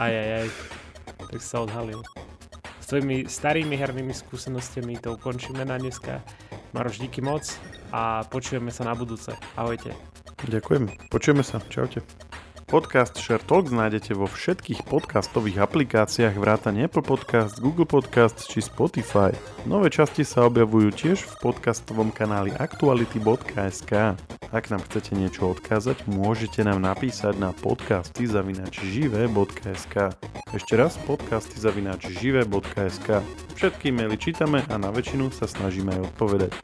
Aj, 0.00 0.08
aj, 0.08 0.28
aj 0.40 0.46
tak 1.28 1.40
sa 1.44 1.60
odhalil. 1.60 2.00
S 2.80 2.88
tvojimi 2.88 3.28
starými 3.28 3.76
hernými 3.76 4.16
skúsenostiami 4.16 5.04
to 5.04 5.20
ukončíme 5.20 5.64
na 5.68 5.76
dneska. 5.76 6.24
Maroš, 6.72 7.04
díky 7.04 7.20
moc 7.20 7.44
a 7.92 8.24
počujeme 8.24 8.72
sa 8.72 8.88
na 8.88 8.96
budúce. 8.96 9.36
Ahojte. 9.52 9.92
Ďakujem. 10.48 11.12
Počujeme 11.12 11.44
sa. 11.44 11.60
Čaute. 11.68 12.00
Podcast 12.72 13.20
Share 13.20 13.44
Talks 13.44 13.68
nájdete 13.68 14.16
vo 14.16 14.24
všetkých 14.24 14.88
podcastových 14.88 15.60
aplikáciách 15.60 16.40
vrátane 16.40 16.88
Apple 16.88 17.04
Podcast, 17.04 17.60
Google 17.60 17.84
Podcast 17.84 18.48
či 18.48 18.64
Spotify. 18.64 19.28
Nové 19.68 19.92
časti 19.92 20.24
sa 20.24 20.48
objavujú 20.48 20.88
tiež 20.88 21.20
v 21.20 21.52
podcastovom 21.52 22.08
kanáli 22.08 22.48
aktuality.sk. 22.56 24.16
Ak 24.48 24.64
nám 24.72 24.80
chcete 24.88 25.12
niečo 25.12 25.52
odkázať, 25.52 26.08
môžete 26.08 26.64
nám 26.64 26.80
napísať 26.80 27.36
na 27.36 27.52
podcasty 27.52 28.24
zavinačžive.sk. 28.24 30.16
Ešte 30.56 30.72
raz 30.72 30.96
podcasty 31.04 31.60
zavinačžive.sk. 31.60 33.20
Všetky 33.52 33.92
maily 33.92 34.16
čítame 34.16 34.64
a 34.72 34.80
na 34.80 34.88
väčšinu 34.88 35.28
sa 35.28 35.44
snažíme 35.44 35.92
aj 35.92 36.00
odpovedať. 36.08 36.56